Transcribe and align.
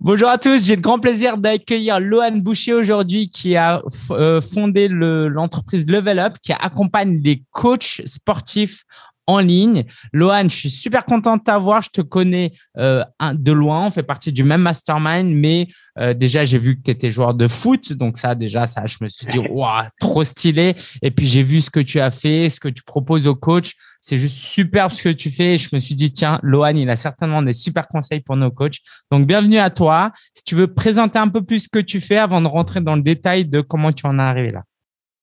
Bonjour 0.00 0.28
à 0.28 0.38
tous, 0.38 0.64
j'ai 0.64 0.76
le 0.76 0.80
grand 0.80 1.00
plaisir 1.00 1.38
d'accueillir 1.38 1.98
Lohan 1.98 2.36
Boucher 2.36 2.72
aujourd'hui 2.72 3.30
qui 3.30 3.56
a 3.56 3.82
euh, 4.12 4.40
fondé 4.40 4.86
l'entreprise 4.86 5.88
Level 5.88 6.20
Up 6.20 6.36
qui 6.40 6.52
accompagne 6.52 7.20
les 7.20 7.42
coachs 7.50 8.02
sportifs 8.06 8.84
en 9.26 9.40
ligne. 9.40 9.84
Lohan, 10.12 10.44
je 10.44 10.54
suis 10.54 10.70
super 10.70 11.04
content 11.04 11.36
de 11.36 11.42
t'avoir. 11.42 11.82
Je 11.82 11.90
te 11.90 12.00
connais 12.00 12.52
euh, 12.78 13.02
de 13.34 13.50
loin. 13.50 13.86
On 13.86 13.90
fait 13.90 14.04
partie 14.04 14.32
du 14.32 14.44
même 14.44 14.62
mastermind, 14.62 15.34
mais 15.34 15.66
euh, 15.98 16.14
déjà, 16.14 16.44
j'ai 16.44 16.58
vu 16.58 16.76
que 16.78 16.82
tu 16.84 16.92
étais 16.92 17.10
joueur 17.10 17.34
de 17.34 17.48
foot. 17.48 17.92
Donc, 17.92 18.18
ça, 18.18 18.36
déjà, 18.36 18.68
ça, 18.68 18.86
je 18.86 18.98
me 19.00 19.08
suis 19.08 19.26
dit, 19.26 19.38
waouh, 19.50 19.84
trop 19.98 20.22
stylé. 20.22 20.76
Et 21.02 21.10
puis, 21.10 21.26
j'ai 21.26 21.42
vu 21.42 21.60
ce 21.60 21.70
que 21.70 21.80
tu 21.80 21.98
as 21.98 22.12
fait, 22.12 22.48
ce 22.50 22.60
que 22.60 22.68
tu 22.68 22.84
proposes 22.84 23.26
aux 23.26 23.36
coachs. 23.36 23.72
C'est 24.00 24.16
juste 24.16 24.36
superbe 24.36 24.92
ce 24.92 25.02
que 25.02 25.08
tu 25.08 25.30
fais. 25.30 25.58
Je 25.58 25.68
me 25.72 25.80
suis 25.80 25.94
dit, 25.94 26.12
tiens, 26.12 26.38
Lohan, 26.42 26.74
il 26.76 26.88
a 26.90 26.96
certainement 26.96 27.42
des 27.42 27.52
super 27.52 27.88
conseils 27.88 28.20
pour 28.20 28.36
nos 28.36 28.50
coachs. 28.50 28.78
Donc, 29.10 29.26
bienvenue 29.26 29.58
à 29.58 29.70
toi. 29.70 30.12
Si 30.34 30.44
tu 30.44 30.54
veux 30.54 30.66
présenter 30.68 31.18
un 31.18 31.28
peu 31.28 31.42
plus 31.42 31.60
ce 31.60 31.68
que 31.68 31.78
tu 31.78 32.00
fais 32.00 32.18
avant 32.18 32.40
de 32.40 32.46
rentrer 32.46 32.80
dans 32.80 32.96
le 32.96 33.02
détail 33.02 33.44
de 33.44 33.60
comment 33.60 33.92
tu 33.92 34.06
en 34.06 34.18
es 34.18 34.22
arrivé 34.22 34.52
là. 34.52 34.62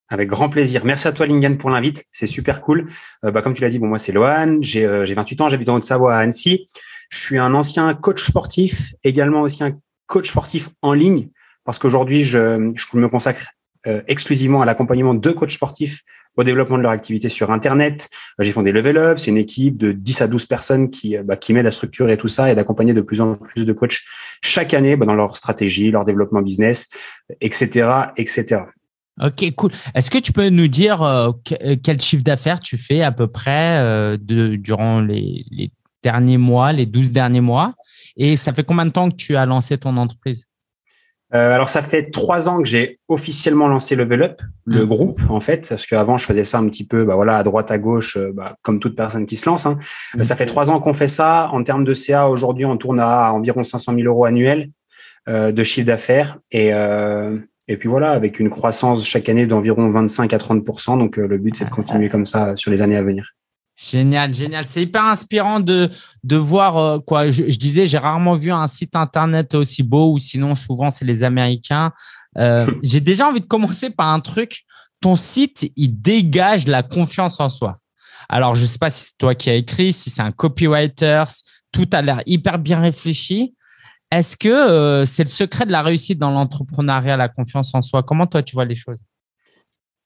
Avec 0.10 0.30
grand 0.30 0.50
plaisir. 0.50 0.86
Merci 0.86 1.08
à 1.08 1.14
toi, 1.14 1.26
Lingen, 1.26 1.58
pour 1.58 1.72
l'invite. 1.72 2.04
C'est 2.12 2.28
super 2.28 2.62
cool. 2.62 2.90
Euh, 3.24 3.32
bah, 3.32 3.42
comme 3.42 3.54
tu 3.54 3.64
l'as 3.64 3.70
dit, 3.70 3.80
moi, 3.80 3.98
c'est 3.98 4.12
Lohan. 4.12 4.58
J'ai 4.62 4.86
28 4.86 5.42
euh, 5.42 5.44
ans, 5.44 5.50
j'habite 5.50 5.70
en 5.70 5.76
Haute-Savoie 5.76 6.16
à 6.16 6.20
Annecy. 6.20 6.68
Je 7.10 7.18
suis 7.18 7.38
un 7.38 7.54
ancien 7.55 7.94
coach 7.96 8.26
sportif, 8.26 8.94
également 9.04 9.42
aussi 9.42 9.64
un 9.64 9.78
coach 10.08 10.30
sportif 10.30 10.70
en 10.82 10.94
ligne, 10.94 11.30
parce 11.64 11.80
qu'aujourd'hui, 11.80 12.24
je, 12.24 12.72
je 12.76 12.98
me 12.98 13.10
consacre 13.10 13.46
euh, 13.88 14.02
exclusivement 14.08 14.62
à 14.62 14.66
l'accompagnement 14.66 15.14
de 15.14 15.32
coachs 15.32 15.52
sportifs 15.52 16.04
au 16.38 16.44
développement 16.44 16.78
de 16.78 16.84
leur 16.84 16.92
activité 16.92 17.30
sur 17.30 17.52
Internet. 17.52 18.10
J'ai 18.40 18.52
fondé 18.52 18.72
Level 18.72 18.98
Up, 18.98 19.20
c'est 19.20 19.32
une 19.32 19.38
équipe 19.38 19.78
de 19.78 19.92
10 19.94 20.22
à 20.22 20.28
12 20.28 20.46
personnes 20.46 20.90
qui, 20.90 21.18
bah, 21.18 21.38
qui 21.38 21.54
m'aident 21.54 21.68
à 21.68 21.72
structurer 21.72 22.18
tout 22.18 22.28
ça 22.28 22.52
et 22.52 22.56
d'accompagner 22.56 22.94
de 22.94 23.02
plus 23.02 23.22
en 23.22 23.36
plus 23.36 23.66
de 23.66 23.74
coachs 23.74 24.02
chaque 24.42 24.74
année 24.74 24.98
bah, 24.98 25.06
dans 25.06 25.16
leur 25.16 25.38
stratégie, 25.38 25.92
leur 25.92 26.04
développement 26.04 26.42
business, 26.42 26.90
etc., 27.42 27.90
etc. 28.18 28.64
Ok, 29.22 29.50
cool. 29.55 29.72
Est-ce 29.94 30.12
que 30.12 30.18
tu 30.18 30.34
peux 30.34 30.49
nous 30.49 30.68
dire 30.68 31.02
euh, 31.02 31.32
euh, 31.64 31.77
quel 31.82 32.02
chiffre 32.02 32.24
d'affaires 32.24 32.60
tu 32.60 32.77
fais 32.77 33.02
à 33.02 33.14
peu 33.14 33.27
près 33.27 33.80
euh, 33.80 34.18
durant 34.20 34.99
les, 34.99 35.72
derniers 36.04 36.38
mois, 36.38 36.74
les 36.74 36.86
12 36.86 37.12
derniers 37.12 37.42
mois? 37.42 37.76
Et 38.18 38.36
ça 38.36 38.54
fait 38.54 38.64
combien 38.64 38.86
de 38.86 38.92
temps 38.92 39.10
que 39.10 39.16
tu 39.16 39.38
as 39.38 39.46
lancé 39.46 39.77
ton 39.77 39.96
entreprise? 39.96 40.48
Alors, 41.36 41.70
ça 41.70 41.82
fait 41.82 42.12
trois 42.12 42.50
ans 42.50 42.60
que 42.60 42.68
j'ai 42.68 43.00
officiellement 43.08 43.68
lancé 43.68 43.96
Level 43.96 44.22
Up, 44.22 44.41
le 44.66 44.84
mmh. 44.84 44.88
groupe, 44.88 45.22
en 45.30 45.40
fait, 45.40 45.70
parce 45.70 45.86
qu'avant, 45.86 46.18
je 46.18 46.26
faisais 46.26 46.44
ça 46.44 46.60
un 46.60 46.68
petit 46.68 46.86
peu, 46.86 47.05
bah 47.05 47.16
voilà, 47.16 47.38
à 47.38 47.44
droite, 47.44 47.72
à 47.72 47.77
gauche, 47.77 48.18
bah, 48.34 48.55
comme 48.62 48.80
toute 48.80 48.96
personne 48.96 49.26
qui 49.26 49.36
se 49.36 49.50
lance. 49.50 49.66
Hein. 49.66 49.80
Mmh. 50.16 50.24
Ça 50.24 50.36
fait 50.36 50.46
trois 50.46 50.70
ans 50.72 50.80
qu'on 50.80 50.94
fait 50.94 51.08
ça. 51.08 51.50
En 51.52 51.64
termes 51.64 51.84
de 51.84 51.94
CA, 51.94 52.30
aujourd'hui, 52.30 52.66
on 52.66 52.77
tourne 52.77 53.00
à 53.00 53.32
environ 53.34 53.64
500 53.64 53.94
000 53.96 54.08
euros 54.08 54.26
annuels 54.26 54.70
de 55.27 55.64
chiffre 55.64 55.88
d'affaires. 55.88 56.38
Et, 56.52 56.72
et 57.68 57.77
puis 57.77 57.90
voilà, 57.90 58.12
avec 58.12 58.40
une 58.40 58.49
croissance 58.49 59.05
chaque 59.05 59.27
année 59.27 59.48
d'environ 59.48 59.90
25 59.90 60.34
à 60.34 60.38
30% 60.38 60.99
Donc 60.99 61.18
euh, 61.18 61.27
le 61.27 61.38
but, 61.38 61.55
c'est 61.55 61.66
de 61.66 61.70
continuer 61.70 62.10
comme 62.10 62.26
ça 62.26 62.55
sur 62.55 62.72
les 62.72 62.82
années 62.82 62.98
à 62.98 63.02
venir. 63.02 63.32
Génial, 63.76 64.34
génial. 64.34 64.66
C'est 64.66 64.84
hyper 64.84 65.03
inspirant 65.03 65.59
de, 65.59 65.90
de 66.23 66.35
voir 66.38 66.78
euh, 66.78 67.00
quoi. 67.00 67.29
Je, 67.29 67.44
disais, 67.44 67.85
j'ai 67.85 67.97
rarement 67.97 68.34
vu 68.34 68.51
un 68.51 68.68
site 68.68 68.95
internet 68.95 69.53
aussi 69.53 69.84
beau 69.84 70.13
ou 70.13 70.18
sinon 70.18 70.56
souvent 70.56 70.91
c'est 70.91 71.03
les 71.03 71.23
Américains. 71.23 71.91
Euh, 72.38 72.66
j'ai 72.84 73.01
déjà 73.01 73.28
envie 73.28 73.41
de 73.41 73.46
commencer 73.46 73.90
par 73.90 74.07
un 74.07 74.22
truc. 74.22 74.63
Ton 75.01 75.18
site, 75.18 75.72
il 75.75 76.01
dégage 76.01 76.68
la 76.68 76.84
confiance 76.84 77.40
en 77.40 77.50
soi. 77.50 77.78
Alors, 78.29 78.56
je 78.56 78.62
ne 78.62 78.68
sais 78.68 78.79
pas 78.79 78.90
si 78.90 79.07
c'est 79.07 79.18
toi 79.18 79.35
qui 79.35 79.50
as 79.50 79.56
écrit, 79.56 79.94
si 79.94 80.09
c'est 80.09 80.22
un 80.22 80.31
copywriter, 80.31 81.25
tout 81.72 81.88
a 81.91 82.01
l'air 82.01 82.22
hyper 82.25 82.57
bien 82.57 82.79
réfléchi. 82.79 83.56
Est-ce 84.09 84.38
que 84.38 84.47
euh, 84.47 85.06
c'est 85.06 85.23
le 85.23 85.29
secret 85.29 85.66
de 85.66 85.72
la 85.72 85.81
réussite 85.81 86.18
dans 86.18 86.31
l'entrepreneuriat, 86.31 87.18
la 87.18 87.28
confiance 87.28 87.75
en 87.75 87.81
soi? 87.81 88.03
Comment 88.03 88.25
toi, 88.25 88.41
tu 88.41 88.56
vois 88.56 88.66
les 88.66 88.75
choses? 88.75 89.01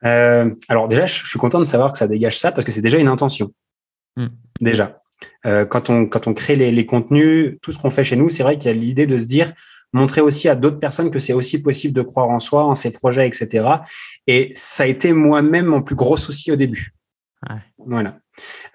Euh, 0.06 0.54
Alors 0.68 0.88
déjà, 0.88 1.06
je 1.06 1.28
suis 1.28 1.40
content 1.40 1.60
de 1.60 1.66
savoir 1.66 1.92
que 1.92 1.98
ça 1.98 2.08
dégage 2.08 2.38
ça 2.38 2.52
parce 2.52 2.66
que 2.66 2.72
c'est 2.72 2.82
déjà 2.82 2.98
une 2.98 3.08
intention. 3.08 3.54
Hmm. 4.16 4.28
Déjà. 4.62 5.02
Euh, 5.46 5.66
quand, 5.66 5.90
on, 5.90 6.06
quand 6.06 6.28
on 6.28 6.34
crée 6.34 6.56
les, 6.56 6.86
contenus, 6.86 7.58
tout 7.62 7.72
ce 7.72 7.80
qu'on 7.80 7.90
fait 7.90 8.04
chez 8.04 8.16
nous, 8.16 8.30
c'est 8.30 8.44
vrai 8.44 8.58
qu'il 8.58 8.68
y 8.68 8.74
a 8.74 8.78
l'idée 8.78 9.06
de 9.06 9.18
se 9.18 9.26
dire, 9.26 9.54
montrer 9.92 10.22
aussi 10.22 10.48
à 10.48 10.56
d'autres 10.56 10.80
personnes 10.80 11.12
que 11.12 11.20
c'est 11.20 11.34
aussi 11.34 11.62
possible 11.62 11.94
de 11.94 12.02
croire 12.02 12.30
en 12.30 12.40
soi, 12.40 12.64
en 12.64 12.76
ses 12.76 12.92
projets, 12.92 13.28
etc. 13.28 13.68
Et 14.28 14.52
ça 14.56 14.84
a 14.84 14.86
été 14.86 15.12
moi-même 15.12 15.66
mon 15.66 15.82
plus 15.82 15.96
gros 15.96 16.18
souci 16.18 16.52
au 16.52 16.56
début. 16.56 16.94
Voilà. 17.78 18.20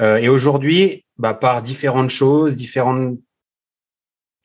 et 0.01 0.29
aujourd'hui, 0.29 1.05
bah, 1.19 1.35
par 1.35 1.63
différentes 1.63 2.11
choses, 2.11 2.57
différentes 2.57 3.19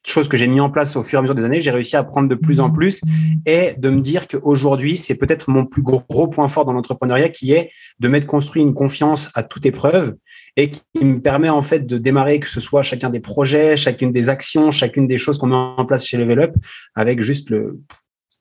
chose 0.09 0.27
que 0.27 0.37
j'ai 0.37 0.47
mis 0.47 0.59
en 0.59 0.69
place 0.69 0.95
au 0.95 1.03
fur 1.03 1.17
et 1.17 1.19
à 1.19 1.21
mesure 1.21 1.35
des 1.35 1.43
années, 1.43 1.59
j'ai 1.59 1.71
réussi 1.71 1.95
à 1.95 2.03
prendre 2.03 2.27
de 2.27 2.35
plus 2.35 2.59
en 2.59 2.69
plus 2.69 3.01
et 3.45 3.73
de 3.77 3.89
me 3.89 4.01
dire 4.01 4.27
qu'aujourd'hui, 4.27 4.97
c'est 4.97 5.15
peut-être 5.15 5.49
mon 5.49 5.65
plus 5.65 5.81
gros 5.81 6.27
point 6.27 6.47
fort 6.47 6.65
dans 6.65 6.73
l'entrepreneuriat 6.73 7.29
qui 7.29 7.53
est 7.53 7.71
de 7.99 8.07
mettre 8.07 8.27
construit 8.27 8.61
une 8.61 8.73
confiance 8.73 9.29
à 9.35 9.43
toute 9.43 9.65
épreuve 9.65 10.15
et 10.57 10.69
qui 10.69 10.81
me 11.01 11.21
permet 11.21 11.49
en 11.49 11.61
fait 11.61 11.85
de 11.85 11.97
démarrer 11.97 12.39
que 12.39 12.47
ce 12.47 12.59
soit 12.59 12.83
chacun 12.83 13.09
des 13.09 13.19
projets, 13.19 13.75
chacune 13.75 14.11
des 14.11 14.29
actions, 14.29 14.71
chacune 14.71 15.07
des 15.07 15.17
choses 15.17 15.37
qu'on 15.37 15.47
met 15.47 15.55
en 15.55 15.85
place 15.85 16.05
chez 16.05 16.17
Level 16.17 16.39
Up 16.39 16.55
avec 16.95 17.21
juste 17.21 17.49
le, 17.49 17.79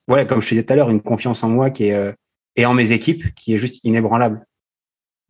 voilà, 0.07 0.25
comme 0.25 0.41
je 0.41 0.47
te 0.47 0.53
disais 0.55 0.63
tout 0.63 0.73
à 0.73 0.75
l'heure, 0.75 0.89
une 0.89 1.01
confiance 1.01 1.43
en 1.43 1.49
moi 1.49 1.69
qui 1.69 1.85
est, 1.85 1.93
euh, 1.93 2.11
et 2.55 2.65
en 2.65 2.73
mes 2.73 2.91
équipes 2.91 3.33
qui 3.35 3.53
est 3.53 3.57
juste 3.57 3.79
inébranlable. 3.83 4.45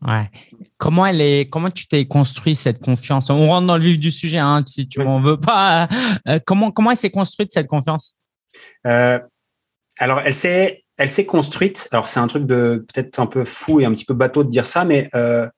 Ouais. 0.06 0.30
Comment 0.78 1.06
elle 1.06 1.22
est 1.22 1.50
Comment 1.50 1.70
tu 1.70 1.88
t'es 1.88 2.06
construit 2.06 2.56
cette 2.56 2.80
confiance? 2.80 3.30
On 3.30 3.48
rentre 3.48 3.68
dans 3.68 3.78
le 3.78 3.84
vif 3.84 4.00
du 4.00 4.12
sujet, 4.12 4.38
hein, 4.38 4.64
si 4.66 4.88
tu 4.88 5.02
m'en 5.02 5.20
veux 5.22 5.40
pas. 5.40 5.90
Euh, 6.28 6.40
comment 6.46 6.72
comment 6.72 6.92
elle 6.92 6.98
s'est 6.98 7.10
construite 7.10 7.52
cette 7.52 7.68
confiance? 7.68 8.18
Euh, 8.88 9.20
Alors 9.98 10.22
elle 10.22 10.34
s'est 10.34 10.86
elle 10.98 11.10
s'est 11.10 11.26
construite. 11.26 11.90
Alors 11.92 12.08
c'est 12.08 12.20
un 12.20 12.28
truc 12.28 12.46
de 12.46 12.86
peut-être 12.94 13.20
un 13.20 13.26
peu 13.26 13.44
fou 13.44 13.82
et 13.82 13.86
un 13.86 13.92
petit 13.92 14.06
peu 14.06 14.14
bateau 14.14 14.44
de 14.44 14.50
dire 14.50 14.68
ça, 14.68 14.86
mais 14.86 15.10
euh, 15.16 15.50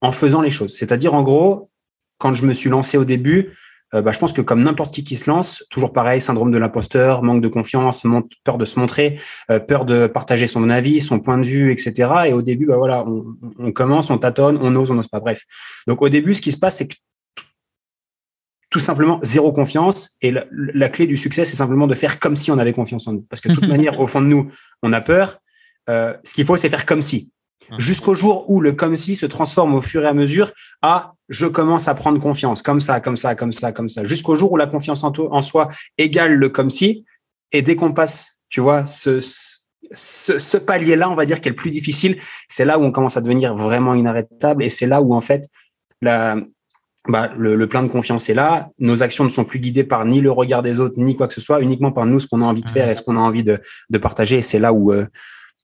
en 0.00 0.12
faisant 0.12 0.42
les 0.42 0.50
choses. 0.50 0.76
C'est-à-dire 0.76 1.14
en 1.14 1.22
gros, 1.22 1.70
quand 2.18 2.34
je 2.34 2.46
me 2.46 2.52
suis 2.52 2.70
lancé 2.70 2.98
au 2.98 3.04
début, 3.04 3.56
euh, 3.94 4.02
bah, 4.02 4.12
je 4.12 4.18
pense 4.18 4.32
que 4.32 4.40
comme 4.40 4.62
n'importe 4.62 4.94
qui 4.94 5.04
qui 5.04 5.16
se 5.16 5.28
lance, 5.28 5.64
toujours 5.70 5.92
pareil, 5.92 6.20
syndrome 6.20 6.52
de 6.52 6.58
l'imposteur, 6.58 7.22
manque 7.22 7.42
de 7.42 7.48
confiance, 7.48 8.04
peur 8.44 8.58
de 8.58 8.64
se 8.64 8.78
montrer, 8.78 9.18
euh, 9.50 9.58
peur 9.58 9.84
de 9.84 10.06
partager 10.06 10.46
son 10.46 10.68
avis, 10.70 11.00
son 11.00 11.20
point 11.20 11.38
de 11.38 11.44
vue, 11.44 11.72
etc. 11.72 12.10
Et 12.26 12.32
au 12.32 12.42
début, 12.42 12.66
bah 12.66 12.76
voilà, 12.76 13.04
on, 13.06 13.24
on 13.58 13.72
commence, 13.72 14.10
on 14.10 14.18
tâtonne, 14.18 14.58
on 14.60 14.74
ose, 14.76 14.90
on 14.90 14.94
n'ose 14.94 15.08
pas. 15.08 15.20
Bref. 15.20 15.42
Donc 15.86 16.02
au 16.02 16.08
début, 16.08 16.34
ce 16.34 16.42
qui 16.42 16.52
se 16.52 16.58
passe, 16.58 16.78
c'est 16.78 16.88
que 16.88 16.96
tout 18.70 18.78
simplement 18.78 19.18
zéro 19.22 19.52
confiance. 19.52 20.16
Et 20.22 20.30
la, 20.30 20.44
la 20.50 20.88
clé 20.88 21.06
du 21.06 21.16
succès, 21.16 21.44
c'est 21.44 21.56
simplement 21.56 21.86
de 21.86 21.94
faire 21.94 22.20
comme 22.20 22.36
si 22.36 22.50
on 22.50 22.58
avait 22.58 22.72
confiance 22.72 23.06
en 23.08 23.12
nous. 23.14 23.26
Parce 23.28 23.40
que 23.40 23.48
de 23.48 23.54
toute 23.54 23.68
manière, 23.68 24.00
au 24.00 24.06
fond 24.06 24.20
de 24.20 24.26
nous, 24.26 24.50
on 24.82 24.92
a 24.92 25.00
peur. 25.00 25.38
Euh, 25.88 26.14
ce 26.24 26.34
qu'il 26.34 26.46
faut, 26.46 26.56
c'est 26.56 26.70
faire 26.70 26.86
comme 26.86 27.02
si. 27.02 27.30
Mmh. 27.68 27.78
Jusqu'au 27.78 28.14
jour 28.14 28.48
où 28.48 28.60
le 28.60 28.72
comme 28.72 28.96
si 28.96 29.16
se 29.16 29.26
transforme 29.26 29.74
au 29.74 29.82
fur 29.82 30.02
et 30.02 30.08
à 30.08 30.14
mesure 30.14 30.52
à 30.82 31.12
je 31.28 31.46
commence 31.46 31.88
à 31.88 31.94
prendre 31.94 32.18
confiance, 32.18 32.62
comme 32.62 32.80
ça, 32.80 33.00
comme 33.00 33.16
ça, 33.16 33.34
comme 33.34 33.52
ça, 33.52 33.70
comme 33.72 33.88
ça, 33.88 34.02
jusqu'au 34.04 34.34
jour 34.34 34.50
où 34.50 34.56
la 34.56 34.66
confiance 34.66 35.04
en, 35.04 35.12
en 35.16 35.42
soi 35.42 35.68
égale 35.98 36.34
le 36.34 36.48
comme 36.48 36.70
si. 36.70 37.04
Et 37.52 37.62
dès 37.62 37.76
qu'on 37.76 37.92
passe, 37.92 38.38
tu 38.48 38.60
vois, 38.60 38.86
ce, 38.86 39.20
ce, 39.20 40.38
ce 40.38 40.56
palier-là, 40.56 41.10
on 41.10 41.14
va 41.14 41.26
dire, 41.26 41.40
qui 41.40 41.48
est 41.48 41.50
le 41.50 41.56
plus 41.56 41.70
difficile, 41.70 42.18
c'est 42.48 42.64
là 42.64 42.78
où 42.78 42.82
on 42.82 42.92
commence 42.92 43.16
à 43.16 43.20
devenir 43.20 43.54
vraiment 43.54 43.94
inarrêtable. 43.94 44.64
Et 44.64 44.68
c'est 44.68 44.86
là 44.86 45.02
où, 45.02 45.14
en 45.14 45.20
fait, 45.20 45.46
la, 46.00 46.36
bah, 47.08 47.32
le, 47.36 47.56
le, 47.56 47.66
plein 47.66 47.82
de 47.82 47.88
confiance 47.88 48.28
est 48.28 48.34
là. 48.34 48.70
Nos 48.78 49.02
actions 49.02 49.24
ne 49.24 49.30
sont 49.30 49.44
plus 49.44 49.60
guidées 49.60 49.84
par 49.84 50.04
ni 50.04 50.20
le 50.20 50.30
regard 50.30 50.62
des 50.62 50.80
autres, 50.80 50.94
ni 50.98 51.16
quoi 51.16 51.28
que 51.28 51.34
ce 51.34 51.40
soit, 51.40 51.60
uniquement 51.60 51.92
par 51.92 52.06
nous, 52.06 52.20
ce 52.20 52.28
qu'on 52.28 52.42
a 52.42 52.46
envie 52.46 52.62
de 52.62 52.68
faire 52.68 52.88
et 52.88 52.94
ce 52.94 53.02
qu'on 53.02 53.16
a 53.16 53.20
envie 53.20 53.44
de, 53.44 53.60
de 53.90 53.98
partager. 53.98 54.38
Et 54.38 54.42
c'est 54.42 54.58
là 54.58 54.72
où 54.72 54.92
euh, 54.92 55.06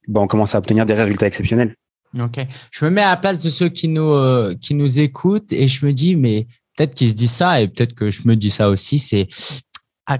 bah, 0.08 0.20
on 0.20 0.26
commence 0.26 0.54
à 0.54 0.58
obtenir 0.58 0.86
des 0.86 0.94
résultats 0.94 1.26
exceptionnels. 1.26 1.74
Ok. 2.18 2.46
Je 2.70 2.84
me 2.84 2.90
mets 2.90 3.02
à 3.02 3.10
la 3.10 3.16
place 3.16 3.40
de 3.40 3.50
ceux 3.50 3.68
qui 3.68 3.88
nous, 3.88 4.12
euh, 4.12 4.54
qui 4.60 4.74
nous 4.74 4.98
écoutent 4.98 5.52
et 5.52 5.68
je 5.68 5.84
me 5.84 5.92
dis, 5.92 6.16
mais 6.16 6.46
peut-être 6.76 6.94
qu'ils 6.94 7.10
se 7.10 7.14
disent 7.14 7.32
ça 7.32 7.60
et 7.60 7.68
peut-être 7.68 7.94
que 7.94 8.10
je 8.10 8.22
me 8.26 8.36
dis 8.36 8.50
ça 8.50 8.68
aussi, 8.68 8.98
c'est 8.98 9.28
à, 10.06 10.18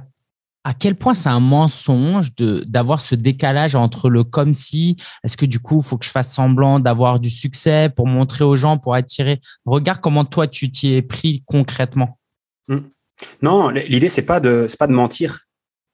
à, 0.65 0.75
quel 0.75 0.97
point 0.97 1.15
c'est 1.15 1.29
un 1.29 1.41
mensonge 1.41 2.35
d'avoir 2.37 3.01
ce 3.01 3.15
décalage 3.15 3.75
entre 3.75 4.11
le 4.11 4.25
comme 4.25 4.53
si, 4.53 4.97
est-ce 5.25 5.37
que 5.37 5.47
du 5.47 5.61
coup, 5.61 5.79
il 5.79 5.85
faut 5.85 5.97
que 5.97 6.05
je 6.05 6.11
fasse 6.11 6.33
semblant 6.33 6.81
d'avoir 6.81 7.21
du 7.21 7.31
succès 7.31 7.91
pour 7.95 8.07
montrer 8.07 8.45
aux 8.45 8.57
gens, 8.57 8.79
pour 8.79 8.95
attirer. 8.95 9.41
Regarde 9.65 10.01
comment 10.01 10.25
toi, 10.25 10.47
tu 10.47 10.71
t'y 10.71 10.95
es 10.95 11.03
pris 11.03 11.43
concrètement. 11.47 12.19
Mmh. 12.69 12.79
Non, 13.43 13.71
l'idée, 13.71 14.09
c'est 14.09 14.23
pas 14.23 14.41
de, 14.41 14.67
pas 14.79 14.87
de 14.87 14.93
mentir. 14.93 15.47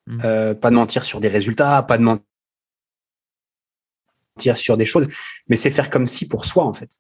Mmh. 0.09 0.21
Euh, 0.25 0.55
pas 0.55 0.71
de 0.71 0.75
mentir 0.75 1.05
sur 1.05 1.21
des 1.21 1.29
résultats, 1.29 1.83
pas 1.83 1.97
de 1.97 2.03
mentir 2.03 2.25
sur 4.55 4.77
des 4.77 4.87
choses, 4.87 5.09
mais 5.49 5.57
c'est 5.57 5.71
faire 5.71 5.91
comme 5.91 6.07
si 6.07 6.27
pour 6.27 6.45
soi 6.45 6.65
en 6.65 6.73
fait, 6.73 6.91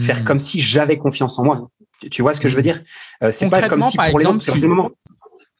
faire 0.00 0.20
hmm. 0.20 0.24
comme 0.24 0.38
si 0.38 0.60
j'avais 0.60 0.98
confiance 0.98 1.38
en 1.38 1.44
moi. 1.44 1.70
Tu, 2.10 2.22
vois 2.22 2.34
ce 2.34 2.40
que 2.40 2.48
je 2.48 2.56
veux 2.56 2.62
dire? 2.62 2.82
Euh, 3.22 3.30
C'est 3.30 3.48
pas 3.48 3.68
comme 3.68 3.82
si 3.82 3.96
pour 3.96 4.20
exemple, 4.20 4.44
les 4.54 4.64
autres. 4.66 4.94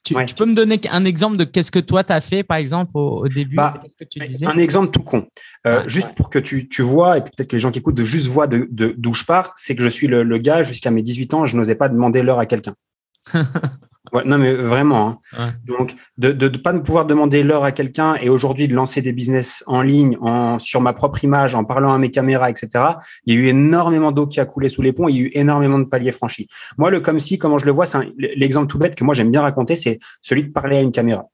Tu, 0.03 0.15
tu, 0.27 0.35
peux 0.35 0.45
me 0.45 0.55
donner 0.55 0.79
un 0.91 1.07
exemple 1.07 1.39
de 1.39 1.45
qu'est-ce 1.45 1.71
que 1.71 1.79
toi 1.79 2.05
tu 2.05 2.13
as 2.13 2.21
fait 2.21 2.43
par 2.43 2.59
exemple 2.59 2.91
au, 2.93 3.27
début 3.27 3.57
bah, 3.57 3.81
que 3.99 4.05
tu 4.05 4.19
disais? 4.19 4.45
Un 4.45 4.59
exemple 4.59 4.91
tout 4.91 5.03
con, 5.03 5.27
euh, 5.67 5.83
juste 5.87 6.15
pour 6.15 6.29
que 6.29 6.39
tu, 6.39 6.69
tu 6.69 6.83
vois 6.83 7.17
et 7.17 7.21
peut-être 7.23 7.49
que 7.49 7.57
les 7.57 7.61
gens 7.61 7.71
qui 7.71 7.79
écoutent 7.79 7.95
de 7.95 8.05
juste 8.05 8.27
voient 8.27 8.47
d'où 8.47 8.67
de, 8.71 8.95
d'où 8.99 9.15
je 9.15 9.25
pars, 9.25 9.55
c'est 9.57 9.75
que 9.75 9.83
je 9.83 9.89
suis 9.89 10.07
le, 10.07 10.23
le 10.23 10.37
gars 10.37 10.63
jusqu'à 10.63 10.91
mes 10.91 11.01
18 11.01 11.33
ans, 11.33 11.47
je 11.47 11.57
n'osais 11.57 11.75
pas 11.75 11.89
demander 11.89 12.23
l'heure 12.23 12.39
à 12.39 12.45
quelqu'un. 12.45 12.75
non, 14.25 14.39
mais 14.39 14.53
vraiment. 14.53 15.21
Hein. 15.39 15.53
Donc, 15.65 15.95
de 16.19 16.33
ne 16.33 16.49
pas 16.49 16.73
pouvoir 16.75 17.07
demander 17.07 17.43
l'heure 17.43 17.65
à 17.65 17.73
quelqu'un 17.73 18.17
et 18.21 18.29
aujourd'hui 18.29 18.69
de 18.69 18.75
lancer 18.75 19.01
des 19.01 19.13
business 19.13 19.65
en 19.67 19.81
ligne, 19.81 20.19
en, 20.21 20.59
sur 20.59 20.81
ma 20.81 20.93
propre 20.93 21.25
image, 21.25 21.55
en 21.55 21.65
parlant 21.65 21.93
à 21.93 21.99
mes 21.99 22.11
caméras, 22.11 22.51
etc. 22.51 22.69
Il 23.25 23.35
y 23.35 23.39
a 23.39 23.41
eu 23.41 23.47
énormément 23.47 24.13
d'eau 24.13 24.27
qui 24.27 24.41
a 24.41 24.45
coulé 24.45 24.69
sous 24.69 24.83
les 24.83 24.93
ponts. 24.93 25.09
Il 25.09 25.17
y 25.17 25.21
a 25.21 25.23
eu 25.23 25.31
énormément 25.33 25.79
de 25.79 25.85
paliers 25.85 26.13
franchis. 26.13 26.49
Moi, 26.77 26.91
le 26.91 27.01
comme 27.01 27.19
si, 27.19 27.39
comment 27.39 27.59
je 27.59 27.67
le 27.67 27.73
vois, 27.73 27.87
c'est 27.87 27.99
l'exemple 28.19 28.67
tout 28.67 28.79
bête 28.79 28.95
que 28.95 29.05
moi 29.05 29.15
j'aime 29.15 29.31
bien 29.31 29.43
raconter, 29.43 29.75
c'est 29.75 29.99
celui 30.21 30.45
de 30.45 30.51
parler 30.51 30.77
à 30.77 30.81
une 30.81 30.93
caméra. 30.93 31.27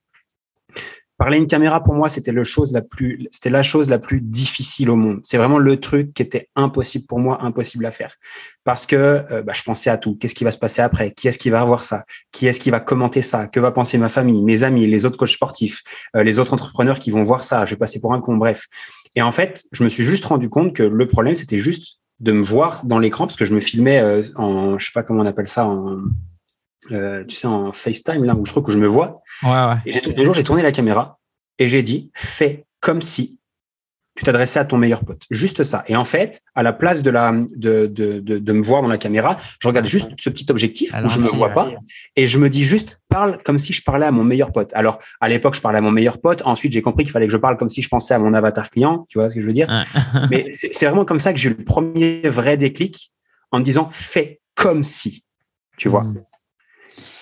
Parler 1.21 1.37
une 1.37 1.45
caméra, 1.45 1.83
pour 1.83 1.93
moi, 1.93 2.09
c'était 2.09 2.31
la 2.31 2.43
chose 2.43 2.71
la 2.71 2.81
plus, 2.81 3.27
c'était 3.29 3.51
la 3.51 3.61
chose 3.61 3.91
la 3.91 3.99
plus 3.99 4.21
difficile 4.21 4.89
au 4.89 4.95
monde. 4.95 5.19
C'est 5.21 5.37
vraiment 5.37 5.59
le 5.59 5.79
truc 5.79 6.15
qui 6.15 6.23
était 6.23 6.49
impossible 6.55 7.05
pour 7.05 7.19
moi, 7.19 7.43
impossible 7.43 7.85
à 7.85 7.91
faire. 7.91 8.15
Parce 8.63 8.87
que 8.87 8.95
euh, 9.29 9.43
bah, 9.43 9.53
je 9.55 9.61
pensais 9.61 9.91
à 9.91 9.99
tout. 9.99 10.15
Qu'est-ce 10.15 10.33
qui 10.33 10.43
va 10.43 10.51
se 10.51 10.57
passer 10.57 10.81
après? 10.81 11.11
Qui 11.11 11.27
est-ce 11.27 11.37
qui 11.37 11.51
va 11.51 11.61
avoir 11.61 11.83
ça? 11.83 12.05
Qui 12.31 12.47
est-ce 12.47 12.59
qui 12.59 12.71
va 12.71 12.79
commenter 12.79 13.21
ça? 13.21 13.45
Que 13.45 13.59
va 13.59 13.69
penser 13.69 13.99
ma 13.99 14.09
famille, 14.09 14.41
mes 14.41 14.63
amis, 14.63 14.87
les 14.87 15.05
autres 15.05 15.17
coachs 15.17 15.29
sportifs, 15.29 15.83
euh, 16.15 16.23
les 16.23 16.39
autres 16.39 16.55
entrepreneurs 16.55 16.97
qui 16.97 17.11
vont 17.11 17.21
voir 17.21 17.43
ça? 17.43 17.65
Je 17.65 17.75
vais 17.75 17.79
passer 17.79 18.01
pour 18.01 18.15
un 18.15 18.19
con. 18.19 18.37
Bref. 18.37 18.65
Et 19.15 19.21
en 19.21 19.31
fait, 19.31 19.65
je 19.73 19.83
me 19.83 19.89
suis 19.89 20.03
juste 20.03 20.25
rendu 20.25 20.49
compte 20.49 20.73
que 20.73 20.81
le 20.81 21.07
problème, 21.07 21.35
c'était 21.35 21.59
juste 21.59 21.99
de 22.19 22.31
me 22.31 22.41
voir 22.41 22.83
dans 22.83 22.97
l'écran 22.97 23.27
parce 23.27 23.37
que 23.37 23.45
je 23.45 23.53
me 23.53 23.59
filmais 23.59 23.99
euh, 23.99 24.23
en, 24.37 24.79
je 24.79 24.87
sais 24.87 24.91
pas 24.91 25.03
comment 25.03 25.21
on 25.21 25.27
appelle 25.27 25.47
ça, 25.47 25.67
en, 25.67 25.99
euh, 26.91 27.23
tu 27.25 27.35
sais, 27.35 27.47
en 27.47 27.71
FaceTime, 27.71 28.23
là 28.23 28.35
où 28.35 28.45
je 28.45 28.51
trouve 28.51 28.63
que 28.63 28.71
je 28.71 28.79
me 28.79 28.87
vois. 28.87 29.21
Ouais, 29.43 29.49
ouais. 29.49 29.77
Et 29.85 30.19
un 30.19 30.23
jour, 30.23 30.33
j'ai 30.33 30.43
tourné 30.43 30.63
la 30.63 30.71
caméra 30.71 31.19
et 31.59 31.67
j'ai 31.67 31.83
dit, 31.83 32.09
fais 32.15 32.65
comme 32.79 33.01
si 33.01 33.37
tu 34.15 34.25
t'adressais 34.25 34.59
à 34.59 34.65
ton 34.65 34.77
meilleur 34.77 35.05
pote. 35.05 35.23
Juste 35.29 35.63
ça. 35.63 35.83
Et 35.87 35.95
en 35.95 36.03
fait, 36.03 36.41
à 36.53 36.63
la 36.63 36.73
place 36.73 37.01
de, 37.01 37.09
la, 37.09 37.31
de, 37.31 37.85
de, 37.85 38.19
de, 38.19 38.39
de 38.39 38.53
me 38.53 38.61
voir 38.61 38.81
dans 38.81 38.89
la 38.89 38.97
caméra, 38.97 39.37
je 39.59 39.67
regarde 39.67 39.85
juste 39.85 40.09
ce 40.17 40.29
petit 40.29 40.45
objectif 40.49 40.93
où 41.01 41.07
je 41.07 41.19
ne 41.19 41.23
me 41.23 41.29
vois 41.29 41.49
pas 41.49 41.71
et 42.15 42.27
je 42.27 42.37
me 42.37 42.49
dis 42.49 42.63
juste, 42.63 42.99
parle 43.07 43.41
comme 43.43 43.57
si 43.57 43.71
je 43.71 43.81
parlais 43.81 44.05
à 44.05 44.11
mon 44.11 44.23
meilleur 44.23 44.51
pote. 44.51 44.71
Alors, 44.73 44.99
à 45.21 45.29
l'époque, 45.29 45.55
je 45.55 45.61
parlais 45.61 45.77
à 45.77 45.81
mon 45.81 45.91
meilleur 45.91 46.19
pote. 46.19 46.41
Ensuite, 46.45 46.73
j'ai 46.73 46.81
compris 46.81 47.05
qu'il 47.05 47.13
fallait 47.13 47.27
que 47.27 47.31
je 47.31 47.37
parle 47.37 47.55
comme 47.55 47.69
si 47.69 47.81
je 47.81 47.87
pensais 47.87 48.13
à 48.13 48.19
mon 48.19 48.33
avatar 48.33 48.69
client. 48.69 49.05
Tu 49.07 49.17
vois 49.17 49.29
ce 49.29 49.35
que 49.35 49.41
je 49.41 49.47
veux 49.47 49.53
dire? 49.53 49.69
Mais 50.29 50.51
c'est 50.53 50.85
vraiment 50.85 51.05
comme 51.05 51.19
ça 51.19 51.31
que 51.31 51.39
j'ai 51.39 51.49
eu 51.49 51.55
le 51.57 51.63
premier 51.63 52.21
vrai 52.27 52.57
déclic 52.57 53.13
en 53.51 53.59
me 53.59 53.63
disant, 53.63 53.89
fais 53.91 54.41
comme 54.55 54.83
si. 54.83 55.23
Tu 55.77 55.87
vois? 55.87 56.03
Hmm 56.03 56.21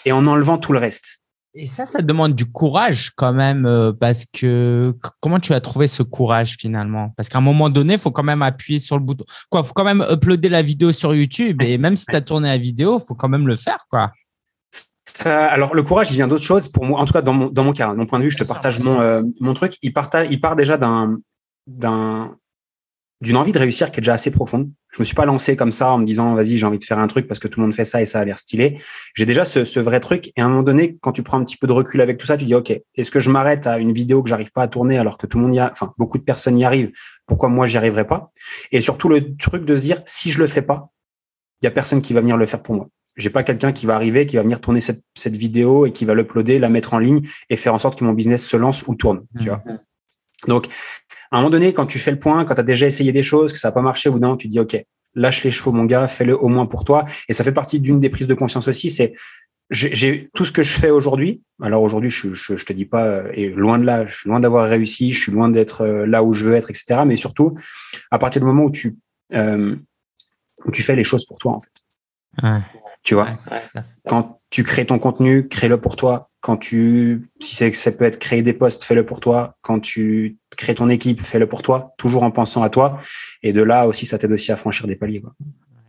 et 0.06 0.12
en 0.12 0.26
enlevant 0.28 0.58
tout 0.58 0.74
le 0.74 0.80
reste. 0.80 1.20
Et 1.56 1.66
ça, 1.66 1.86
ça 1.86 2.02
demande 2.02 2.36
du 2.36 2.46
courage 2.46 3.12
quand 3.16 3.34
même, 3.34 3.66
euh, 3.66 3.92
parce 3.92 4.26
que 4.26 4.96
comment 5.20 5.40
tu 5.40 5.54
as 5.54 5.60
trouvé 5.60 5.88
ce 5.88 6.04
courage 6.04 6.58
finalement? 6.60 7.12
Parce 7.18 7.28
qu'à 7.28 7.40
un 7.40 7.42
moment 7.42 7.70
donné, 7.70 7.94
il 7.94 8.00
faut 8.00 8.12
quand 8.12 8.24
même 8.24 8.44
appuyer 8.44 8.78
sur 8.78 8.98
le 8.98 9.04
bouton. 9.04 9.26
Quoi, 9.50 9.64
faut 9.64 9.74
quand 9.74 9.84
même 9.84 10.06
uploader 10.12 10.50
la 10.50 10.62
vidéo 10.62 10.92
sur 10.92 11.16
YouTube. 11.16 11.62
Et 11.64 11.80
même 11.80 11.96
si 11.96 12.06
tu 12.06 12.16
as 12.16 12.22
tourné 12.22 12.50
la 12.50 12.58
vidéo, 12.58 13.00
il 13.00 13.06
faut 13.06 13.16
quand 13.16 13.30
même 13.30 13.48
le 13.48 13.56
faire, 13.56 13.88
quoi. 13.90 14.12
alors 15.26 15.74
le 15.74 15.82
courage, 15.82 16.12
il 16.12 16.16
vient 16.16 16.28
d'autre 16.28 16.44
chose. 16.44 16.68
Pour 16.68 16.86
moi, 16.86 17.00
en 17.00 17.06
tout 17.06 17.14
cas 17.14 17.24
dans 17.24 17.34
mon, 17.34 17.48
dans 17.48 17.64
mon 17.64 17.74
cas, 17.74 17.96
mon 17.96 18.06
point 18.06 18.20
de 18.20 18.26
vue, 18.26 18.32
je 18.32 18.38
te 18.38 18.44
partage 18.44 18.80
mon, 18.80 19.02
euh, 19.02 19.22
mon 19.40 19.56
truc. 19.56 19.76
Il 19.82 19.92
part, 19.92 20.10
il 20.30 20.40
part 20.40 20.56
déjà 20.56 20.78
d'un 20.78 21.18
d'un 21.66 22.36
d'une 23.22 23.36
envie 23.36 23.52
de 23.52 23.60
réussir 23.60 23.92
qui 23.92 24.00
est 24.00 24.02
déjà 24.02 24.14
assez 24.14 24.32
profonde. 24.32 24.72
Je 24.92 25.02
me 25.02 25.04
suis 25.04 25.16
pas 25.16 25.26
lancé 25.26 25.56
comme 25.58 25.74
ça 25.74 25.92
en 25.92 25.98
me 25.98 26.06
disant 26.06 26.36
vas-y 26.36 26.58
j'ai 26.58 26.66
envie 26.66 26.80
de 26.80 26.84
faire 26.84 27.00
un 27.00 27.08
truc 27.08 27.28
parce 27.28 27.40
que 27.40 27.48
tout 27.48 27.60
le 27.60 27.66
monde 27.66 27.74
fait 27.74 27.86
ça 27.86 28.02
et 28.02 28.06
ça 28.06 28.20
a 28.20 28.26
l'air 28.26 28.40
stylé. 28.40 28.78
J'ai 29.14 29.26
déjà 29.26 29.44
ce, 29.44 29.66
ce, 29.66 29.80
vrai 29.80 30.00
truc 30.00 30.32
et 30.36 30.42
à 30.42 30.46
un 30.46 30.50
moment 30.50 30.64
donné 30.64 30.98
quand 31.02 31.12
tu 31.12 31.22
prends 31.22 31.38
un 31.40 31.44
petit 31.44 31.58
peu 31.58 31.68
de 31.68 31.74
recul 31.74 32.00
avec 32.00 32.18
tout 32.18 32.26
ça 32.26 32.38
tu 32.38 32.46
dis 32.46 32.56
ok 32.56 32.72
est-ce 32.96 33.12
que 33.12 33.20
je 33.20 33.30
m'arrête 33.30 33.68
à 33.68 33.80
une 33.80 33.92
vidéo 33.92 34.24
que 34.24 34.30
j'arrive 34.30 34.52
pas 34.52 34.64
à 34.64 34.68
tourner 34.68 34.98
alors 34.98 35.18
que 35.18 35.28
tout 35.28 35.38
le 35.38 35.44
monde 35.44 35.56
y 35.56 35.60
a 35.60 35.70
enfin 35.72 35.94
beaucoup 35.98 36.18
de 36.18 36.24
personnes 36.24 36.58
y 36.58 36.64
arrivent 36.64 36.92
pourquoi 37.26 37.50
moi 37.50 37.66
j'y 37.66 37.78
arriverai 37.78 38.08
pas? 38.08 38.32
Et 38.72 38.80
surtout 38.80 39.10
le 39.10 39.36
truc 39.36 39.66
de 39.66 39.76
se 39.76 39.82
dire 39.82 40.02
si 40.06 40.32
je 40.32 40.40
le 40.40 40.48
fais 40.48 40.62
pas 40.62 40.92
il 41.62 41.66
y 41.66 41.68
a 41.68 41.72
personne 41.72 42.02
qui 42.02 42.14
va 42.14 42.22
venir 42.22 42.38
le 42.38 42.46
faire 42.46 42.62
pour 42.62 42.76
moi. 42.76 42.88
J'ai 43.18 43.30
pas 43.30 43.44
quelqu'un 43.44 43.74
qui 43.74 43.86
va 43.86 43.96
arriver 43.96 44.26
qui 44.26 44.38
va 44.38 44.44
venir 44.44 44.62
tourner 44.62 44.80
cette, 44.80 45.04
cette 45.14 45.36
vidéo 45.36 45.86
et 45.86 45.92
qui 45.92 46.06
va 46.06 46.14
l'uploader 46.14 46.58
la 46.58 46.70
mettre 46.70 46.94
en 46.94 47.00
ligne 47.00 47.28
et 47.50 47.58
faire 47.58 47.74
en 47.74 47.80
sorte 47.80 48.00
que 48.00 48.06
mon 48.06 48.14
business 48.14 48.46
se 48.46 48.56
lance 48.56 48.88
ou 48.88 48.96
tourne 48.96 49.26
tu 49.38 49.44
mmh. 49.44 49.48
vois. 49.48 49.64
Donc 50.48 50.68
à 51.32 51.38
un 51.38 51.40
moment 51.40 51.50
donné, 51.50 51.74
quand 51.74 51.86
tu 51.86 52.00
fais 52.00 52.12
le 52.12 52.20
point, 52.20 52.46
quand 52.46 52.56
tu 52.56 52.62
as 52.62 52.64
déjà 52.64 52.88
essayé 52.88 53.12
des 53.12 53.24
choses, 53.24 53.54
que 53.54 53.60
ça 53.60 53.70
n'a 53.70 53.72
pas 53.72 53.82
marché, 53.82 54.10
ou 54.10 54.20
non, 54.20 54.36
tu 54.36 54.48
dis, 54.48 54.60
OK, 54.60 54.84
lâche 55.16 55.44
les 55.44 55.52
chevaux, 55.52 55.72
mon 55.72 55.86
gars, 55.86 56.08
fais-le 56.08 56.36
au 56.38 56.48
moins 56.48 56.66
pour 56.66 56.84
toi. 56.84 57.06
Et 57.28 57.34
ça 57.34 57.44
fait 57.44 57.52
partie 57.52 57.80
d'une 57.80 58.00
des 58.00 58.10
prises 58.10 58.28
de 58.28 58.34
conscience 58.34 58.68
aussi, 58.68 58.90
c'est 58.90 59.14
j'ai 59.72 60.32
tout 60.34 60.46
ce 60.46 60.52
que 60.52 60.64
je 60.64 60.80
fais 60.80 60.90
aujourd'hui. 60.90 61.44
Alors 61.62 61.84
aujourd'hui, 61.84 62.10
je, 62.10 62.34
je, 62.34 62.56
je, 62.56 62.66
te 62.66 62.74
dis 62.74 62.86
pas, 62.86 63.22
et 63.34 63.50
loin 63.50 63.78
de 63.78 63.86
là, 63.86 64.08
je 64.08 64.16
suis 64.16 64.30
loin 64.30 64.40
d'avoir 64.40 64.68
réussi, 64.68 65.14
je 65.14 65.20
suis 65.20 65.32
loin 65.32 65.48
d'être 65.48 65.82
euh, 65.82 66.08
là 66.08 66.24
où 66.24 66.34
je 66.34 66.44
veux 66.46 66.56
être, 66.56 66.72
etc. 66.72 67.02
Mais 67.06 67.18
surtout, 67.18 67.52
à 68.10 68.18
partir 68.18 68.42
du 68.42 68.48
moment 68.48 68.64
où 68.64 68.72
tu 68.72 68.98
euh, 69.34 69.76
où 70.66 70.72
tu 70.72 70.82
fais 70.82 70.96
les 70.96 71.04
choses 71.04 71.26
pour 71.26 71.38
toi, 71.38 71.54
en 71.54 71.60
fait. 71.60 72.64
Tu 73.04 73.14
vois, 73.14 73.30
quand 74.08 74.42
tu 74.50 74.64
crées 74.64 74.86
ton 74.86 75.00
contenu, 75.00 75.48
crée-le 75.48 75.80
pour 75.80 75.96
toi. 75.96 76.29
Quand 76.42 76.58
tu, 76.58 77.30
si 77.40 77.56
c'est 77.56 77.74
ça 77.74 77.92
peut 77.92 78.06
être 78.06 78.20
créer 78.20 78.42
des 78.42 78.54
posts, 78.54 78.84
fais-le 78.84 79.06
pour 79.06 79.20
toi. 79.20 79.56
Quand 79.62 79.80
tu 79.80 80.38
crées 80.56 80.76
ton 80.76 80.90
équipe, 80.90 81.22
fais-le 81.22 81.48
pour 81.48 81.62
toi, 81.62 81.94
toujours 81.98 82.24
en 82.24 82.32
pensant 82.32 82.64
à 82.64 82.70
toi. 82.70 83.00
Et 83.44 83.52
de 83.52 83.62
là 83.62 83.88
aussi, 83.88 84.06
ça 84.06 84.18
t'aide 84.18 84.32
aussi 84.32 84.52
à 84.52 84.56
franchir 84.56 84.88
des 84.88 84.96
paliers. 84.96 85.22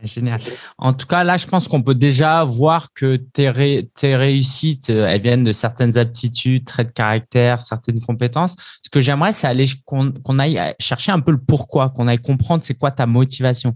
Génial. 0.03 0.41
En 0.79 0.93
tout 0.93 1.07
cas, 1.07 1.25
là, 1.25 1.37
je 1.37 1.47
pense 1.47 1.69
qu'on 1.69 1.83
peut 1.83 1.95
déjà 1.95 2.43
voir 2.43 2.93
que 2.95 3.17
tes, 3.17 3.89
tes 3.95 4.17
réussites, 4.17 4.89
euh, 4.89 5.07
elles 5.07 5.21
viennent 5.21 5.45
de 5.45 5.53
certaines 5.53 5.99
aptitudes, 5.99 6.65
traits 6.65 6.89
de 6.89 6.93
caractère, 6.93 7.61
certaines 7.61 8.01
compétences. 8.01 8.57
Ce 8.83 8.89
que 8.89 9.01
j'aimerais, 9.01 9.33
c'est 9.33 9.47
aller 9.47 9.67
qu'on 9.85 10.39
aille 10.39 10.59
chercher 10.79 11.13
un 11.13 11.21
peu 11.21 11.33
le 11.33 11.41
pourquoi, 11.41 11.91
qu'on 11.91 12.09
aille 12.09 12.19
comprendre 12.19 12.65
c'est 12.65 12.75
quoi 12.75 12.91
ta 12.91 13.07
motivation. 13.07 13.75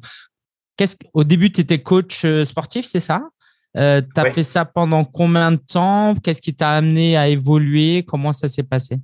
Qu'est-ce 0.76 0.97
au 1.12 1.25
début, 1.25 1.53
tu 1.53 1.61
étais 1.61 1.82
coach 1.82 2.25
euh, 2.25 2.44
sportif, 2.44 2.85
c'est 2.85 3.00
ça? 3.00 3.21
Euh, 3.76 4.00
Tu 4.03 4.21
as 4.21 4.31
fait 4.31 4.43
ça 4.43 4.65
pendant 4.65 5.05
combien 5.05 5.53
de 5.53 5.56
temps? 5.56 6.15
Qu'est-ce 6.23 6.43
qui 6.43 6.55
t'a 6.55 6.73
amené 6.73 7.17
à 7.17 7.29
évoluer? 7.29 8.05
Comment 8.06 8.32
ça 8.32 8.49
s'est 8.49 8.62
passé? 8.62 8.99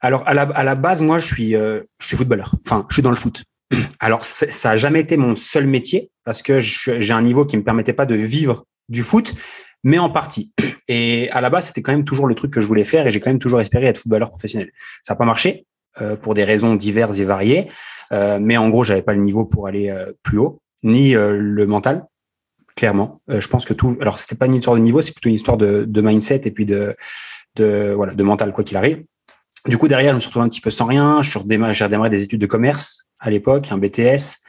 Alors, 0.00 0.22
à 0.26 0.34
la, 0.34 0.42
à 0.42 0.64
la, 0.64 0.74
base, 0.74 1.00
moi, 1.02 1.18
je 1.18 1.26
suis, 1.26 1.54
euh, 1.54 1.82
je 2.00 2.08
suis 2.08 2.16
footballeur. 2.16 2.54
Enfin, 2.64 2.86
je 2.88 2.94
suis 2.94 3.02
dans 3.02 3.10
le 3.10 3.16
foot. 3.16 3.44
Alors, 4.00 4.24
ça 4.24 4.46
n'a 4.70 4.76
jamais 4.76 5.00
été 5.00 5.16
mon 5.16 5.36
seul 5.36 5.66
métier 5.66 6.10
parce 6.24 6.42
que 6.42 6.60
j'ai 6.60 7.12
un 7.12 7.22
niveau 7.22 7.44
qui 7.44 7.56
ne 7.56 7.60
me 7.60 7.64
permettait 7.64 7.92
pas 7.92 8.06
de 8.06 8.14
vivre 8.14 8.64
du 8.88 9.02
foot, 9.02 9.34
mais 9.82 9.98
en 9.98 10.10
partie. 10.10 10.52
Et 10.88 11.30
à 11.30 11.40
la 11.40 11.50
base, 11.50 11.66
c'était 11.66 11.82
quand 11.82 11.92
même 11.92 12.04
toujours 12.04 12.26
le 12.26 12.34
truc 12.34 12.52
que 12.52 12.60
je 12.60 12.66
voulais 12.66 12.84
faire 12.84 13.06
et 13.06 13.10
j'ai 13.10 13.20
quand 13.20 13.30
même 13.30 13.38
toujours 13.38 13.60
espéré 13.60 13.86
être 13.86 13.98
footballeur 13.98 14.28
professionnel. 14.28 14.70
Ça 15.02 15.14
n'a 15.14 15.16
pas 15.16 15.24
marché 15.24 15.66
euh, 16.00 16.16
pour 16.16 16.34
des 16.34 16.44
raisons 16.44 16.74
diverses 16.74 17.18
et 17.20 17.24
variées, 17.24 17.70
euh, 18.12 18.38
mais 18.40 18.58
en 18.58 18.68
gros, 18.68 18.84
j'avais 18.84 19.02
pas 19.02 19.14
le 19.14 19.22
niveau 19.22 19.46
pour 19.46 19.66
aller 19.66 19.94
plus 20.22 20.36
haut, 20.38 20.60
ni 20.82 21.12
le 21.12 21.66
mental 21.66 22.04
clairement. 22.76 23.18
Euh, 23.30 23.40
je 23.40 23.48
pense 23.48 23.64
que 23.64 23.74
tout. 23.74 23.96
Alors, 24.00 24.18
c'était 24.18 24.36
pas 24.36 24.46
une 24.46 24.54
histoire 24.54 24.76
de 24.76 24.82
niveau, 24.82 25.00
c'est 25.00 25.12
plutôt 25.12 25.28
une 25.28 25.34
histoire 25.34 25.56
de, 25.56 25.84
de, 25.86 26.00
mindset 26.00 26.42
et 26.44 26.50
puis 26.50 26.66
de, 26.66 26.94
de 27.56 27.92
voilà, 27.94 28.14
de 28.14 28.22
mental 28.22 28.52
quoi 28.52 28.64
qu'il 28.64 28.76
arrive. 28.76 29.04
Du 29.66 29.78
coup, 29.78 29.88
derrière, 29.88 30.10
je 30.12 30.16
me 30.16 30.20
suis 30.20 30.28
retrouvé 30.28 30.44
un 30.44 30.48
petit 30.48 30.60
peu 30.60 30.70
sans 30.70 30.84
rien. 30.84 31.22
Je 31.22 31.30
suis 31.30 31.38
redémarré, 31.38 31.72
j'ai 31.72 31.84
redémarré 31.84 32.10
des 32.10 32.22
études 32.22 32.40
de 32.40 32.46
commerce 32.46 33.06
à 33.18 33.30
l'époque, 33.30 33.68
un 33.70 33.78
BTS. 33.78 34.42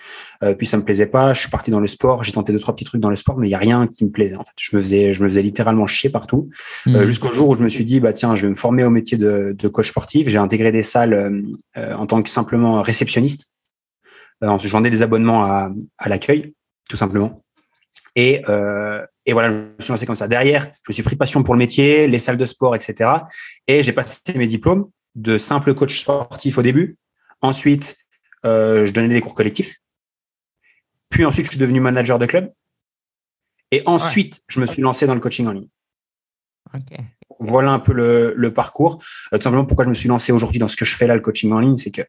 Euh, 0.43 0.53
puis 0.53 0.67
ça 0.67 0.75
me 0.75 0.83
plaisait 0.83 1.05
pas. 1.05 1.33
Je 1.33 1.39
suis 1.39 1.49
parti 1.49 1.71
dans 1.71 1.79
le 1.79 1.87
sport. 1.87 2.25
J'ai 2.25 2.33
tenté 2.33 2.51
deux 2.51 2.59
trois 2.59 2.75
petits 2.75 2.83
trucs 2.83 2.99
dans 2.99 3.09
le 3.09 3.15
sport, 3.15 3.37
mais 3.37 3.47
il 3.47 3.51
y 3.51 3.55
a 3.55 3.59
rien 3.59 3.87
qui 3.87 4.03
me 4.03 4.11
plaisait. 4.11 4.35
En 4.35 4.43
fait, 4.43 4.53
je 4.59 4.75
me 4.75 4.81
faisais, 4.81 5.13
je 5.13 5.23
me 5.23 5.29
faisais 5.29 5.41
littéralement 5.41 5.87
chier 5.87 6.09
partout. 6.09 6.49
Euh, 6.87 7.03
mmh. 7.03 7.05
Jusqu'au 7.05 7.31
jour 7.31 7.47
où 7.47 7.53
je 7.53 7.63
me 7.63 7.69
suis 7.69 7.85
dit, 7.85 8.01
bah 8.01 8.11
tiens, 8.11 8.35
je 8.35 8.45
vais 8.45 8.49
me 8.49 8.55
former 8.55 8.83
au 8.83 8.89
métier 8.89 9.17
de, 9.17 9.55
de 9.57 9.67
coach 9.69 9.87
sportif. 9.87 10.27
J'ai 10.27 10.37
intégré 10.37 10.73
des 10.73 10.83
salles 10.83 11.13
euh, 11.13 11.95
en 11.95 12.05
tant 12.05 12.21
que 12.21 12.29
simplement 12.29 12.81
réceptionniste. 12.81 13.51
Euh, 14.43 14.57
je 14.57 14.67
vendais 14.67 14.89
des 14.89 15.01
abonnements 15.01 15.45
à, 15.45 15.71
à 15.97 16.09
l'accueil, 16.09 16.53
tout 16.89 16.97
simplement. 16.97 17.44
Et, 18.15 18.43
euh, 18.47 19.05
et 19.25 19.33
voilà, 19.33 19.49
je 19.49 19.53
me 19.53 19.75
suis 19.79 19.91
lancé 19.91 20.05
comme 20.05 20.15
ça. 20.15 20.27
Derrière, 20.27 20.63
je 20.65 20.91
me 20.91 20.93
suis 20.93 21.03
pris 21.03 21.15
passion 21.15 21.43
pour 21.43 21.53
le 21.53 21.57
métier, 21.57 22.07
les 22.07 22.19
salles 22.19 22.37
de 22.37 22.45
sport, 22.45 22.75
etc. 22.75 23.09
Et 23.67 23.83
j'ai 23.83 23.91
passé 23.91 24.19
mes 24.35 24.47
diplômes 24.47 24.89
de 25.15 25.37
simple 25.37 25.73
coach 25.73 25.99
sportif 25.99 26.57
au 26.57 26.61
début. 26.61 26.97
Ensuite, 27.41 27.97
euh, 28.45 28.85
je 28.85 28.91
donnais 28.91 29.13
des 29.13 29.21
cours 29.21 29.35
collectifs. 29.35 29.77
Puis 31.09 31.25
ensuite, 31.25 31.45
je 31.45 31.51
suis 31.51 31.59
devenu 31.59 31.79
manager 31.79 32.19
de 32.19 32.25
club. 32.25 32.51
Et 33.71 33.81
ensuite, 33.85 34.41
je 34.47 34.61
me 34.61 34.65
suis 34.65 34.81
lancé 34.81 35.07
dans 35.07 35.15
le 35.15 35.19
coaching 35.19 35.47
en 35.47 35.51
ligne. 35.51 35.67
Okay. 36.73 37.03
Voilà 37.39 37.71
un 37.71 37.79
peu 37.79 37.93
le, 37.93 38.33
le 38.35 38.53
parcours. 38.53 39.01
Euh, 39.33 39.37
tout 39.37 39.43
simplement, 39.43 39.65
pourquoi 39.65 39.85
je 39.85 39.89
me 39.89 39.95
suis 39.95 40.07
lancé 40.07 40.31
aujourd'hui 40.31 40.59
dans 40.59 40.67
ce 40.67 40.75
que 40.75 40.85
je 40.85 40.95
fais 40.95 41.07
là, 41.07 41.15
le 41.15 41.21
coaching 41.21 41.51
en 41.51 41.59
ligne, 41.59 41.77
c'est 41.77 41.91
que 41.91 42.01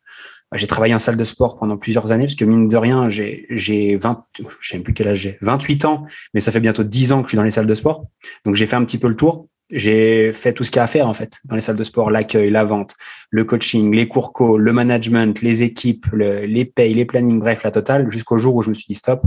bah, 0.50 0.56
j'ai 0.56 0.66
travaillé 0.66 0.94
en 0.94 0.98
salle 0.98 1.16
de 1.16 1.24
sport 1.24 1.58
pendant 1.58 1.76
plusieurs 1.76 2.12
années, 2.12 2.24
parce 2.24 2.36
que 2.36 2.44
mine 2.44 2.68
de 2.68 2.76
rien, 2.76 3.08
j'ai, 3.10 3.46
j'ai 3.50 3.96
20, 3.96 4.24
je 4.60 4.68
sais 4.68 4.78
plus 4.78 4.94
quel 4.94 5.08
âge 5.08 5.18
j'ai, 5.18 5.38
28 5.40 5.84
ans, 5.84 6.06
mais 6.32 6.40
ça 6.40 6.52
fait 6.52 6.60
bientôt 6.60 6.84
10 6.84 7.12
ans 7.12 7.22
que 7.22 7.26
je 7.26 7.30
suis 7.30 7.36
dans 7.36 7.42
les 7.42 7.50
salles 7.50 7.66
de 7.66 7.74
sport. 7.74 8.06
Donc, 8.44 8.54
j'ai 8.54 8.66
fait 8.66 8.76
un 8.76 8.84
petit 8.84 8.98
peu 8.98 9.08
le 9.08 9.16
tour. 9.16 9.48
J'ai 9.68 10.32
fait 10.32 10.52
tout 10.52 10.62
ce 10.62 10.70
qu'il 10.70 10.78
y 10.78 10.80
a 10.80 10.84
à 10.84 10.86
faire, 10.86 11.08
en 11.08 11.14
fait, 11.14 11.40
dans 11.44 11.56
les 11.56 11.60
salles 11.60 11.76
de 11.76 11.82
sport, 11.82 12.12
l'accueil, 12.12 12.50
la 12.50 12.64
vente, 12.64 12.94
le 13.30 13.42
coaching, 13.42 13.92
les 13.92 14.06
cours 14.06 14.32
co, 14.32 14.58
le 14.58 14.72
management, 14.72 15.42
les 15.42 15.64
équipes, 15.64 16.06
les 16.12 16.64
payes, 16.64 16.94
les 16.94 17.04
plannings, 17.04 17.40
bref, 17.40 17.64
la 17.64 17.72
totale, 17.72 18.08
jusqu'au 18.08 18.38
jour 18.38 18.54
où 18.54 18.62
je 18.62 18.68
me 18.68 18.74
suis 18.74 18.86
dit 18.86 18.94
stop. 18.94 19.22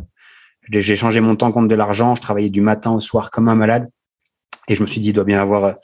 J'ai 0.72 0.96
changé 0.96 1.20
mon 1.20 1.36
temps 1.36 1.52
contre 1.52 1.68
de 1.68 1.76
l'argent. 1.76 2.16
Je 2.16 2.22
travaillais 2.22 2.50
du 2.50 2.62
matin 2.62 2.92
au 2.92 3.00
soir 3.00 3.32
comme 3.32 3.50
un 3.50 3.56
malade. 3.56 3.90
Et 4.70 4.76
je 4.76 4.82
me 4.82 4.88
suis 4.88 5.02
dit, 5.02 5.10
il 5.10 5.14
doit 5.14 5.26
bien 5.26 5.42
avoir 5.42 5.76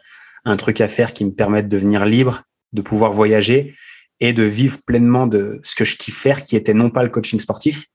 un 0.46 0.58
truc 0.58 0.80
à 0.80 0.88
faire 0.88 1.13
qui 1.13 1.25
me 1.25 1.32
permette 1.32 1.68
de 1.68 1.75
devenir 1.75 2.06
libre, 2.06 2.44
de 2.72 2.82
pouvoir 2.82 3.12
voyager 3.12 3.75
et 4.20 4.32
de 4.32 4.44
vivre 4.44 4.80
pleinement 4.86 5.27
de 5.27 5.60
ce 5.63 5.75
que 5.75 5.84
je 5.84 5.98
kiffe 5.98 6.18
faire, 6.18 6.44
qui 6.44 6.56
était 6.56 6.74
non 6.74 6.89
pas 6.89 7.04
le 7.04 7.10
coaching 7.10 7.39
sportif, 7.39 7.88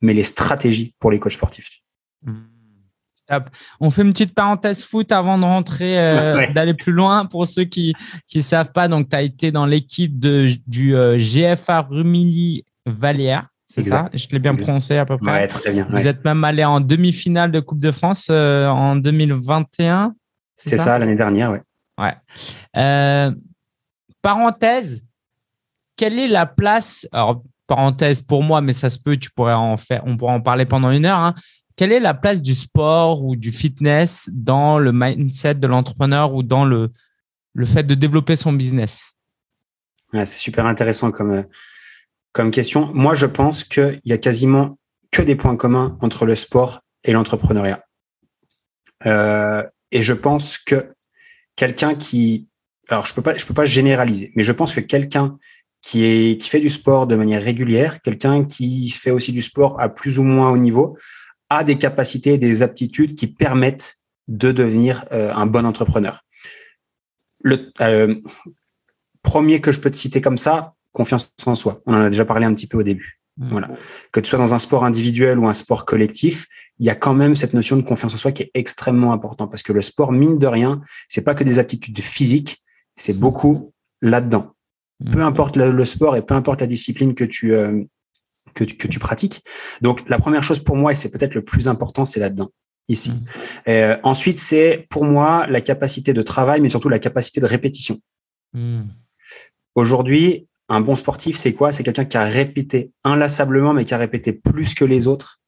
mais 0.00 0.14
les 0.14 0.24
stratégies 0.24 0.94
pour 0.98 1.10
les 1.10 1.20
coachs 1.20 1.32
sportifs. 1.32 1.80
Mmh. 2.22 2.54
On 3.80 3.90
fait 3.90 4.02
une 4.02 4.12
petite 4.12 4.34
parenthèse 4.34 4.84
foot 4.84 5.10
avant 5.12 5.38
de 5.38 5.44
rentrer, 5.44 5.98
euh, 5.98 6.46
d'aller 6.54 6.74
plus 6.74 6.92
loin. 6.92 7.26
Pour 7.26 7.46
ceux 7.46 7.64
qui 7.64 7.94
ne 8.34 8.40
savent 8.40 8.72
pas, 8.72 8.88
donc 8.88 9.08
tu 9.08 9.16
as 9.16 9.22
été 9.22 9.50
dans 9.50 9.66
l'équipe 9.66 10.18
du 10.18 10.94
euh, 10.94 11.18
GFA 11.18 11.82
Rumilly 11.82 12.64
Vallière. 12.86 13.48
C'est 13.74 13.82
ça 13.82 14.08
Je 14.12 14.28
l'ai 14.30 14.38
bien 14.38 14.54
prononcé 14.54 14.96
à 14.96 15.04
peu 15.04 15.18
près. 15.18 15.32
Ouais, 15.32 15.48
très 15.48 15.72
bien. 15.72 15.84
Vous 15.90 16.06
êtes 16.06 16.24
même 16.24 16.44
allé 16.44 16.64
en 16.64 16.80
demi-finale 16.80 17.50
de 17.50 17.58
Coupe 17.58 17.80
de 17.80 17.90
France 17.90 18.28
euh, 18.30 18.68
en 18.68 18.94
2021. 18.94 20.14
C'est 20.56 20.78
ça, 20.78 20.98
l'année 20.98 21.16
dernière, 21.16 21.50
ouais. 21.50 21.62
Ouais. 21.98 23.32
parenthèse, 24.22 25.04
quelle 25.96 26.18
est 26.18 26.28
la 26.28 26.46
place 26.46 27.06
Alors, 27.12 27.42
parenthèse 27.66 28.20
pour 28.20 28.42
moi, 28.42 28.60
mais 28.60 28.72
ça 28.72 28.90
se 28.90 28.98
peut, 28.98 29.16
tu 29.16 29.30
pourrais 29.30 29.54
en 29.54 29.76
faire, 29.76 30.02
on 30.06 30.16
pourrait 30.16 30.34
en 30.34 30.40
parler 30.40 30.66
pendant 30.66 30.90
une 30.90 31.06
heure. 31.06 31.18
Hein. 31.18 31.34
Quelle 31.76 31.90
est 31.90 32.00
la 32.00 32.14
place 32.14 32.40
du 32.40 32.54
sport 32.54 33.24
ou 33.24 33.34
du 33.34 33.50
fitness 33.50 34.30
dans 34.32 34.78
le 34.78 34.92
mindset 34.92 35.54
de 35.54 35.66
l'entrepreneur 35.66 36.32
ou 36.32 36.44
dans 36.44 36.64
le, 36.64 36.92
le 37.54 37.64
fait 37.64 37.82
de 37.82 37.94
développer 37.94 38.36
son 38.36 38.52
business? 38.52 39.14
C'est 40.12 40.26
super 40.26 40.66
intéressant 40.66 41.10
comme, 41.10 41.44
comme 42.34 42.50
question. 42.50 42.90
Moi, 42.92 43.14
je 43.14 43.26
pense 43.26 43.64
qu'il 43.64 44.00
y 44.04 44.12
a 44.12 44.18
quasiment 44.18 44.78
que 45.10 45.22
des 45.22 45.36
points 45.36 45.56
communs 45.56 45.96
entre 46.02 46.26
le 46.26 46.34
sport 46.34 46.80
et 47.04 47.12
l'entrepreneuriat. 47.12 47.84
Euh, 49.06 49.62
et 49.92 50.02
je 50.02 50.12
pense 50.12 50.58
que 50.58 50.92
quelqu'un 51.56 51.94
qui, 51.94 52.48
alors 52.88 53.06
je 53.06 53.14
peux 53.14 53.22
pas, 53.22 53.36
je 53.36 53.46
peux 53.46 53.54
pas 53.54 53.64
généraliser, 53.64 54.32
mais 54.34 54.42
je 54.42 54.52
pense 54.52 54.74
que 54.74 54.80
quelqu'un 54.80 55.38
qui 55.80 56.04
est 56.04 56.40
qui 56.40 56.48
fait 56.48 56.60
du 56.60 56.70
sport 56.70 57.06
de 57.06 57.14
manière 57.14 57.42
régulière, 57.42 58.02
quelqu'un 58.02 58.44
qui 58.44 58.88
fait 58.90 59.10
aussi 59.12 59.32
du 59.32 59.42
sport 59.42 59.80
à 59.80 59.88
plus 59.88 60.18
ou 60.18 60.24
moins 60.24 60.50
haut 60.50 60.58
niveau, 60.58 60.98
a 61.50 61.62
des 61.62 61.78
capacités, 61.78 62.36
des 62.36 62.62
aptitudes 62.62 63.14
qui 63.14 63.28
permettent 63.28 63.96
de 64.26 64.50
devenir 64.50 65.04
euh, 65.12 65.32
un 65.32 65.46
bon 65.46 65.64
entrepreneur. 65.66 66.24
Le 67.40 67.70
euh, 67.80 68.16
premier 69.22 69.60
que 69.60 69.70
je 69.70 69.78
peux 69.78 69.90
te 69.90 69.96
citer 69.96 70.20
comme 70.20 70.38
ça, 70.38 70.73
confiance 70.94 71.34
en 71.44 71.54
soi. 71.54 71.82
On 71.84 71.92
en 71.92 72.00
a 72.00 72.10
déjà 72.10 72.24
parlé 72.24 72.46
un 72.46 72.54
petit 72.54 72.66
peu 72.66 72.78
au 72.78 72.82
début. 72.82 73.20
Mmh. 73.36 73.48
Voilà. 73.50 73.68
Que 74.12 74.20
tu 74.20 74.30
sois 74.30 74.38
dans 74.38 74.54
un 74.54 74.58
sport 74.58 74.84
individuel 74.84 75.38
ou 75.38 75.46
un 75.46 75.52
sport 75.52 75.84
collectif, 75.84 76.46
il 76.78 76.86
y 76.86 76.90
a 76.90 76.94
quand 76.94 77.14
même 77.14 77.34
cette 77.34 77.52
notion 77.52 77.76
de 77.76 77.82
confiance 77.82 78.14
en 78.14 78.16
soi 78.16 78.32
qui 78.32 78.44
est 78.44 78.50
extrêmement 78.54 79.12
importante 79.12 79.50
parce 79.50 79.62
que 79.62 79.72
le 79.72 79.80
sport, 79.80 80.12
mine 80.12 80.38
de 80.38 80.46
rien, 80.46 80.80
c'est 81.08 81.22
pas 81.22 81.34
que 81.34 81.44
des 81.44 81.58
aptitudes 81.58 82.00
physiques, 82.00 82.62
c'est 82.96 83.12
beaucoup 83.12 83.72
là-dedans. 84.00 84.52
Mmh. 85.00 85.10
Peu 85.10 85.22
importe 85.22 85.56
le, 85.56 85.84
sport 85.84 86.16
et 86.16 86.22
peu 86.22 86.34
importe 86.34 86.60
la 86.60 86.68
discipline 86.68 87.14
que 87.14 87.24
tu, 87.24 87.54
euh, 87.54 87.82
que 88.54 88.62
tu, 88.62 88.76
que 88.76 88.86
tu 88.86 89.00
pratiques. 89.00 89.42
Donc, 89.82 90.08
la 90.08 90.18
première 90.18 90.44
chose 90.44 90.60
pour 90.60 90.76
moi, 90.76 90.92
et 90.92 90.94
c'est 90.94 91.10
peut-être 91.10 91.34
le 91.34 91.42
plus 91.42 91.66
important, 91.66 92.04
c'est 92.04 92.20
là-dedans, 92.20 92.50
ici. 92.86 93.10
Mmh. 93.10 93.18
Euh, 93.68 93.96
ensuite, 94.04 94.38
c'est 94.38 94.86
pour 94.90 95.04
moi 95.04 95.48
la 95.48 95.60
capacité 95.60 96.12
de 96.12 96.22
travail, 96.22 96.60
mais 96.60 96.68
surtout 96.68 96.88
la 96.88 97.00
capacité 97.00 97.40
de 97.40 97.46
répétition. 97.46 97.98
Aujourd'hui, 99.74 100.46
un 100.68 100.80
bon 100.80 100.96
sportif, 100.96 101.36
c'est 101.36 101.52
quoi? 101.52 101.72
C'est 101.72 101.82
quelqu'un 101.82 102.04
qui 102.04 102.16
a 102.16 102.24
répété 102.24 102.92
inlassablement, 103.04 103.74
mais 103.74 103.84
qui 103.84 103.94
a 103.94 103.98
répété 103.98 104.32
plus 104.32 104.74
que 104.74 104.84
les 104.84 105.06
autres 105.06 105.40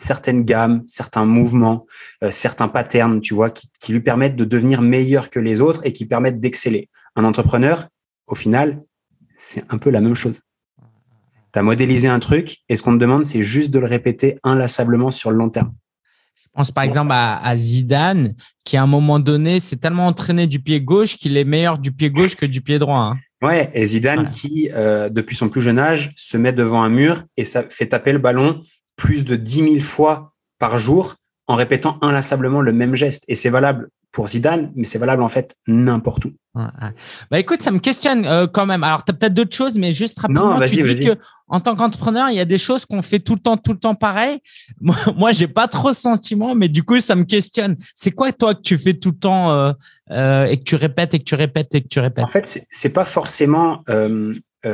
certaines 0.00 0.44
gammes, 0.44 0.82
certains 0.86 1.24
mouvements, 1.24 1.86
euh, 2.24 2.30
certains 2.30 2.68
patterns, 2.68 3.20
tu 3.20 3.34
vois, 3.34 3.50
qui, 3.50 3.68
lui 3.88 4.00
permettent 4.00 4.36
de 4.36 4.44
devenir 4.44 4.82
meilleur 4.82 5.30
que 5.30 5.38
les 5.38 5.60
autres 5.60 5.82
et 5.84 5.92
qui 5.92 6.06
permettent 6.06 6.40
d'exceller. 6.40 6.88
Un 7.16 7.24
entrepreneur, 7.24 7.86
au 8.26 8.34
final, 8.34 8.82
c'est 9.36 9.64
un 9.72 9.78
peu 9.78 9.90
la 9.90 10.00
même 10.00 10.14
chose. 10.14 10.40
Tu 11.52 11.58
as 11.58 11.62
modélisé 11.62 12.08
un 12.08 12.20
truc 12.20 12.58
et 12.68 12.76
ce 12.76 12.82
qu'on 12.82 12.94
te 12.94 12.98
demande, 12.98 13.26
c'est 13.26 13.42
juste 13.42 13.70
de 13.70 13.78
le 13.78 13.86
répéter 13.86 14.38
inlassablement 14.42 15.10
sur 15.10 15.30
le 15.30 15.36
long 15.36 15.50
terme. 15.50 15.74
Je 16.44 16.48
pense 16.54 16.70
par 16.72 16.84
exemple 16.84 17.12
à, 17.12 17.56
Zidane, 17.56 18.34
qui 18.64 18.76
à 18.76 18.82
un 18.82 18.86
moment 18.86 19.18
donné 19.18 19.60
s'est 19.60 19.76
tellement 19.76 20.06
entraîné 20.06 20.46
du 20.46 20.60
pied 20.60 20.80
gauche 20.80 21.16
qu'il 21.16 21.36
est 21.36 21.44
meilleur 21.44 21.78
du 21.78 21.92
pied 21.92 22.10
gauche 22.10 22.34
que 22.34 22.46
du 22.46 22.60
pied 22.60 22.78
droit. 22.78 23.12
Hein. 23.12 23.18
Ouais, 23.42 23.70
et 23.72 23.86
Zidane 23.86 24.30
qui, 24.30 24.70
euh, 24.74 25.08
depuis 25.08 25.34
son 25.34 25.48
plus 25.48 25.62
jeune 25.62 25.78
âge, 25.78 26.12
se 26.14 26.36
met 26.36 26.52
devant 26.52 26.82
un 26.82 26.90
mur 26.90 27.24
et 27.36 27.44
ça 27.44 27.64
fait 27.70 27.86
taper 27.86 28.12
le 28.12 28.18
ballon 28.18 28.62
plus 28.96 29.24
de 29.24 29.34
10 29.34 29.62
000 29.62 29.80
fois 29.80 30.34
par 30.58 30.76
jour 30.76 31.16
en 31.46 31.54
répétant 31.54 31.98
inlassablement 32.02 32.60
le 32.60 32.72
même 32.72 32.94
geste. 32.94 33.24
Et 33.28 33.34
c'est 33.34 33.48
valable 33.48 33.88
pour 34.12 34.28
Zidane, 34.28 34.72
mais 34.74 34.84
c'est 34.84 34.98
valable 34.98 35.22
en 35.22 35.28
fait 35.28 35.54
n'importe 35.66 36.24
où. 36.24 36.32
Bah 37.30 37.38
écoute, 37.38 37.62
ça 37.62 37.70
me 37.70 37.78
questionne 37.78 38.26
euh, 38.26 38.48
quand 38.48 38.66
même. 38.66 38.82
Alors, 38.82 39.04
tu 39.04 39.12
as 39.12 39.14
peut-être 39.14 39.34
d'autres 39.34 39.54
choses, 39.54 39.78
mais 39.78 39.92
juste 39.92 40.18
rapidement, 40.18 40.58
tu 40.60 40.82
dis 40.94 41.06
que 41.06 41.16
en 41.46 41.60
tant 41.60 41.76
qu'entrepreneur, 41.76 42.28
il 42.30 42.36
y 42.36 42.40
a 42.40 42.44
des 42.44 42.58
choses 42.58 42.86
qu'on 42.86 43.02
fait 43.02 43.20
tout 43.20 43.34
le 43.34 43.38
temps, 43.38 43.56
tout 43.56 43.72
le 43.72 43.78
temps 43.78 43.94
pareil. 43.94 44.40
Moi, 44.80 44.96
moi 45.16 45.32
j'ai 45.32 45.46
pas 45.46 45.68
trop 45.68 45.92
ce 45.92 46.00
sentiment, 46.00 46.54
mais 46.54 46.68
du 46.68 46.82
coup, 46.82 46.98
ça 46.98 47.14
me 47.14 47.24
questionne. 47.24 47.76
C'est 47.94 48.10
quoi 48.10 48.32
toi 48.32 48.54
que 48.54 48.62
tu 48.62 48.78
fais 48.78 48.94
tout 48.94 49.10
le 49.10 49.18
temps 49.18 49.50
euh, 49.50 49.72
euh, 50.10 50.46
et 50.46 50.56
que 50.56 50.64
tu 50.64 50.74
répètes 50.74 51.14
et 51.14 51.20
que 51.20 51.24
tu 51.24 51.36
répètes 51.36 51.74
et 51.74 51.82
que 51.82 51.88
tu 51.88 52.00
répètes? 52.00 52.24
En 52.24 52.28
fait, 52.28 52.66
c'est 52.68 52.92
pas 52.92 53.04
forcément 53.04 53.84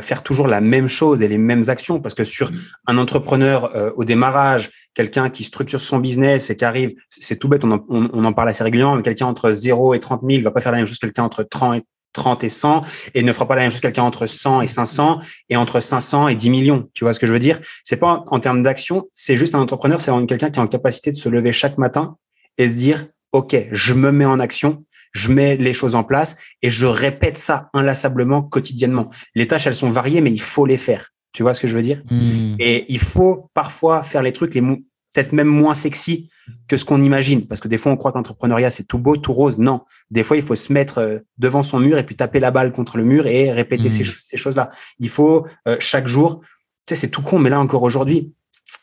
faire 0.00 0.22
toujours 0.22 0.48
la 0.48 0.60
même 0.60 0.88
chose 0.88 1.22
et 1.22 1.28
les 1.28 1.38
mêmes 1.38 1.68
actions, 1.68 2.00
parce 2.00 2.14
que 2.14 2.24
sur 2.24 2.50
un 2.86 2.98
entrepreneur 2.98 3.92
au 3.96 4.04
démarrage, 4.04 4.70
quelqu'un 4.96 5.28
qui 5.28 5.44
structure 5.44 5.80
son 5.80 5.98
business 5.98 6.50
et 6.50 6.56
qui 6.56 6.64
arrive, 6.64 6.94
c'est 7.10 7.38
tout 7.38 7.48
bête, 7.48 7.64
on 7.64 7.70
en, 7.70 8.24
en, 8.24 8.32
parle 8.32 8.48
assez 8.48 8.64
régulièrement, 8.64 8.96
mais 8.96 9.02
quelqu'un 9.02 9.26
entre 9.26 9.52
0 9.52 9.94
et 9.94 10.00
30 10.00 10.22
000 10.28 10.42
va 10.42 10.50
pas 10.50 10.60
faire 10.60 10.72
la 10.72 10.78
même 10.78 10.86
chose 10.86 10.98
que 10.98 11.06
quelqu'un 11.06 11.24
entre 11.24 11.42
30 11.44 11.76
et, 11.76 11.82
30 12.14 12.44
et 12.44 12.48
100 12.48 12.82
et 13.14 13.22
ne 13.22 13.32
fera 13.32 13.46
pas 13.46 13.54
la 13.56 13.62
même 13.62 13.70
chose 13.70 13.80
que 13.80 13.86
quelqu'un 13.86 14.04
entre 14.04 14.26
100 14.26 14.62
et 14.62 14.66
500 14.66 15.20
et 15.50 15.56
entre 15.56 15.80
500 15.80 16.28
et 16.28 16.34
10 16.34 16.48
millions. 16.48 16.88
Tu 16.94 17.04
vois 17.04 17.12
ce 17.12 17.20
que 17.20 17.26
je 17.26 17.32
veux 17.32 17.38
dire? 17.38 17.60
C'est 17.84 17.98
pas 17.98 18.24
en 18.26 18.40
termes 18.40 18.62
d'action, 18.62 19.08
c'est 19.12 19.36
juste 19.36 19.54
un 19.54 19.60
entrepreneur, 19.60 20.00
c'est 20.00 20.10
quelqu'un 20.26 20.50
qui 20.50 20.58
a 20.58 20.62
en 20.62 20.66
capacité 20.66 21.10
de 21.10 21.16
se 21.16 21.28
lever 21.28 21.52
chaque 21.52 21.76
matin 21.76 22.16
et 22.56 22.68
se 22.68 22.76
dire, 22.76 23.06
OK, 23.32 23.54
je 23.70 23.92
me 23.92 24.10
mets 24.10 24.24
en 24.24 24.40
action, 24.40 24.84
je 25.12 25.30
mets 25.30 25.56
les 25.56 25.74
choses 25.74 25.94
en 25.94 26.04
place 26.04 26.38
et 26.62 26.70
je 26.70 26.86
répète 26.86 27.36
ça 27.36 27.68
inlassablement 27.74 28.42
quotidiennement. 28.42 29.10
Les 29.34 29.46
tâches, 29.46 29.66
elles 29.66 29.74
sont 29.74 29.90
variées, 29.90 30.22
mais 30.22 30.32
il 30.32 30.40
faut 30.40 30.64
les 30.64 30.78
faire. 30.78 31.12
Tu 31.36 31.42
vois 31.42 31.52
ce 31.52 31.60
que 31.60 31.66
je 31.66 31.76
veux 31.76 31.82
dire? 31.82 32.02
Hmm. 32.10 32.56
Et 32.58 32.86
il 32.90 32.98
faut 32.98 33.50
parfois 33.52 34.02
faire 34.02 34.22
les 34.22 34.32
trucs 34.32 34.54
les 34.54 34.62
peut-être 34.62 35.32
même 35.32 35.48
moins 35.48 35.74
sexy 35.74 36.30
que 36.66 36.78
ce 36.78 36.86
qu'on 36.86 37.02
imagine. 37.02 37.46
Parce 37.46 37.60
que 37.60 37.68
des 37.68 37.76
fois, 37.76 37.92
on 37.92 37.96
croit 37.98 38.10
que 38.10 38.16
l'entrepreneuriat, 38.16 38.70
c'est 38.70 38.84
tout 38.84 38.98
beau, 38.98 39.18
tout 39.18 39.34
rose. 39.34 39.58
Non. 39.58 39.82
Des 40.10 40.22
fois, 40.22 40.38
il 40.38 40.42
faut 40.42 40.56
se 40.56 40.72
mettre 40.72 40.96
euh, 40.96 41.18
devant 41.36 41.62
son 41.62 41.78
mur 41.78 41.98
et 41.98 42.06
puis 42.06 42.16
taper 42.16 42.40
la 42.40 42.50
balle 42.50 42.72
contre 42.72 42.96
le 42.96 43.04
mur 43.04 43.26
et 43.26 43.52
répéter 43.52 43.90
ces, 43.90 44.02
hmm. 44.02 44.38
choses-là. 44.38 44.70
Il 44.98 45.10
faut 45.10 45.46
euh, 45.68 45.76
chaque 45.78 46.08
jour, 46.08 46.40
tu 46.86 46.94
sais, 46.94 46.96
c'est 46.96 47.10
tout 47.10 47.20
con, 47.20 47.38
mais 47.38 47.50
là 47.50 47.60
encore 47.60 47.82
aujourd'hui, 47.82 48.32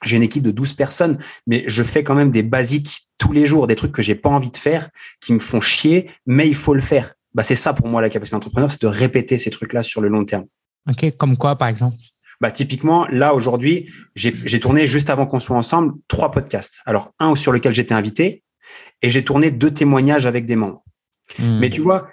j'ai 0.04 0.18
une 0.18 0.24
équipe 0.24 0.44
de 0.44 0.52
12 0.52 0.74
personnes, 0.74 1.18
mais 1.48 1.64
je 1.66 1.82
fais 1.82 2.04
quand 2.04 2.14
même 2.14 2.30
des 2.30 2.44
basiques 2.44 3.10
tous 3.18 3.34
les 3.34 3.48
jours, 3.48 3.66
des 3.66 3.76
trucs 3.76 3.94
que 3.94 4.04
j'ai 4.04 4.16
pas 4.16 4.30
envie 4.30 4.52
de 4.52 4.58
faire, 4.58 4.92
qui 5.22 5.34
me 5.34 5.40
font 5.40 5.60
chier, 5.60 6.12
mais 6.28 6.48
il 6.48 6.56
faut 6.56 6.76
le 6.76 6.82
faire. 6.82 7.16
Bah, 7.34 7.42
c'est 7.42 7.56
ça 7.56 7.74
pour 7.74 7.88
moi 7.88 8.00
la 8.00 8.12
capacité 8.12 8.36
d'entrepreneur, 8.36 8.70
c'est 8.70 8.84
de 8.84 8.88
répéter 8.88 9.40
ces 9.40 9.50
trucs-là 9.50 9.82
sur 9.82 10.02
le 10.02 10.08
long 10.08 10.24
terme. 10.24 10.46
Ok, 10.88 11.18
comme 11.18 11.36
quoi 11.38 11.56
par 11.56 11.68
exemple? 11.68 11.98
Bah, 12.44 12.52
typiquement, 12.52 13.08
là, 13.10 13.34
aujourd'hui, 13.34 13.90
j'ai 14.16 14.60
tourné 14.60 14.86
juste 14.86 15.10
avant 15.10 15.26
qu'on 15.26 15.40
soit 15.40 15.56
ensemble 15.56 15.94
trois 16.10 16.30
podcasts. 16.30 16.82
Alors, 16.86 17.14
un 17.18 17.36
sur 17.36 17.54
lequel 17.54 17.74
j'étais 17.74 17.94
invité 17.94 18.44
et 19.02 19.10
j'ai 19.10 19.24
tourné 19.24 19.50
deux 19.50 19.72
témoignages 19.72 20.26
avec 20.26 20.46
des 20.46 20.58
membres. 20.58 20.84
Hmm. 21.40 21.60
Mais 21.60 21.70
tu 21.70 21.80
vois, 21.80 22.10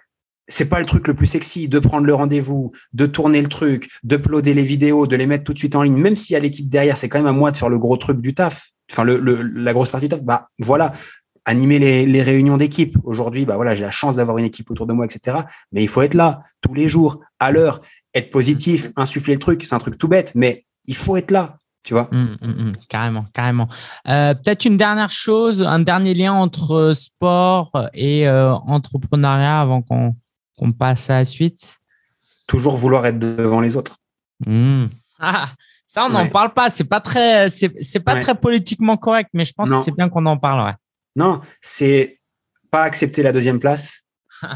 c'est 0.47 0.69
pas 0.69 0.79
le 0.79 0.87
truc 0.87 1.09
le 1.09 1.15
plus 1.15 1.27
sexy 1.27 1.67
de 1.67 1.81
prendre 1.81 2.07
le 2.07 2.15
rendez-vous, 2.15 2.71
de 2.93 3.07
tourner 3.07 3.43
le 3.43 3.49
truc, 3.49 3.91
d'uploader 4.05 4.55
les 4.55 4.63
vidéos, 4.63 5.09
de 5.09 5.17
les 5.17 5.27
mettre 5.27 5.43
tout 5.43 5.53
de 5.53 5.59
suite 5.59 5.75
en 5.75 5.83
ligne, 5.83 5.97
même 5.97 6.15
s'il 6.15 6.35
y 6.35 6.37
a 6.37 6.41
l'équipe 6.41 6.69
derrière, 6.69 6.97
c'est 6.97 7.09
quand 7.09 7.19
même 7.19 7.27
à 7.27 7.33
moi 7.33 7.51
de 7.51 7.57
faire 7.57 7.69
le 7.69 7.81
gros 7.81 7.97
truc 7.97 8.21
du 8.21 8.33
taf. 8.33 8.69
Enfin, 8.93 9.03
le, 9.03 9.19
la 9.43 9.73
grosse 9.73 9.89
partie 9.89 10.07
du 10.07 10.11
taf. 10.11 10.23
Bah, 10.23 10.47
voilà. 10.61 10.93
Animer 11.45 11.81
les, 11.81 12.07
les 12.07 12.23
réunions 12.23 12.57
d'équipe. 12.57 12.97
Aujourd'hui, 13.03 13.47
bah 13.47 13.57
voilà, 13.57 13.75
j'ai 13.75 13.85
la 13.85 13.91
chance 13.91 14.15
d'avoir 14.15 14.39
une 14.39 14.45
équipe 14.45 14.71
autour 14.71 14.87
de 14.87 14.93
moi, 14.93 15.07
etc. 15.07 15.39
Mais 15.73 15.83
il 15.83 15.89
faut 15.89 16.03
être 16.03 16.15
là 16.15 16.43
tous 16.61 16.75
les 16.75 16.87
jours, 16.87 17.19
à 17.41 17.51
l'heure 17.51 17.81
être 18.15 18.31
positif, 18.31 18.91
insuffler 18.97 19.35
le 19.35 19.41
truc, 19.41 19.65
c'est 19.65 19.75
un 19.75 19.79
truc 19.79 19.99
tout 19.99 20.09
bête, 20.09 20.33
mais 20.35 20.65
il 20.87 20.97
faut 20.97 21.17
être 21.17 21.31
là, 21.31 21.59
tu 21.83 21.95
vois. 21.95 22.09
Hum, 22.13 22.37
hum, 22.43 22.51
hum, 22.59 22.73
carrément, 22.89 23.27
carrément. 23.33 23.69
Euh, 24.09 24.35
peut-être 24.35 24.65
une 24.65 24.77
dernière 24.77 25.13
chose, 25.13 25.63
un 25.63 25.81
dernier 25.81 26.15
lien 26.15 26.33
entre 26.33 26.93
sport 26.95 27.89
et 27.95 28.29
euh, 28.29 28.53
entrepreneuriat 28.53 29.61
avant 29.61 29.83
qu'on 29.83 30.73
passe 30.73 31.11
à 31.11 31.19
la 31.19 31.25
suite? 31.25 31.79
Toujours 32.47 32.77
vouloir 32.77 33.07
être 33.07 33.19
devant 33.19 33.61
les 33.61 33.77
autres. 33.77 33.97
Ah, 35.21 35.51
ça, 35.87 36.07
on 36.07 36.11
n'en 36.11 36.29
parle 36.29 36.53
pas. 36.53 36.71
C'est 36.71 36.85
pas 36.85 37.01
très, 37.01 37.49
c'est 37.51 38.01
pas 38.01 38.21
très 38.21 38.35
politiquement 38.35 38.97
correct, 38.97 39.31
mais 39.33 39.45
je 39.45 39.53
pense 39.53 39.71
que 39.71 39.79
c'est 39.79 39.95
bien 39.95 40.09
qu'on 40.09 40.27
en 40.27 40.39
parle. 40.39 40.75
Non, 41.17 41.41
c'est 41.61 42.21
pas 42.71 42.83
accepter 42.83 43.23
la 43.23 43.33
deuxième 43.33 43.61
place. 43.61 44.03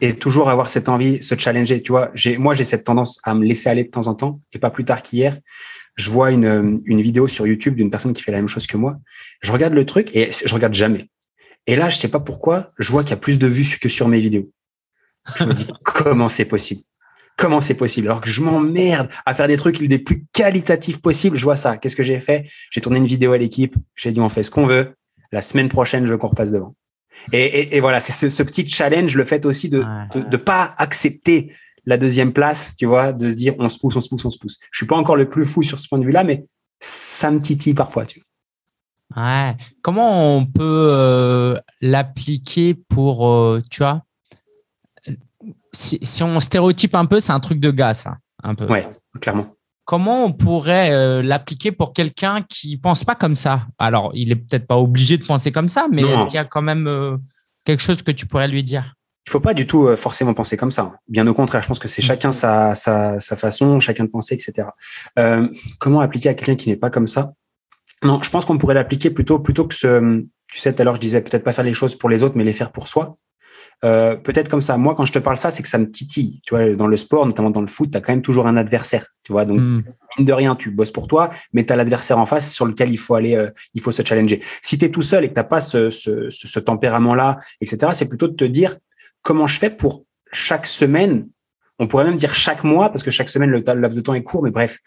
et 0.00 0.14
toujours 0.14 0.50
avoir 0.50 0.68
cette 0.68 0.88
envie, 0.88 1.22
se 1.22 1.34
challenger. 1.36 1.82
Tu 1.82 1.92
vois, 1.92 2.10
j'ai, 2.14 2.38
moi, 2.38 2.54
j'ai 2.54 2.64
cette 2.64 2.84
tendance 2.84 3.18
à 3.24 3.34
me 3.34 3.44
laisser 3.44 3.68
aller 3.68 3.84
de 3.84 3.90
temps 3.90 4.06
en 4.06 4.14
temps. 4.14 4.40
Et 4.52 4.58
pas 4.58 4.70
plus 4.70 4.84
tard 4.84 5.02
qu'hier, 5.02 5.38
je 5.96 6.10
vois 6.10 6.30
une, 6.30 6.80
une 6.84 7.00
vidéo 7.00 7.26
sur 7.26 7.46
YouTube 7.46 7.74
d'une 7.74 7.90
personne 7.90 8.12
qui 8.12 8.22
fait 8.22 8.32
la 8.32 8.38
même 8.38 8.48
chose 8.48 8.66
que 8.66 8.76
moi. 8.76 8.96
Je 9.40 9.52
regarde 9.52 9.74
le 9.74 9.84
truc 9.84 10.14
et 10.14 10.30
je 10.32 10.54
regarde 10.54 10.74
jamais. 10.74 11.08
Et 11.66 11.76
là, 11.76 11.88
je 11.88 11.98
sais 11.98 12.08
pas 12.08 12.20
pourquoi, 12.20 12.72
je 12.78 12.90
vois 12.90 13.02
qu'il 13.02 13.10
y 13.10 13.14
a 13.14 13.18
plus 13.18 13.38
de 13.38 13.46
vues 13.46 13.78
que 13.80 13.88
sur 13.88 14.08
mes 14.08 14.20
vidéos. 14.20 14.50
Je 15.38 15.44
me 15.44 15.52
dis, 15.52 15.68
comment 15.84 16.28
c'est 16.28 16.46
possible? 16.46 16.82
Comment 17.36 17.60
c'est 17.60 17.74
possible? 17.74 18.08
Alors 18.08 18.20
que 18.20 18.30
je 18.30 18.42
m'emmerde 18.42 19.08
à 19.26 19.34
faire 19.34 19.46
des 19.46 19.56
trucs 19.56 19.78
les 19.78 19.98
plus 19.98 20.24
qualitatifs 20.32 21.00
possibles. 21.00 21.36
Je 21.36 21.44
vois 21.44 21.56
ça. 21.56 21.76
Qu'est-ce 21.76 21.94
que 21.94 22.02
j'ai 22.02 22.20
fait? 22.20 22.48
J'ai 22.70 22.80
tourné 22.80 22.98
une 22.98 23.06
vidéo 23.06 23.32
à 23.32 23.38
l'équipe. 23.38 23.76
J'ai 23.94 24.10
dit, 24.10 24.20
on 24.20 24.28
fait 24.28 24.42
ce 24.42 24.50
qu'on 24.50 24.66
veut. 24.66 24.94
La 25.30 25.42
semaine 25.42 25.68
prochaine, 25.68 26.06
je 26.06 26.12
veux 26.12 26.18
qu'on 26.18 26.28
repasse 26.28 26.50
devant. 26.50 26.74
Et, 27.32 27.80
voilà, 27.80 28.00
c'est 28.00 28.30
ce, 28.30 28.42
petit 28.42 28.66
challenge, 28.68 29.14
le 29.14 29.24
fait 29.24 29.44
aussi 29.46 29.68
de 29.68 29.82
ne 30.14 30.36
pas 30.36 30.74
accepter 30.78 31.52
la 31.84 31.96
deuxième 31.96 32.32
place, 32.32 32.74
tu 32.76 32.84
vois, 32.86 33.12
de 33.14 33.30
se 33.30 33.34
dire 33.34 33.54
on 33.58 33.68
se 33.68 33.78
pousse, 33.78 33.96
on 33.96 34.00
se 34.00 34.08
pousse, 34.08 34.24
on 34.24 34.30
se 34.30 34.38
pousse. 34.38 34.58
Je 34.70 34.78
suis 34.78 34.86
pas 34.86 34.96
encore 34.96 35.16
le 35.16 35.28
plus 35.28 35.46
fou 35.46 35.62
sur 35.62 35.78
ce 35.78 35.88
point 35.88 35.98
de 35.98 36.04
vue-là, 36.04 36.22
mais 36.22 36.44
ça 36.80 37.30
me 37.30 37.40
titille 37.40 37.74
parfois. 37.74 38.04
Tu 38.04 38.20
vois. 38.20 39.22
Ouais. 39.22 39.56
Comment 39.82 40.36
on 40.36 40.44
peut 40.44 40.88
euh, 40.90 41.58
l'appliquer 41.80 42.74
pour, 42.74 43.28
euh, 43.28 43.62
tu 43.70 43.78
vois, 43.78 44.04
si, 45.72 46.22
on 46.22 46.40
stéréotype 46.40 46.94
un 46.94 47.06
peu, 47.06 47.20
c'est 47.20 47.32
un 47.32 47.40
truc 47.40 47.60
de 47.60 47.70
gars, 47.70 47.94
ça, 47.94 48.18
un 48.42 48.54
peu. 48.54 48.66
Ouais, 48.66 48.86
clairement. 49.20 49.54
Comment 49.88 50.26
on 50.26 50.32
pourrait 50.32 50.90
euh, 50.92 51.22
l'appliquer 51.22 51.72
pour 51.72 51.94
quelqu'un 51.94 52.44
qui 52.46 52.76
pense 52.76 53.04
pas 53.04 53.14
comme 53.14 53.36
ça? 53.36 53.62
Alors, 53.78 54.10
il 54.12 54.30
est 54.30 54.36
peut-être 54.36 54.66
pas 54.66 54.76
obligé 54.76 55.16
de 55.16 55.24
penser 55.24 55.50
comme 55.50 55.70
ça, 55.70 55.86
mais 55.90 56.02
est-ce 56.02 56.26
qu'il 56.26 56.34
y 56.34 56.38
a 56.38 56.44
quand 56.44 56.60
même 56.60 57.18
quelque 57.64 57.80
chose 57.80 58.02
que 58.02 58.10
tu 58.10 58.26
pourrais 58.26 58.48
lui 58.48 58.62
dire? 58.62 58.94
Il 59.28 59.30
faut 59.30 59.40
pas 59.40 59.52
du 59.52 59.66
tout 59.66 59.86
euh, 59.86 59.94
forcément 59.94 60.32
penser 60.32 60.56
comme 60.56 60.70
ça. 60.70 60.92
Bien 61.06 61.26
au 61.26 61.34
contraire, 61.34 61.60
je 61.60 61.68
pense 61.68 61.78
que 61.78 61.86
c'est 61.86 62.00
chacun 62.00 62.32
sa, 62.32 62.74
sa, 62.74 63.20
sa, 63.20 63.36
façon, 63.36 63.78
chacun 63.78 64.04
de 64.04 64.08
penser, 64.08 64.34
etc. 64.34 64.68
Euh, 65.18 65.46
comment 65.78 66.00
appliquer 66.00 66.30
à 66.30 66.34
quelqu'un 66.34 66.56
qui 66.56 66.70
n'est 66.70 66.78
pas 66.78 66.88
comme 66.88 67.06
ça? 67.06 67.34
Non, 68.02 68.22
je 68.22 68.30
pense 68.30 68.46
qu'on 68.46 68.56
pourrait 68.56 68.74
l'appliquer 68.74 69.10
plutôt 69.10 69.38
plutôt 69.38 69.66
que 69.66 69.74
ce. 69.74 70.24
Tu 70.50 70.58
sais, 70.58 70.72
tout 70.72 70.80
à 70.80 70.84
l'heure, 70.86 70.96
je 70.96 71.02
disais 71.02 71.20
peut-être 71.20 71.44
pas 71.44 71.52
faire 71.52 71.64
les 71.64 71.74
choses 71.74 71.94
pour 71.94 72.08
les 72.08 72.22
autres, 72.22 72.38
mais 72.38 72.44
les 72.44 72.54
faire 72.54 72.72
pour 72.72 72.88
soi. 72.88 73.18
Euh, 73.84 74.16
peut-être 74.16 74.48
comme 74.48 74.60
ça. 74.60 74.76
Moi, 74.76 74.94
quand 74.96 75.04
je 75.04 75.12
te 75.12 75.18
parle 75.18 75.36
ça, 75.36 75.50
c'est 75.50 75.62
que 75.62 75.68
ça 75.68 75.78
me 75.78 75.90
titille. 75.90 76.40
Tu 76.44 76.54
vois, 76.54 76.74
dans 76.74 76.88
le 76.88 76.96
sport, 76.96 77.26
notamment 77.26 77.50
dans 77.50 77.60
le 77.60 77.68
foot, 77.68 77.90
tu 77.90 77.96
as 77.96 78.00
quand 78.00 78.12
même 78.12 78.22
toujours 78.22 78.46
un 78.46 78.56
adversaire. 78.56 79.06
Tu 79.22 79.32
vois, 79.32 79.44
donc 79.44 79.60
hmm. 79.60 79.82
mine 80.18 80.26
de 80.26 80.32
rien, 80.32 80.56
tu 80.56 80.70
bosses 80.70 80.90
pour 80.90 81.06
toi, 81.06 81.30
mais 81.52 81.64
tu 81.64 81.72
as 81.72 81.76
l'adversaire 81.76 82.18
en 82.18 82.26
face 82.26 82.52
sur 82.52 82.66
lequel 82.66 82.90
il 82.90 82.98
faut 82.98 83.14
aller, 83.14 83.36
euh, 83.36 83.50
il 83.74 83.80
faut 83.80 83.92
se 83.92 84.02
challenger. 84.02 84.42
Si 84.62 84.78
tu 84.78 84.84
es 84.84 84.90
tout 84.90 85.02
seul 85.02 85.24
et 85.24 85.28
que 85.28 85.34
t'as 85.34 85.44
pas 85.44 85.60
ce, 85.60 85.90
ce, 85.90 86.28
ce 86.30 86.58
tempérament-là, 86.58 87.38
etc., 87.60 87.92
c'est 87.92 88.08
plutôt 88.08 88.26
de 88.26 88.34
te 88.34 88.44
dire 88.44 88.76
comment 89.22 89.46
je 89.46 89.58
fais 89.58 89.70
pour 89.70 90.04
chaque 90.32 90.66
semaine, 90.66 91.28
on 91.78 91.86
pourrait 91.86 92.04
même 92.04 92.16
dire 92.16 92.34
chaque 92.34 92.64
mois, 92.64 92.90
parce 92.90 93.04
que 93.04 93.10
chaque 93.10 93.28
semaine, 93.28 93.50
le 93.50 93.58
laps 93.60 93.96
de 93.96 94.00
temps 94.00 94.14
est 94.14 94.22
court, 94.22 94.42
mais 94.42 94.50
bref, 94.50 94.78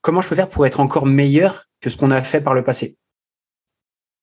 comment 0.00 0.20
je 0.20 0.28
peux 0.28 0.34
faire 0.34 0.48
pour 0.48 0.66
être 0.66 0.80
encore 0.80 1.06
meilleur 1.06 1.64
que 1.80 1.90
ce 1.90 1.96
qu'on 1.96 2.10
a 2.10 2.20
fait 2.22 2.40
par 2.40 2.54
le 2.54 2.64
passé? 2.64 2.96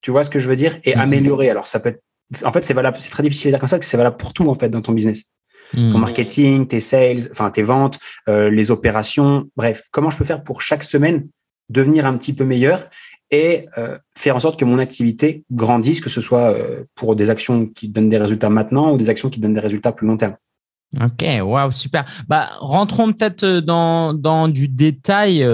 Tu 0.02 0.12
vois 0.12 0.24
ce 0.24 0.30
que 0.30 0.40
je 0.40 0.48
veux 0.48 0.56
dire? 0.56 0.78
Et 0.84 0.96
mhm. 0.96 1.02
améliorer. 1.02 1.50
Alors, 1.50 1.68
ça 1.68 1.80
peut 1.80 1.90
être, 1.90 2.04
en 2.44 2.52
fait, 2.52 2.66
c'est 2.66 2.74
valable, 2.74 2.98
c'est 3.00 3.10
très 3.10 3.24
difficile 3.24 3.50
à 3.50 3.52
dire 3.52 3.60
comme 3.60 3.70
ça, 3.70 3.80
que 3.80 3.86
c'est 3.86 3.98
valable 3.98 4.18
pour 4.18 4.34
tout, 4.34 4.50
en 4.50 4.56
fait, 4.56 4.70
dans 4.70 4.82
ton 4.82 4.94
business. 4.94 5.26
Mhm. 5.74 5.94
Ton 5.94 5.98
marketing, 6.00 6.68
tes 6.68 6.80
sales, 6.80 7.28
enfin, 7.32 7.50
tes 7.52 7.64
ventes, 7.64 8.00
euh, 8.30 8.50
les 8.50 8.72
opérations, 8.72 9.50
bref, 9.56 9.84
comment 9.92 10.10
je 10.10 10.18
peux 10.18 10.26
faire 10.26 10.44
pour 10.44 10.62
chaque 10.62 10.84
semaine 10.84 11.28
devenir 11.70 12.06
un 12.06 12.16
petit 12.18 12.34
peu 12.34 12.46
meilleur 12.46 12.88
et 13.32 13.68
euh, 13.78 13.98
faire 14.16 14.36
en 14.36 14.40
sorte 14.40 14.60
que 14.60 14.66
mon 14.66 14.78
activité 14.78 15.44
grandisse, 15.52 16.00
que 16.00 16.10
ce 16.10 16.22
soit 16.22 16.52
euh, 16.52 16.84
pour 16.94 17.16
des 17.16 17.30
actions 17.30 17.66
qui 17.66 17.90
donnent 17.90 18.10
des 18.10 18.20
résultats 18.20 18.50
maintenant 18.50 18.94
ou 18.94 18.98
des 18.98 19.10
actions 19.10 19.30
qui 19.30 19.40
donnent 19.40 19.56
des 19.56 19.62
résultats 19.62 19.92
plus 19.92 20.06
long 20.06 20.18
terme? 20.18 20.36
Ok, 21.02 21.26
wow, 21.42 21.72
super. 21.72 22.06
Bah, 22.28 22.52
rentrons 22.60 23.12
peut-être 23.12 23.44
euh, 23.44 23.62
dans, 23.62 24.14
dans 24.14 24.48
du 24.48 24.68
détail 24.68 25.46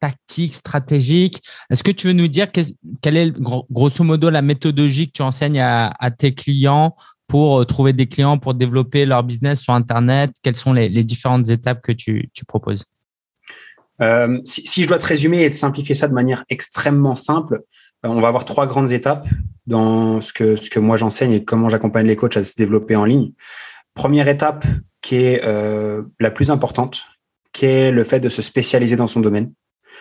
tactique, 0.00 0.54
stratégique. 0.54 1.42
Est-ce 1.70 1.82
que 1.82 1.90
tu 1.90 2.08
veux 2.08 2.12
nous 2.12 2.28
dire 2.28 2.48
quelle 2.50 3.16
est 3.16 3.32
grosso 3.70 4.04
modo 4.04 4.30
la 4.30 4.42
méthodologie 4.42 5.06
que 5.06 5.12
tu 5.12 5.22
enseignes 5.22 5.60
à, 5.60 6.10
tes 6.16 6.34
clients 6.34 6.94
pour 7.26 7.64
trouver 7.66 7.92
des 7.92 8.06
clients, 8.06 8.38
pour 8.38 8.54
développer 8.54 9.06
leur 9.06 9.22
business 9.22 9.60
sur 9.60 9.72
Internet? 9.72 10.32
Quelles 10.42 10.56
sont 10.56 10.72
les, 10.72 10.88
différentes 11.04 11.48
étapes 11.48 11.80
que 11.82 11.92
tu, 11.92 12.30
proposes? 12.46 12.84
Euh, 14.00 14.40
si, 14.44 14.82
je 14.82 14.88
dois 14.88 14.98
te 14.98 15.06
résumer 15.06 15.44
et 15.44 15.50
te 15.50 15.56
simplifier 15.56 15.94
ça 15.94 16.08
de 16.08 16.14
manière 16.14 16.44
extrêmement 16.48 17.14
simple, 17.14 17.62
euh, 18.04 18.08
on 18.08 18.20
va 18.20 18.28
avoir 18.28 18.44
trois 18.44 18.66
grandes 18.66 18.90
étapes 18.90 19.26
dans 19.66 20.20
ce 20.20 20.32
que, 20.32 20.56
ce 20.56 20.70
que 20.70 20.80
moi 20.80 20.96
j'enseigne 20.96 21.32
et 21.32 21.44
comment 21.44 21.68
j'accompagne 21.68 22.06
les 22.06 22.16
coachs 22.16 22.36
à 22.36 22.44
se 22.44 22.56
développer 22.56 22.96
en 22.96 23.04
ligne. 23.04 23.32
Première 23.94 24.28
étape 24.28 24.64
qui 25.00 25.16
est 25.16 25.42
euh, 25.44 26.02
la 26.20 26.30
plus 26.30 26.50
importante, 26.50 27.04
qui 27.52 27.66
est 27.66 27.90
le 27.90 28.04
fait 28.04 28.20
de 28.20 28.28
se 28.28 28.40
spécialiser 28.40 28.96
dans 28.96 29.06
son 29.06 29.20
domaine. 29.20 29.52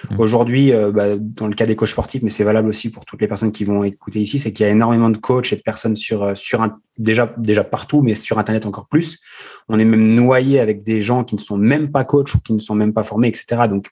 Mmh. 0.09 0.19
Aujourd'hui, 0.19 0.71
bah, 0.93 1.17
dans 1.19 1.47
le 1.47 1.53
cas 1.53 1.67
des 1.67 1.75
coachs 1.75 1.89
sportifs, 1.89 2.23
mais 2.23 2.29
c'est 2.29 2.43
valable 2.43 2.69
aussi 2.69 2.89
pour 2.89 3.05
toutes 3.05 3.21
les 3.21 3.27
personnes 3.27 3.51
qui 3.51 3.63
vont 3.63 3.83
écouter 3.83 4.19
ici, 4.19 4.39
c'est 4.39 4.51
qu'il 4.51 4.65
y 4.65 4.69
a 4.69 4.71
énormément 4.71 5.11
de 5.11 5.17
coachs 5.17 5.53
et 5.53 5.55
de 5.55 5.61
personnes 5.61 5.95
sur 5.95 6.35
sur 6.35 6.63
un, 6.63 6.79
déjà 6.97 7.31
déjà 7.37 7.63
partout, 7.63 8.01
mais 8.01 8.15
sur 8.15 8.39
Internet 8.39 8.65
encore 8.65 8.87
plus. 8.87 9.19
On 9.69 9.77
est 9.77 9.85
même 9.85 10.15
noyé 10.15 10.59
avec 10.59 10.83
des 10.83 11.01
gens 11.01 11.23
qui 11.23 11.35
ne 11.35 11.39
sont 11.39 11.57
même 11.57 11.91
pas 11.91 12.03
coachs 12.03 12.33
ou 12.33 12.39
qui 12.39 12.53
ne 12.53 12.59
sont 12.59 12.73
même 12.73 12.93
pas 12.93 13.03
formés, 13.03 13.27
etc. 13.27 13.67
Donc 13.69 13.89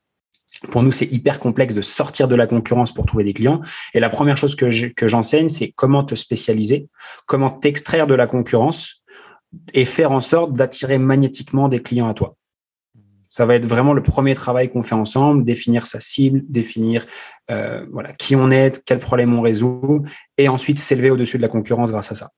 pour 0.72 0.84
nous, 0.84 0.92
c'est 0.92 1.06
hyper 1.12 1.40
complexe 1.40 1.74
de 1.74 1.82
sortir 1.82 2.28
de 2.28 2.36
la 2.36 2.48
concurrence 2.48 2.94
pour 2.94 3.06
trouver 3.06 3.24
des 3.24 3.34
clients. 3.34 3.62
Et 3.94 4.00
la 4.00 4.10
première 4.10 4.38
chose 4.38 4.56
que 4.56 5.08
j'enseigne, 5.08 5.50
c'est 5.50 5.72
comment 5.72 6.04
te 6.04 6.16
spécialiser, 6.16 6.88
comment 7.28 7.50
t'extraire 7.50 8.08
de 8.08 8.16
la 8.16 8.28
concurrence 8.28 8.99
et 9.74 9.86
faire 9.86 10.12
en 10.12 10.22
sorte 10.22 10.54
d'attirer 10.54 10.98
magnétiquement 10.98 11.70
des 11.70 11.80
clients 11.80 12.10
à 12.10 12.14
toi. 12.14 12.36
Ça 13.30 13.46
va 13.46 13.56
être 13.56 13.66
vraiment 13.66 13.94
le 13.94 14.02
premier 14.02 14.34
travail 14.34 14.70
qu'on 14.70 14.82
fait 14.82 14.96
ensemble, 14.96 15.46
définir 15.46 15.86
sa 15.86 16.00
cible, 16.00 16.42
définir 16.50 17.06
euh, 17.52 17.86
voilà 17.92 18.12
qui 18.14 18.36
on 18.36 18.50
est, 18.50 18.84
quel 18.86 19.00
problème 19.00 19.38
on 19.38 19.42
résout, 19.42 20.04
et 20.38 20.50
ensuite 20.50 20.80
s'élever 20.80 21.12
au-dessus 21.12 21.38
de 21.38 21.44
la 21.44 21.48
concurrence 21.48 21.92
grâce 21.92 22.12
à 22.12 22.16
ça. 22.16 22.32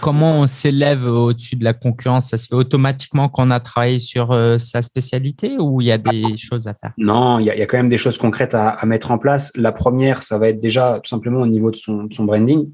Comment 0.00 0.30
on 0.30 0.46
s'élève 0.46 1.06
au-dessus 1.06 1.54
de 1.54 1.62
la 1.62 1.72
concurrence? 1.72 2.30
Ça 2.30 2.36
se 2.36 2.48
fait 2.48 2.56
automatiquement 2.56 3.28
quand 3.28 3.46
on 3.46 3.50
a 3.52 3.60
travaillé 3.60 4.00
sur 4.00 4.32
euh, 4.32 4.58
sa 4.58 4.82
spécialité 4.82 5.56
ou 5.60 5.80
il 5.80 5.86
y 5.86 5.92
a 5.92 5.98
des 5.98 6.24
ah. 6.24 6.36
choses 6.36 6.66
à 6.66 6.74
faire? 6.74 6.92
Non, 6.98 7.38
il 7.38 7.46
y, 7.46 7.50
a, 7.50 7.66
quand 7.66 7.76
même 7.76 7.88
des 7.88 7.98
choses 7.98 8.18
concrètes 8.18 8.54
à, 8.54 8.84
mettre 8.84 9.12
en 9.12 9.18
place. 9.18 9.52
La 9.54 9.70
première, 9.70 10.22
ça 10.22 10.38
va 10.38 10.48
être 10.48 10.60
déjà 10.60 11.00
tout 11.02 11.08
simplement 11.08 11.40
au 11.40 11.46
niveau 11.46 11.70
de 11.70 11.76
son, 11.76 12.08
branding. 12.20 12.68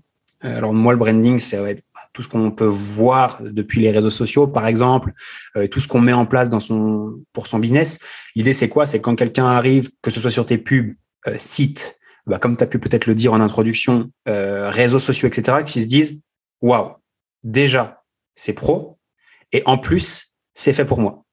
Euh, 0.45 0.57
alors 0.57 0.73
moi, 0.73 0.95
le 0.95 0.99
branding, 0.99 1.39
ça 1.39 1.61
va 1.61 1.71
être 1.71 1.83
tout 2.13 2.23
ce 2.23 2.29
qu'on 2.29 2.51
peut 2.51 2.67
voir 2.67 3.41
depuis 3.43 3.81
les 3.81 3.91
réseaux 3.91 4.11
sociaux, 4.11 4.47
par 4.47 4.67
exemple, 4.67 5.13
euh, 5.57 5.67
tout 5.67 5.81
ce 5.81 5.89
qu'on 5.89 6.01
met 6.01 6.13
en 6.13 6.27
place 6.27 6.51
dans 6.51 6.61
son, 6.61 7.23
pour 7.33 7.47
son 7.47 7.59
business. 7.59 7.99
L'idée, 8.35 8.53
c'est 8.53 8.69
quoi? 8.69 8.87
C'est 8.87 9.01
quand 9.01 9.17
quelqu'un 9.17 9.47
arrive, 9.47 9.91
que 10.03 10.11
ce 10.11 10.21
soit 10.21 10.31
sur 10.31 10.47
tes 10.47 10.59
pubs, 10.59 10.95
sites, 11.37 11.99
bah, 12.27 12.39
comme 12.39 12.57
tu 12.57 12.65
as 12.65 12.67
pu 12.67 12.79
peut-être 12.79 13.07
le 13.07 13.15
dire 13.15 13.33
en 13.33 13.41
introduction, 13.41 14.11
réseaux 14.27 14.99
sociaux, 14.99 15.29
etc., 15.29 15.59
qui 15.65 15.81
se 15.81 15.87
disent, 15.87 16.23
waouh, 16.61 16.93
déjà, 17.45 18.03
c'est 18.35 18.53
pro, 18.53 18.99
et 19.53 19.63
en 19.67 19.79
plus, 19.79 20.33
c'est 20.55 20.73
fait 20.73 20.85
pour 20.85 21.01
moi. 21.01 21.25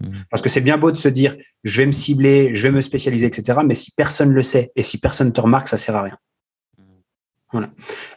Mmh. 0.00 0.12
Parce 0.30 0.42
que 0.42 0.48
c'est 0.48 0.60
bien 0.60 0.78
beau 0.78 0.92
de 0.92 0.96
se 0.96 1.08
dire, 1.08 1.36
je 1.64 1.80
vais 1.80 1.86
me 1.86 1.92
cibler, 1.92 2.54
je 2.54 2.62
vais 2.62 2.70
me 2.72 2.80
spécialiser, 2.80 3.26
etc. 3.26 3.60
Mais 3.64 3.74
si 3.74 3.92
personne 3.92 4.30
le 4.30 4.42
sait 4.42 4.72
et 4.76 4.82
si 4.82 4.98
personne 4.98 5.32
te 5.32 5.40
remarque, 5.40 5.68
ça 5.68 5.76
sert 5.76 5.96
à 5.96 6.02
rien. 6.02 6.18
Voilà. 7.52 7.70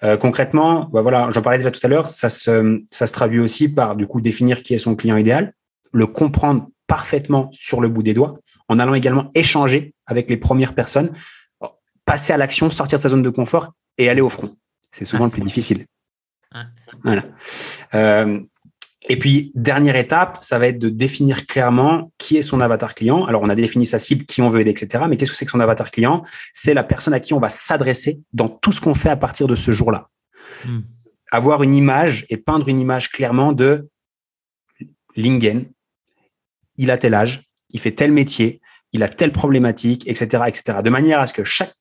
Euh, 0.04 0.18
concrètement, 0.18 0.90
bah 0.92 1.02
voilà, 1.02 1.30
j'en 1.32 1.42
parlais 1.42 1.58
déjà 1.58 1.72
tout 1.72 1.80
à 1.84 1.88
l'heure, 1.88 2.10
ça 2.10 2.30
se, 2.30 2.82
ça 2.92 3.08
se 3.08 3.14
traduit 3.14 3.40
aussi 3.40 3.70
par 3.70 3.96
du 3.96 4.06
coup 4.08 4.20
définir 4.20 4.62
qui 4.62 4.74
est 4.74 4.78
son 4.78 4.96
client 4.96 5.18
idéal, 5.18 5.54
le 5.94 6.06
comprendre 6.06 6.68
parfaitement 6.88 7.50
sur 7.54 7.80
le 7.80 7.88
bout 7.88 8.04
des 8.04 8.14
doigts, 8.14 8.40
en 8.68 8.80
allant 8.80 8.94
également 8.94 9.32
échanger 9.34 9.94
avec 10.06 10.30
les 10.30 10.38
premières 10.38 10.76
personnes, 10.76 11.12
passer 12.06 12.34
à 12.34 12.38
l'action, 12.38 12.70
sortir 12.70 12.98
de 12.98 13.02
sa 13.02 13.10
zone 13.10 13.24
de 13.24 13.30
confort 13.30 13.74
et 13.98 14.10
aller 14.10 14.22
au 14.22 14.30
front. 14.30 14.56
C'est 14.92 15.06
souvent 15.06 15.26
le 15.26 15.32
plus 15.32 15.42
difficile. 15.42 15.86
Voilà. 17.04 17.24
Euh, 17.94 18.42
et 19.10 19.18
puis, 19.18 19.52
dernière 19.56 19.96
étape, 19.96 20.38
ça 20.42 20.60
va 20.60 20.68
être 20.68 20.78
de 20.78 20.90
définir 20.90 21.48
clairement 21.48 22.12
qui 22.20 22.38
est 22.38 22.44
son 22.44 22.62
avatar 22.62 22.94
client. 22.94 23.26
Alors, 23.26 23.42
on 23.42 23.50
a 23.50 23.56
défini 23.56 23.88
sa 23.88 23.98
cible, 23.98 24.26
qui 24.26 24.42
on 24.42 24.50
veut 24.50 24.62
aider, 24.62 24.70
etc. 24.72 25.06
Mais 25.10 25.18
qu'est-ce 25.18 25.32
que 25.32 25.38
c'est 25.38 25.46
que 25.46 25.52
son 25.52 25.60
avatar 25.60 25.90
client? 25.90 26.24
C'est 26.54 26.76
la 26.76 26.84
personne 26.84 27.14
à 27.14 27.20
qui 27.20 27.34
on 27.34 27.40
va 27.40 27.50
s'adresser 27.50 28.22
dans 28.34 28.48
tout 28.48 28.72
ce 28.72 28.80
qu'on 28.80 28.94
fait 28.94 29.10
à 29.10 29.16
partir 29.16 29.48
de 29.48 29.56
ce 29.56 29.72
jour-là. 29.72 30.10
Hmm. 30.66 30.82
Avoir 31.32 31.64
une 31.64 31.74
image 31.74 32.26
et 32.30 32.38
peindre 32.38 32.70
une 32.70 32.80
image 32.80 33.10
clairement 33.10 33.54
de 33.54 33.90
Lingen. 35.16 35.66
Il 36.78 36.92
a 36.92 36.98
tel 36.98 37.16
âge, 37.16 37.50
il 37.72 37.80
fait 37.80 37.92
tel 37.92 38.12
métier, 38.12 38.62
il 38.92 39.02
a 39.04 39.10
telle 39.10 39.32
problématique, 39.32 40.08
etc., 40.08 40.44
etc. 40.48 40.80
De 40.84 40.90
manière 40.90 41.20
à 41.20 41.26
ce 41.26 41.34
que 41.34 41.44
chaque 41.44 41.74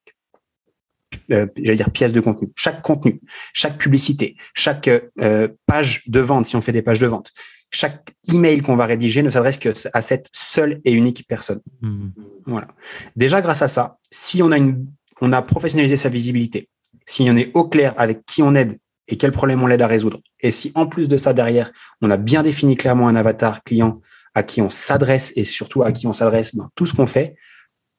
euh, 1.32 1.46
j'allais 1.56 1.76
dire 1.76 1.90
pièce 1.90 2.12
de 2.12 2.20
contenu, 2.20 2.48
chaque 2.56 2.82
contenu, 2.82 3.20
chaque 3.52 3.78
publicité, 3.78 4.36
chaque 4.54 4.88
euh, 4.88 5.48
page 5.66 6.02
de 6.06 6.20
vente, 6.20 6.46
si 6.46 6.56
on 6.56 6.60
fait 6.60 6.72
des 6.72 6.82
pages 6.82 6.98
de 6.98 7.06
vente, 7.06 7.32
chaque 7.70 8.12
email 8.28 8.60
qu'on 8.60 8.76
va 8.76 8.86
rédiger 8.86 9.22
ne 9.22 9.30
s'adresse 9.30 9.58
que 9.58 9.70
à 9.92 10.00
cette 10.00 10.28
seule 10.32 10.80
et 10.84 10.92
unique 10.92 11.24
personne. 11.28 11.60
Mmh. 11.82 12.08
Voilà. 12.46 12.68
Déjà, 13.16 13.40
grâce 13.40 13.62
à 13.62 13.68
ça, 13.68 13.98
si 14.10 14.42
on 14.42 14.50
a 14.50 14.56
une, 14.56 14.86
on 15.20 15.32
a 15.32 15.42
professionnalisé 15.42 15.96
sa 15.96 16.08
visibilité, 16.08 16.68
si 17.06 17.28
on 17.30 17.36
est 17.36 17.50
au 17.54 17.68
clair 17.68 17.94
avec 17.96 18.24
qui 18.26 18.42
on 18.42 18.54
aide 18.54 18.78
et 19.08 19.16
quel 19.16 19.32
problème 19.32 19.62
on 19.62 19.66
l'aide 19.66 19.82
à 19.82 19.86
résoudre, 19.86 20.20
et 20.40 20.50
si 20.50 20.72
en 20.74 20.86
plus 20.86 21.08
de 21.08 21.16
ça 21.16 21.32
derrière, 21.32 21.72
on 22.00 22.10
a 22.10 22.16
bien 22.16 22.42
défini 22.42 22.76
clairement 22.76 23.08
un 23.08 23.16
avatar 23.16 23.62
client 23.64 24.00
à 24.34 24.42
qui 24.42 24.62
on 24.62 24.70
s'adresse 24.70 25.32
et 25.36 25.44
surtout 25.44 25.82
à 25.82 25.92
qui 25.92 26.06
on 26.06 26.12
s'adresse 26.12 26.54
dans 26.54 26.68
tout 26.74 26.86
ce 26.86 26.94
qu'on 26.94 27.06
fait, 27.06 27.34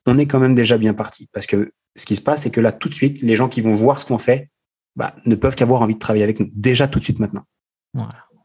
on 0.05 0.17
est 0.17 0.25
quand 0.25 0.39
même 0.39 0.55
déjà 0.55 0.77
bien 0.77 0.93
parti. 0.93 1.29
Parce 1.33 1.45
que 1.45 1.73
ce 1.95 2.05
qui 2.05 2.15
se 2.15 2.21
passe, 2.21 2.43
c'est 2.43 2.51
que 2.51 2.61
là, 2.61 2.71
tout 2.71 2.89
de 2.89 2.93
suite, 2.93 3.21
les 3.21 3.35
gens 3.35 3.49
qui 3.49 3.61
vont 3.61 3.71
voir 3.71 4.01
ce 4.01 4.05
qu'on 4.05 4.17
fait 4.17 4.49
bah, 4.95 5.15
ne 5.25 5.35
peuvent 5.35 5.55
qu'avoir 5.55 5.81
envie 5.81 5.95
de 5.95 5.99
travailler 5.99 6.23
avec 6.23 6.39
nous, 6.39 6.49
déjà 6.53 6.87
tout 6.87 6.99
de 6.99 7.03
suite 7.03 7.19
maintenant. 7.19 7.43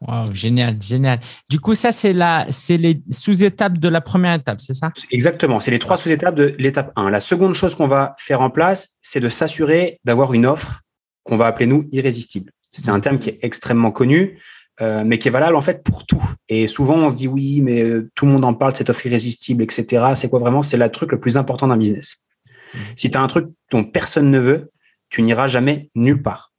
Wow, 0.01 0.25
génial, 0.31 0.79
génial. 0.81 1.19
Du 1.49 1.59
coup, 1.59 1.73
ça, 1.73 1.91
c'est 1.91 2.13
la, 2.13 2.45
c'est 2.49 2.77
les 2.77 3.01
sous-étapes 3.09 3.79
de 3.79 3.89
la 3.89 4.01
première 4.01 4.35
étape, 4.35 4.61
c'est 4.61 4.73
ça? 4.73 4.91
Exactement, 5.11 5.59
c'est 5.59 5.71
les 5.71 5.79
trois 5.79 5.97
sous-étapes 5.97 6.35
de 6.35 6.55
l'étape 6.59 6.91
1. 6.95 7.09
La 7.09 7.19
seconde 7.19 7.53
chose 7.55 7.73
qu'on 7.73 7.87
va 7.87 8.13
faire 8.17 8.41
en 8.41 8.49
place, 8.49 8.97
c'est 9.01 9.19
de 9.19 9.29
s'assurer 9.29 9.99
d'avoir 10.05 10.33
une 10.33 10.45
offre 10.45 10.81
qu'on 11.23 11.35
va 11.35 11.47
appeler 11.47 11.65
nous 11.65 11.87
irrésistible. 11.91 12.51
C'est 12.73 12.89
un 12.89 12.99
terme 12.99 13.17
qui 13.17 13.29
est 13.29 13.39
extrêmement 13.41 13.91
connu, 13.91 14.39
euh, 14.81 15.03
mais 15.03 15.17
qui 15.17 15.29
est 15.29 15.31
valable 15.31 15.55
en 15.55 15.61
fait 15.61 15.83
pour 15.83 16.05
tout. 16.05 16.23
Et 16.47 16.67
souvent, 16.67 16.95
on 16.95 17.09
se 17.09 17.15
dit 17.15 17.27
oui, 17.27 17.61
mais 17.61 17.81
euh, 17.81 18.11
tout 18.13 18.27
le 18.27 18.31
monde 18.31 18.45
en 18.45 18.53
parle 18.53 18.73
de 18.73 18.77
cette 18.77 18.91
offre 18.91 19.05
irrésistible, 19.07 19.63
etc. 19.63 20.11
C'est 20.13 20.29
quoi 20.29 20.37
vraiment? 20.37 20.61
C'est 20.61 20.77
le 20.77 20.87
truc 20.89 21.11
le 21.11 21.19
plus 21.19 21.37
important 21.37 21.67
d'un 21.67 21.77
business. 21.77 22.17
Si 22.95 23.09
tu 23.09 23.17
as 23.17 23.21
un 23.21 23.27
truc 23.27 23.47
dont 23.71 23.83
personne 23.83 24.31
ne 24.31 24.39
veut, 24.39 24.71
tu 25.09 25.21
n'iras 25.21 25.47
jamais 25.47 25.89
nulle 25.95 26.21
part. 26.21 26.53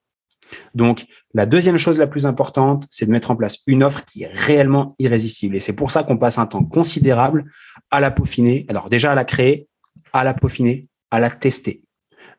Donc, 0.75 1.05
la 1.35 1.45
deuxième 1.45 1.77
chose 1.77 1.99
la 1.99 2.07
plus 2.07 2.25
importante, 2.25 2.87
c'est 2.89 3.05
de 3.05 3.11
mettre 3.11 3.31
en 3.31 3.37
place 3.37 3.59
une 3.67 3.83
offre 3.83 4.05
qui 4.07 4.23
est 4.23 4.33
réellement 4.33 4.95
irrésistible. 4.99 5.57
Et 5.57 5.61
c'est 5.61 5.75
pour 5.75 5.91
ça 5.91 6.05
qu'on 6.05 6.17
passe 6.17 6.39
un 6.39 6.47
temps 6.47 6.65
considérable 6.65 7.45
à 7.91 8.01
la 8.01 8.11
peaufiner. 8.11 8.65
Alors 8.69 8.89
déjà 8.89 9.13
à 9.13 9.15
la 9.15 9.25
créer, 9.25 9.69
à 10.15 10.25
la 10.25 10.33
peaufiner, 10.33 10.87
à 11.11 11.21
la 11.21 11.31
tester 11.31 11.83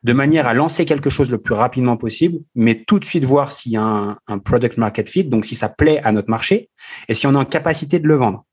de 0.02 0.12
manière 0.12 0.46
à 0.46 0.54
lancer 0.54 0.84
quelque 0.84 1.10
chose 1.10 1.30
le 1.30 1.38
plus 1.38 1.54
rapidement 1.54 1.96
possible, 1.96 2.38
mais 2.54 2.84
tout 2.84 2.98
de 2.98 3.04
suite 3.04 3.24
voir 3.24 3.52
s'il 3.52 3.72
y 3.72 3.76
a 3.76 4.18
un, 4.26 4.38
product 4.38 4.78
market 4.78 5.08
fit, 5.08 5.24
donc 5.24 5.44
si 5.44 5.54
ça 5.54 5.68
plaît 5.68 6.00
à 6.04 6.12
notre 6.12 6.30
marché, 6.30 6.70
et 7.08 7.14
si 7.14 7.26
on 7.26 7.34
est 7.34 7.38
en 7.38 7.44
capacité 7.44 7.98
de 7.98 8.08
le 8.08 8.16
vendre. 8.16 8.44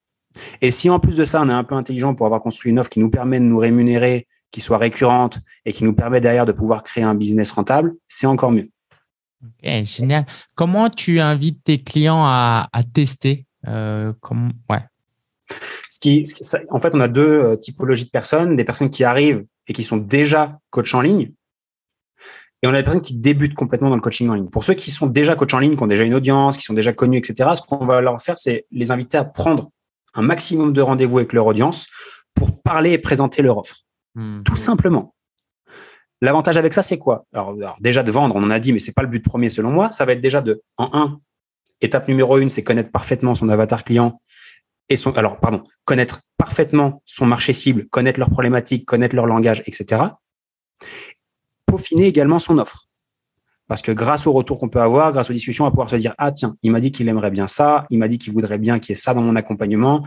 Et 0.62 0.72
si 0.72 0.90
en 0.90 1.00
plus 1.00 1.18
de 1.18 1.26
ça, 1.26 1.42
on 1.42 1.50
est 1.50 1.54
un 1.54 1.64
peu 1.64 1.76
intelligent 1.76 2.14
pour 2.16 2.26
avoir 2.26 2.42
construit 2.42 2.72
une 2.72 2.80
offre 2.80 2.90
qui 2.90 3.00
nous 3.00 3.10
permet 3.10 3.40
de 3.40 3.46
nous 3.46 3.58
rémunérer, 3.58 4.27
qui 4.52 4.62
soit 4.62 4.78
récurrente 4.78 5.40
et 5.66 5.74
qui 5.74 5.84
nous 5.84 5.94
permet 5.94 6.22
derrière 6.22 6.46
de 6.46 6.52
pouvoir 6.52 6.84
créer 6.84 7.04
un 7.04 7.16
business 7.16 7.52
rentable, 7.52 7.94
c'est 8.08 8.28
encore 8.28 8.52
mieux. 8.52 8.70
Ok, 9.44 9.70
génial. 9.84 10.26
Comment 10.56 10.90
tu 10.90 11.20
invites 11.20 11.64
tes 11.64 11.84
clients 11.84 12.24
à, 12.26 12.68
tester 12.94 13.46
euh, 13.68 14.14
ouais. 14.70 14.80
Ce 15.90 16.00
qui, 16.00 16.24
en 16.70 16.80
fait, 16.80 16.94
on 16.94 17.00
a 17.00 17.08
deux 17.08 17.44
euh, 17.44 17.56
typologies 17.56 18.06
de 18.06 18.10
personnes. 18.10 18.56
Des 18.56 18.64
personnes 18.64 18.90
qui 18.90 19.04
arrivent 19.04 19.46
et 19.68 19.74
qui 19.74 19.84
sont 19.84 19.98
déjà 19.98 20.60
coach 20.70 20.94
en 20.94 21.02
ligne. 21.02 21.32
Et 22.64 22.68
on 22.68 22.74
a 22.74 22.78
des 22.78 22.84
personnes 22.84 23.02
qui 23.02 23.16
débutent 23.16 23.54
complètement 23.54 23.90
dans 23.90 23.96
le 23.96 24.02
coaching 24.02 24.30
en 24.30 24.34
ligne. 24.34 24.50
Pour 24.50 24.64
ceux 24.64 24.74
qui 24.74 24.90
sont 24.90 25.06
déjà 25.06 25.36
coach 25.36 25.54
en 25.54 25.60
ligne, 25.60 25.76
qui 25.76 25.84
ont 25.84 25.88
déjà 25.88 26.04
une 26.04 26.16
audience, 26.16 26.58
qui 26.58 26.64
sont 26.64 26.74
déjà 26.74 26.92
connus, 26.92 27.20
etc., 27.20 27.52
ce 27.56 27.62
qu'on 27.62 27.86
va 27.86 28.02
leur 28.02 28.20
faire, 28.20 28.40
c'est 28.40 28.66
les 28.72 28.90
inviter 28.90 29.18
à 29.18 29.24
prendre 29.24 29.70
un 30.16 30.24
maximum 30.24 30.74
de 30.74 30.82
rendez-vous 30.82 31.20
avec 31.20 31.34
leur 31.34 31.46
audience 31.46 31.88
pour 32.34 32.62
parler 32.62 32.94
et 32.94 32.98
présenter 32.98 33.44
leur 33.44 33.60
offre. 33.60 33.76
Hmm. 34.18 34.42
Tout 34.42 34.58
simplement. 34.58 35.14
L'avantage 36.22 36.58
avec 36.58 36.74
ça, 36.74 36.82
c'est 36.82 36.98
quoi? 36.98 37.26
Alors, 37.32 37.56
déjà 37.80 38.02
de 38.02 38.12
vendre, 38.12 38.36
on 38.36 38.44
en 38.44 38.50
a 38.50 38.60
dit, 38.60 38.74
mais 38.74 38.80
c'est 38.80 38.94
pas 38.94 39.04
le 39.04 39.08
but 39.08 39.24
premier 39.24 39.52
selon 39.52 39.70
moi. 39.70 39.92
Ça 39.92 40.06
va 40.06 40.14
être 40.14 40.22
déjà 40.22 40.42
de, 40.42 40.64
en 40.78 40.90
un, 40.94 41.22
étape 41.82 42.08
numéro 42.08 42.40
une, 42.40 42.50
c'est 42.50 42.64
connaître 42.64 42.92
parfaitement 42.92 43.36
son 43.36 43.48
avatar 43.50 43.84
client 43.84 44.16
et 44.90 44.98
son, 44.98 45.12
alors, 45.12 45.40
pardon, 45.40 45.64
connaître 45.86 46.22
parfaitement 46.38 47.04
son 47.06 47.28
marché 47.28 47.54
cible, 47.54 47.88
connaître 47.90 48.20
leurs 48.20 48.32
problématiques, 48.32 48.86
connaître 48.86 49.16
leur 49.16 49.28
langage, 49.28 49.62
etc. 49.68 50.04
Peaufiner 51.68 52.08
également 52.08 52.40
son 52.40 52.58
offre. 52.58 52.86
Parce 53.68 53.84
que 53.84 53.92
grâce 53.92 54.26
au 54.26 54.32
retour 54.32 54.60
qu'on 54.60 54.70
peut 54.70 54.82
avoir, 54.82 55.12
grâce 55.12 55.30
aux 55.30 55.34
discussions, 55.34 55.66
on 55.66 55.68
va 55.68 55.72
pouvoir 55.72 55.90
se 55.90 55.98
dire, 55.98 56.16
ah, 56.18 56.32
tiens, 56.32 56.56
il 56.64 56.72
m'a 56.72 56.80
dit 56.80 56.92
qu'il 56.92 57.08
aimerait 57.10 57.32
bien 57.32 57.48
ça, 57.48 57.86
il 57.92 58.00
m'a 58.00 58.08
dit 58.08 58.18
qu'il 58.18 58.34
voudrait 58.34 58.58
bien 58.58 58.80
qu'il 58.80 58.92
y 58.92 58.94
ait 58.94 58.96
ça 58.96 59.14
dans 59.14 59.22
mon 59.22 59.36
accompagnement, 59.36 60.04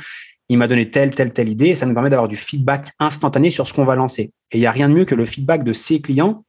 il 0.51 0.59
m'a 0.59 0.67
donné 0.67 0.91
telle, 0.91 1.15
telle, 1.15 1.33
telle 1.33 1.49
idée, 1.49 1.69
et 1.69 1.75
ça 1.77 1.87
nous 1.87 1.95
permet 1.95 2.11
d'avoir 2.11 2.27
du 2.27 2.35
feedback 2.35 2.91
instantané 2.99 3.51
sur 3.51 3.69
ce 3.69 3.73
qu'on 3.73 3.85
va 3.85 3.95
lancer. 3.95 4.33
Et 4.51 4.59
il 4.59 4.61
n'y 4.61 4.67
a 4.67 4.73
rien 4.73 4.89
de 4.89 4.95
mieux 4.95 5.05
que 5.05 5.15
le 5.15 5.25
feedback 5.25 5.63
de 5.63 5.73
ses 5.73 6.01
clients 6.01 6.45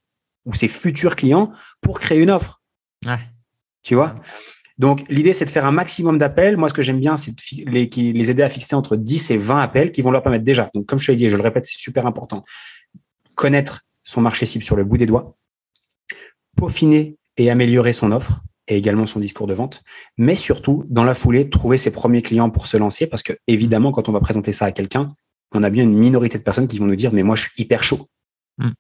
ou 0.46 0.56
ses 0.56 0.68
futurs 0.68 1.16
clients 1.16 1.52
pour 1.82 2.00
créer 2.00 2.20
une 2.20 2.32
offre. 2.32 2.64
Ouais. 3.06 3.20
Tu 3.84 3.94
vois? 3.94 4.16
Donc, 4.80 5.08
l'idée, 5.08 5.34
c'est 5.34 5.46
de 5.46 5.52
faire 5.52 5.68
un 5.68 5.72
maximum 5.72 6.18
d'appels. 6.18 6.58
Moi, 6.58 6.68
ce 6.70 6.74
que 6.74 6.82
j'aime 6.82 7.00
bien, 7.00 7.16
c'est 7.16 7.32
de 7.32 7.70
les, 7.70 7.86
les, 7.86 8.32
aider 8.32 8.42
à 8.42 8.50
fixer 8.50 8.76
entre 8.76 8.96
10 8.96 9.30
et 9.30 9.38
20 9.38 9.62
appels 9.62 9.92
qui 9.92 10.02
vont 10.02 10.10
leur 10.10 10.24
permettre 10.24 10.44
déjà, 10.44 10.72
donc 10.74 10.88
comme 10.88 10.98
je 10.98 11.06
te 11.06 11.12
l'ai 11.12 11.18
dit, 11.18 11.30
je 11.30 11.38
le 11.38 11.44
répète, 11.44 11.68
c'est 11.68 11.78
super 11.78 12.08
important, 12.08 12.44
connaître 13.36 13.82
son 14.04 14.22
marché 14.22 14.48
cible 14.48 14.64
sur 14.64 14.76
le 14.76 14.84
bout 14.84 14.98
des 14.98 15.06
doigts, 15.06 15.38
peaufiner 16.58 17.18
et 17.38 17.52
améliorer 17.52 17.94
son 17.94 18.12
offre 18.12 18.42
et 18.72 18.78
également 18.78 19.06
son 19.06 19.20
discours 19.20 19.48
de 19.48 19.54
vente, 19.54 19.84
mais 20.18 20.36
surtout, 20.36 20.86
dans 20.90 21.04
la 21.04 21.14
foulée, 21.14 21.50
trouver 21.50 21.78
ses 21.78 21.92
premiers 21.92 22.22
clients 22.22 22.50
pour 22.50 22.68
se 22.68 22.78
lancer 22.78 23.06
parce 23.06 23.22
que, 23.22 23.34
évidemment, 23.48 23.92
quand 23.92 24.08
on 24.08 24.12
va 24.14 24.22
présenter 24.22 24.54
ça 24.54 24.66
à 24.66 24.72
quelqu'un, 24.72 25.14
on 25.54 25.62
a 25.62 25.70
bien 25.70 25.84
une 25.84 25.98
minorité 25.98 26.38
de 26.38 26.44
personnes 26.44 26.68
qui 26.68 26.78
vont 26.78 26.86
nous 26.86 26.96
dire, 26.96 27.12
mais 27.12 27.24
moi, 27.24 27.36
je 27.36 27.44
suis 27.44 27.52
hyper 27.58 27.84
chaud. 27.84 28.08
Hmm 28.58 28.72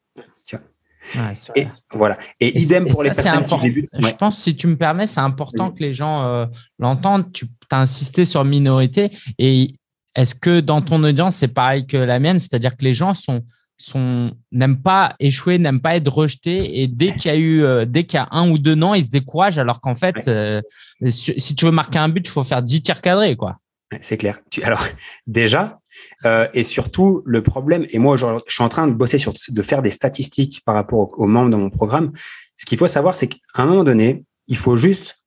et 1.56 1.68
voilà. 1.94 2.18
Et, 2.40 2.60
idem 2.60 2.88
pour 2.88 3.04
les 3.04 3.12
personnes 3.12 3.46
qui 3.48 3.88
Je 4.00 4.16
pense, 4.16 4.40
si 4.40 4.56
tu 4.56 4.68
me 4.68 4.78
permets, 4.78 5.08
c'est 5.08 5.20
important 5.20 5.72
que 5.72 5.82
les 5.82 5.94
gens 5.94 6.24
euh, 6.24 6.46
l'entendent. 6.80 7.32
Tu 7.32 7.48
as 7.70 7.82
insisté 7.82 8.26
sur 8.26 8.44
minorité. 8.46 9.12
Et 9.38 9.76
est-ce 10.16 10.36
que 10.36 10.60
dans 10.60 10.82
ton 10.82 11.04
audience, 11.04 11.36
c'est 11.36 11.48
pareil 11.48 11.86
que 11.86 11.98
la 11.98 12.20
mienne? 12.20 12.40
C'est-à-dire 12.40 12.78
que 12.78 12.84
les 12.84 12.94
gens 12.94 13.14
sont, 13.14 13.42
sont 13.82 14.32
n'aiment 14.52 14.82
pas 14.82 15.16
échouer, 15.20 15.58
n'aiment 15.58 15.82
pas 15.82 15.96
être 15.96 16.12
rejetés. 16.12 16.82
Et 16.82 16.88
dès 16.88 17.14
qu'il 17.14 17.32
y 17.32 17.34
a 17.34 17.38
eu, 17.38 17.64
euh, 17.64 17.86
dès 17.86 18.04
qu'il 18.04 18.18
y 18.18 18.22
a 18.22 18.28
un 18.32 18.50
ou 18.50 18.58
deux 18.58 18.76
noms, 18.76 18.94
ils 18.94 19.04
se 19.04 19.10
découragent. 19.10 19.58
Alors 19.58 19.82
qu'en 19.82 19.96
fait, 19.96 20.28
euh, 20.28 20.62
si 21.08 21.56
tu 21.56 21.66
veux 21.66 21.72
marquer 21.72 22.00
un 22.00 22.10
but, 22.10 22.28
il 22.28 22.32
faut 22.32 22.44
faire 22.44 22.62
10 22.62 22.82
tirs 22.82 23.02
cadrés. 23.02 23.36
quoi. 23.36 23.58
C'est 24.02 24.18
clair. 24.18 24.40
Alors, 24.64 24.86
déjà, 25.28 25.80
euh, 26.26 26.48
et 26.54 26.64
surtout, 26.64 27.24
le 27.26 27.42
problème, 27.42 27.86
et 27.90 28.00
moi, 28.00 28.16
je, 28.18 28.26
suis 28.48 28.64
en 28.64 28.70
train 28.70 28.88
de 28.88 28.94
bosser 28.94 29.18
sur, 29.18 29.34
de 29.50 29.62
faire 29.62 29.82
des 29.82 29.92
statistiques 29.92 30.62
par 30.66 30.76
rapport 30.76 31.20
aux, 31.20 31.28
membres 31.28 31.50
de 31.50 31.58
mon 31.58 31.70
programme. 31.70 32.12
Ce 32.56 32.66
qu'il 32.66 32.78
faut 32.78 32.88
savoir, 32.88 33.16
c'est 33.16 33.28
qu'à 33.28 33.40
un 33.56 33.66
moment 33.66 33.84
donné, 33.84 34.24
il 34.48 34.58
faut 34.58 34.76
juste, 34.76 35.18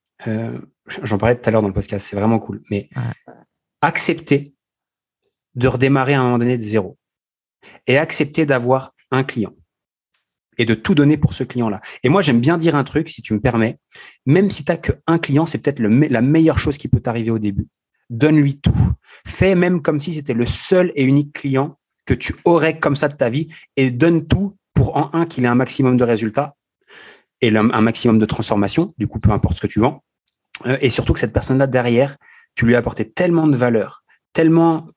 j'en 1.02 1.18
parlais 1.18 1.36
tout 1.36 1.48
à 1.48 1.52
l'heure 1.52 1.62
dans 1.62 1.68
le 1.68 1.74
podcast, 1.74 2.06
c'est 2.06 2.16
vraiment 2.16 2.38
cool, 2.38 2.62
mais 2.70 2.88
accepter 3.80 4.54
de 5.54 5.68
redémarrer 5.68 6.14
à 6.14 6.20
un 6.20 6.24
moment 6.24 6.38
donné 6.38 6.56
de 6.56 6.62
zéro 6.62 6.96
et 7.86 7.98
accepter 7.98 8.46
d'avoir 8.46 8.94
un 9.10 9.24
client 9.24 9.54
et 10.56 10.64
de 10.64 10.74
tout 10.74 10.94
donner 10.94 11.16
pour 11.16 11.34
ce 11.34 11.42
client-là. 11.42 11.80
Et 12.04 12.08
moi, 12.08 12.22
j'aime 12.22 12.40
bien 12.40 12.58
dire 12.58 12.76
un 12.76 12.84
truc, 12.84 13.08
si 13.08 13.22
tu 13.22 13.34
me 13.34 13.40
permets, 13.40 13.78
même 14.24 14.50
si 14.50 14.64
tu 14.64 14.70
n'as 14.70 14.78
qu'un 14.78 15.18
client, 15.18 15.46
c'est 15.46 15.58
peut-être 15.58 15.80
la 15.80 16.22
meilleure 16.22 16.58
chose 16.58 16.78
qui 16.78 16.88
peut 16.88 17.00
t'arriver 17.00 17.30
au 17.30 17.40
début 17.40 17.66
donne-lui 18.10 18.60
tout. 18.60 18.76
Fais 19.26 19.54
même 19.54 19.82
comme 19.82 20.00
si 20.00 20.14
c'était 20.14 20.34
le 20.34 20.46
seul 20.46 20.92
et 20.94 21.04
unique 21.04 21.32
client 21.32 21.78
que 22.06 22.14
tu 22.14 22.34
aurais 22.44 22.78
comme 22.78 22.96
ça 22.96 23.08
de 23.08 23.16
ta 23.16 23.30
vie 23.30 23.48
et 23.76 23.90
donne 23.90 24.26
tout 24.26 24.56
pour 24.74 24.96
en 24.96 25.10
un 25.14 25.26
qu'il 25.26 25.44
ait 25.44 25.48
un 25.48 25.54
maximum 25.54 25.96
de 25.96 26.04
résultats 26.04 26.54
et 27.40 27.54
un 27.54 27.80
maximum 27.80 28.18
de 28.18 28.26
transformation, 28.26 28.94
du 28.98 29.06
coup, 29.06 29.20
peu 29.20 29.30
importe 29.30 29.56
ce 29.56 29.62
que 29.62 29.66
tu 29.66 29.80
vends. 29.80 30.02
Euh, 30.66 30.78
et 30.80 30.90
surtout 30.90 31.12
que 31.12 31.20
cette 31.20 31.32
personne-là, 31.32 31.66
derrière, 31.66 32.16
tu 32.54 32.64
lui 32.66 32.74
as 32.74 32.78
apporté 32.78 33.10
tellement 33.10 33.46
de 33.46 33.56
valeur, 33.56 34.04
tellement 34.32 34.88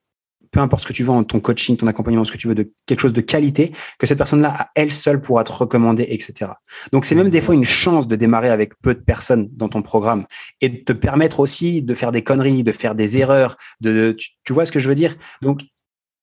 peu 0.51 0.59
importe 0.59 0.83
ce 0.83 0.87
que 0.87 0.93
tu 0.93 1.03
vends, 1.03 1.23
ton 1.23 1.39
coaching, 1.39 1.77
ton 1.77 1.87
accompagnement, 1.87 2.23
ce 2.23 2.31
que 2.31 2.37
tu 2.37 2.47
veux, 2.47 2.55
de 2.55 2.71
quelque 2.85 2.99
chose 2.99 3.13
de 3.13 3.21
qualité, 3.21 3.73
que 3.99 4.07
cette 4.07 4.17
personne-là, 4.17 4.55
à 4.57 4.69
elle 4.75 4.91
seule, 4.91 5.21
pourra 5.21 5.43
te 5.43 5.51
recommander, 5.51 6.05
etc. 6.09 6.51
Donc, 6.91 7.05
c'est 7.05 7.15
même 7.15 7.29
des 7.29 7.41
fois 7.41 7.55
une 7.55 7.65
chance 7.65 8.07
de 8.07 8.15
démarrer 8.15 8.49
avec 8.49 8.79
peu 8.81 8.93
de 8.93 8.99
personnes 8.99 9.49
dans 9.51 9.69
ton 9.69 9.81
programme 9.81 10.25
et 10.61 10.69
de 10.69 10.77
te 10.77 10.93
permettre 10.93 11.39
aussi 11.39 11.81
de 11.81 11.93
faire 11.93 12.11
des 12.11 12.23
conneries, 12.23 12.63
de 12.63 12.71
faire 12.71 12.95
des 12.95 13.17
erreurs, 13.17 13.57
de, 13.81 14.15
tu, 14.43 14.53
vois 14.53 14.65
ce 14.65 14.71
que 14.71 14.79
je 14.79 14.89
veux 14.89 14.95
dire? 14.95 15.15
Donc, 15.41 15.61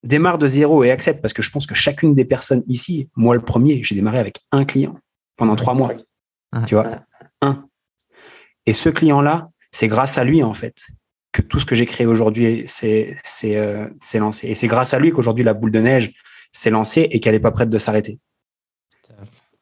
démarre 0.03 0.39
de 0.39 0.47
zéro 0.47 0.85
et 0.85 0.91
accepte 0.91 1.23
parce 1.23 1.33
que 1.33 1.43
je 1.43 1.51
pense 1.51 1.67
que 1.67 1.75
chacune 1.75 2.15
des 2.15 2.25
personnes 2.25 2.63
ici, 2.67 3.09
moi 3.17 3.35
le 3.35 3.41
premier, 3.41 3.83
j'ai 3.85 3.95
démarré 3.95 4.19
avec 4.19 4.41
un 4.53 4.65
client 4.65 4.99
pendant 5.37 5.57
trois 5.57 5.75
mois. 5.75 5.93
Tu 6.67 6.75
vois? 6.75 7.01
Un. 7.41 7.65
Et 8.67 8.73
ce 8.73 8.89
client-là, 8.89 9.49
c'est 9.73 9.89
grâce 9.89 10.19
à 10.19 10.25
lui, 10.25 10.43
en 10.43 10.55
fait, 10.55 10.87
que 11.35 11.43
tout 11.43 11.59
ce 11.59 11.67
que 11.67 11.75
j'ai 11.75 11.85
créé 11.85 12.07
aujourd'hui 12.07 12.63
c'est 12.67 13.17
euh, 13.45 13.89
c'est 13.99 14.19
lancé. 14.19 14.47
Et 14.47 14.55
c'est 14.55 14.69
grâce 14.69 14.95
à 14.95 14.99
lui 14.99 15.11
qu'aujourd'hui 15.11 15.45
la 15.45 15.53
boule 15.53 15.73
de 15.73 15.81
neige 15.81 16.13
s'est 16.53 16.71
lancée 16.71 17.09
et 17.11 17.21
qu'elle 17.21 17.35
n'est 17.35 17.41
pas 17.41 17.51
prête 17.51 17.69
de 17.69 17.79
s'arrêter. 17.79 18.19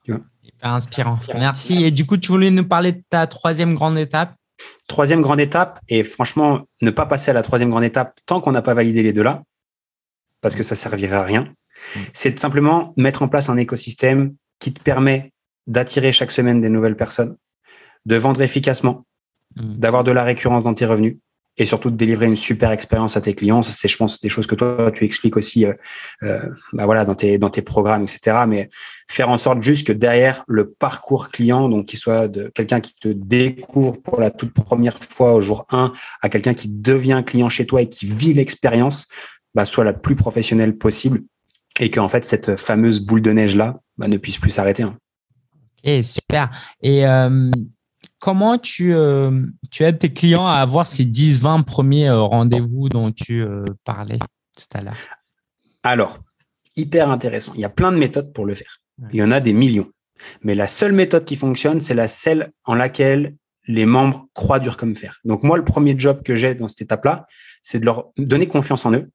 Hyper 0.07 0.75
inspirant. 0.75 1.19
Merci. 1.35 1.85
Et 1.85 1.91
du 1.91 2.05
coup, 2.05 2.17
tu 2.17 2.29
voulais 2.29 2.51
nous 2.51 2.67
parler 2.67 2.93
de 2.93 3.03
ta 3.09 3.27
troisième 3.27 3.75
grande 3.75 3.97
étape? 3.97 4.35
Troisième 4.87 5.23
grande 5.23 5.41
étape, 5.41 5.81
et 5.89 6.05
franchement, 6.05 6.69
ne 6.83 6.91
pas 6.91 7.07
passer 7.07 7.31
à 7.31 7.35
la 7.35 7.43
troisième 7.43 7.71
grande 7.71 7.85
étape 7.85 8.21
tant 8.27 8.41
qu'on 8.41 8.53
n'a 8.53 8.63
pas 8.63 8.75
validé 8.75 9.03
les 9.03 9.13
deux 9.13 9.23
là, 9.23 9.43
parce 10.41 10.55
que 10.55 10.63
ça 10.63 10.77
servirait 10.77 11.17
à 11.17 11.25
rien, 11.25 11.53
c'est 12.13 12.39
simplement 12.39 12.93
mettre 12.97 13.23
en 13.23 13.29
place 13.29 13.49
un 13.49 13.57
écosystème 13.57 14.35
qui 14.61 14.73
te 14.73 14.81
permet 14.81 15.33
d'attirer 15.67 16.13
chaque 16.13 16.31
semaine 16.31 16.61
des 16.61 16.69
nouvelles 16.69 16.97
personnes, 16.97 17.37
de 18.07 18.17
vendre 18.17 18.43
efficacement, 18.43 19.05
mm. 19.57 19.79
d'avoir 19.79 20.05
de 20.05 20.13
la 20.13 20.23
récurrence 20.23 20.65
dans 20.65 20.75
tes 20.75 20.87
revenus, 20.87 21.17
et 21.59 21.67
surtout 21.67 21.91
de 21.91 21.97
délivrer 21.97 22.27
une 22.27 22.37
super 22.37 22.71
expérience 22.71 23.17
à 23.17 23.21
tes 23.21 23.35
clients. 23.35 23.63
C'est, 23.63 23.89
je 23.89 23.97
pense, 23.97 24.21
des 24.21 24.29
choses 24.29 24.47
que 24.47 24.55
toi, 24.55 24.91
tu 24.93 25.05
expliques 25.05 25.37
aussi 25.37 25.67
euh, 25.67 25.75
euh, 26.23 26.41
bah 26.73 26.87
voilà, 26.87 27.05
dans, 27.05 27.15
tes, 27.15 27.39
dans 27.39 27.51
tes 27.51 27.63
programmes, 27.63 28.03
etc. 28.03 28.45
Mais 28.49 28.71
faire 29.09 29.29
en 29.29 29.39
sorte 29.39 29.63
juste 29.63 29.87
que 29.87 29.93
derrière 29.93 30.45
le 30.47 30.71
parcours 30.71 31.31
client, 31.31 31.69
donc 31.69 31.87
qu'il 31.87 31.99
soit 31.99 32.29
de 32.29 32.51
quelqu'un 32.55 32.81
qui 32.81 32.95
te 32.95 33.09
découvre 33.09 34.01
pour 34.01 34.19
la 34.19 34.31
toute 34.31 34.55
première 34.55 34.99
fois 34.99 35.35
au 35.35 35.41
jour 35.41 35.67
1 35.71 35.93
à 36.23 36.29
quelqu'un 36.29 36.55
qui 36.55 36.69
devient 36.69 37.23
client 37.27 37.49
chez 37.49 37.67
toi 37.67 37.83
et 37.83 37.89
qui 37.89 38.07
vit 38.07 38.33
l'expérience, 38.33 39.09
bah, 39.55 39.65
soit 39.65 39.85
la 39.85 39.93
plus 39.93 40.17
professionnelle 40.17 40.77
possible 40.79 41.23
et 41.81 41.91
qu'en 41.91 42.09
fait, 42.09 42.25
cette 42.25 42.57
fameuse 42.59 43.01
boule 43.01 43.23
de 43.23 43.33
neige-là 43.33 43.81
bah, 43.99 44.09
ne 44.09 44.17
puisse 44.17 44.39
plus 44.39 44.51
s'arrêter. 44.51 44.85
Hein. 44.85 44.97
Ok, 45.85 46.05
super. 46.05 46.51
Et 46.83 47.07
euh, 47.07 47.51
comment 48.23 48.57
tu, 48.57 48.95
euh, 48.95 49.43
tu 49.73 49.83
aides 49.83 49.99
tes 49.99 50.13
clients 50.13 50.47
à 50.47 50.55
avoir 50.55 50.87
ces 50.87 51.05
10-20 51.05 51.65
premiers 51.65 52.09
euh, 52.09 52.21
rendez-vous 52.21 52.89
dont 52.89 53.11
tu 53.11 53.43
euh, 53.43 53.65
parlais 53.85 54.21
tout 54.57 54.79
à 54.79 54.81
l'heure? 54.81 54.95
Alors, 55.83 56.21
hyper 56.77 57.11
intéressant. 57.11 57.53
Il 57.57 57.61
y 57.61 57.65
a 57.65 57.69
plein 57.69 57.91
de 57.91 57.97
méthodes 57.97 58.33
pour 58.33 58.47
le 58.47 58.55
faire. 58.55 58.79
Il 59.11 59.19
y 59.19 59.25
en 59.25 59.33
a 59.33 59.41
des 59.41 59.53
millions. 59.53 59.91
Mais 60.43 60.55
la 60.55 60.69
seule 60.69 60.93
méthode 60.93 61.25
qui 61.25 61.35
fonctionne, 61.35 61.81
c'est 61.81 61.95
la 61.95 62.07
celle 62.07 62.53
en 62.63 62.77
laquelle 62.77 63.35
les 63.67 63.87
membres 63.87 64.29
croient 64.35 64.61
dur 64.61 64.77
comme 64.77 64.95
fer. 64.95 65.19
Donc 65.25 65.43
moi, 65.43 65.57
le 65.57 65.65
premier 65.65 65.99
job 65.99 66.23
que 66.23 66.37
j'ai 66.37 66.55
dans 66.55 66.69
cette 66.69 66.83
étape-là, 66.83 67.27
c'est 67.61 67.81
de 67.81 67.85
leur 67.87 68.13
donner 68.17 68.47
confiance 68.47 68.87
en 68.87 68.93
eux, 68.93 69.11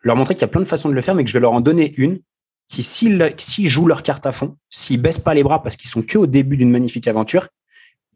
leur 0.00 0.16
montrer 0.16 0.34
qu'il 0.34 0.42
y 0.42 0.44
a 0.44 0.48
plein 0.48 0.62
de 0.62 0.66
façons 0.66 0.88
de 0.88 0.94
le 0.94 1.02
faire, 1.02 1.14
mais 1.14 1.24
que 1.24 1.28
je 1.28 1.34
vais 1.34 1.40
leur 1.40 1.52
en 1.52 1.60
donner 1.60 1.92
une 1.98 2.20
qui, 2.68 2.82
s'ils 2.82 3.68
jouent 3.68 3.86
leur 3.86 4.02
carte 4.02 4.24
à 4.24 4.32
fond, 4.32 4.56
s'ils 4.70 5.00
baissent 5.00 5.18
pas 5.18 5.34
les 5.34 5.42
bras 5.42 5.62
parce 5.62 5.76
qu'ils 5.76 5.90
sont 5.90 6.00
que 6.00 6.16
au 6.16 6.26
début 6.26 6.56
d'une 6.56 6.70
magnifique 6.70 7.06
aventure, 7.06 7.48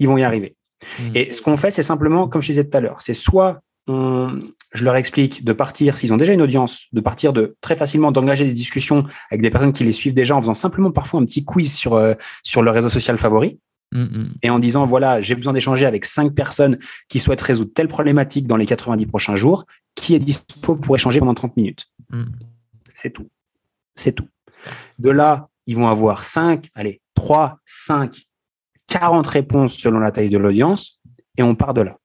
ils 0.01 0.09
vont 0.09 0.19
y 0.19 0.25
arriver. 0.25 0.57
Mmh. 0.99 1.11
Et 1.15 1.33
ce 1.33 1.41
qu'on 1.43 1.57
fait, 1.57 1.71
c'est 1.71 1.83
simplement, 1.83 2.29
comme 2.29 2.43
je 2.43 2.49
disais 2.49 2.65
tout 2.65 2.77
à 2.77 2.81
l'heure, 2.81 3.01
c'est 3.01 3.15
soit 3.15 3.63
je 4.73 4.85
leur 4.85 4.97
explique 4.97 5.45
de 5.45 5.53
partir, 5.53 5.97
s'ils 5.97 6.13
ont 6.13 6.17
déjà 6.17 6.33
une 6.33 6.43
audience, 6.43 6.87
de 6.93 7.01
partir 7.01 7.33
de 7.33 7.57
très 7.61 7.75
facilement 7.75 8.13
d'engager 8.13 8.45
des 8.45 8.53
discussions 8.53 9.07
avec 9.31 9.43
des 9.43 9.51
personnes 9.51 9.73
qui 9.73 9.85
les 9.85 9.93
suivent 9.93 10.15
déjà 10.15 10.37
en 10.37 10.41
faisant 10.41 10.55
simplement 10.55 10.91
parfois 10.91 11.21
un 11.21 11.25
petit 11.25 11.45
quiz 11.45 11.75
sur, 11.75 11.95
euh, 11.95 12.15
sur 12.43 12.63
le 12.63 12.71
réseau 12.71 12.89
social 12.89 13.19
favori. 13.19 13.59
Mm, 13.93 14.03
mm. 14.03 14.35
Et 14.43 14.51
en 14.51 14.59
disant, 14.59 14.85
voilà, 14.85 15.21
j'ai 15.21 15.35
besoin 15.35 15.53
d'échanger 15.53 15.87
avec 15.87 16.05
cinq 16.05 16.35
personnes 16.35 16.79
qui 17.09 17.19
souhaitent 17.19 17.41
résoudre 17.41 17.73
telle 17.75 17.89
problématique 17.89 18.47
dans 18.47 18.57
les 18.57 18.67
90 18.67 19.07
prochains 19.07 19.37
jours. 19.37 19.65
Qui 19.97 20.15
est 20.15 20.21
dispo 20.21 20.77
pour 20.77 20.95
échanger 20.95 21.19
pendant 21.19 21.35
30 21.35 21.57
minutes? 21.57 21.87
C'est 22.95 23.11
tout. 23.11 23.29
C'est 23.97 24.13
tout. 24.13 24.29
De 24.99 25.11
là, 25.11 25.49
ils 25.67 25.77
vont 25.77 25.89
avoir 25.89 26.23
5, 26.23 26.69
allez, 26.75 27.01
3, 27.15 27.59
5, 27.65 28.27
40 28.91 29.27
réponses 29.27 29.75
selon 29.75 30.01
la 30.01 30.11
taille 30.11 30.29
de 30.29 30.37
l'audience 30.37 31.01
et 31.39 31.43
on 31.43 31.55
part 31.55 31.73
de 31.73 31.81
là. 31.81 31.97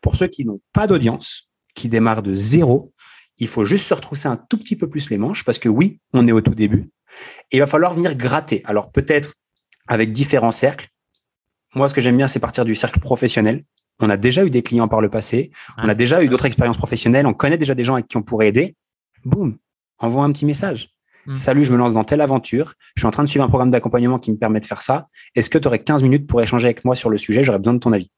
Pour 0.00 0.16
ceux 0.16 0.28
qui 0.28 0.44
n'ont 0.44 0.60
pas 0.72 0.86
d'audience, 0.86 1.50
qui 1.74 1.88
démarrent 1.88 2.22
de 2.22 2.34
zéro, 2.34 2.92
il 3.38 3.48
faut 3.48 3.64
juste 3.64 3.86
se 3.86 3.94
retrousser 3.94 4.28
un 4.28 4.36
tout 4.36 4.56
petit 4.56 4.76
peu 4.76 4.88
plus 4.88 5.10
les 5.10 5.18
manches 5.18 5.44
parce 5.44 5.58
que 5.58 5.68
oui, 5.68 6.00
on 6.12 6.26
est 6.28 6.32
au 6.32 6.40
tout 6.40 6.54
début. 6.54 6.90
Et 7.50 7.56
il 7.56 7.60
va 7.60 7.66
falloir 7.66 7.92
venir 7.92 8.14
gratter. 8.14 8.62
Alors 8.64 8.92
peut-être 8.92 9.34
avec 9.88 10.12
différents 10.12 10.52
cercles. 10.52 10.88
Moi, 11.74 11.88
ce 11.88 11.94
que 11.94 12.00
j'aime 12.00 12.16
bien, 12.16 12.28
c'est 12.28 12.40
partir 12.40 12.64
du 12.64 12.74
cercle 12.74 13.00
professionnel. 13.00 13.64
On 13.98 14.10
a 14.10 14.16
déjà 14.16 14.44
eu 14.44 14.50
des 14.50 14.62
clients 14.62 14.88
par 14.88 15.00
le 15.00 15.10
passé. 15.10 15.50
On 15.76 15.88
a 15.88 15.94
déjà 15.94 16.22
eu 16.22 16.28
d'autres 16.28 16.46
expériences 16.46 16.78
professionnelles. 16.78 17.26
On 17.26 17.34
connaît 17.34 17.58
déjà 17.58 17.74
des 17.74 17.84
gens 17.84 17.94
avec 17.94 18.08
qui 18.08 18.16
on 18.16 18.22
pourrait 18.22 18.48
aider. 18.48 18.76
Boum, 19.24 19.58
envoie 19.98 20.24
un 20.24 20.32
petit 20.32 20.46
message. 20.46 20.90
Hmm. 21.26 21.34
Salut, 21.34 21.64
je 21.64 21.72
me 21.72 21.76
lance 21.76 21.92
dans 21.92 22.04
telle 22.04 22.20
aventure. 22.20 22.74
Je 22.96 23.02
suis 23.02 23.06
en 23.06 23.10
train 23.10 23.24
de 23.24 23.28
suivre 23.28 23.44
un 23.44 23.48
programme 23.48 23.70
d'accompagnement 23.70 24.18
qui 24.18 24.32
me 24.32 24.36
permet 24.36 24.60
de 24.60 24.66
faire 24.66 24.82
ça. 24.82 25.08
Est-ce 25.34 25.50
que 25.50 25.58
tu 25.58 25.68
aurais 25.68 25.80
15 25.80 26.02
minutes 26.02 26.26
pour 26.26 26.40
échanger 26.40 26.66
avec 26.66 26.84
moi 26.84 26.94
sur 26.94 27.10
le 27.10 27.18
sujet? 27.18 27.44
J'aurais 27.44 27.58
besoin 27.58 27.74
de 27.74 27.78
ton 27.78 27.92
avis. 27.92 28.10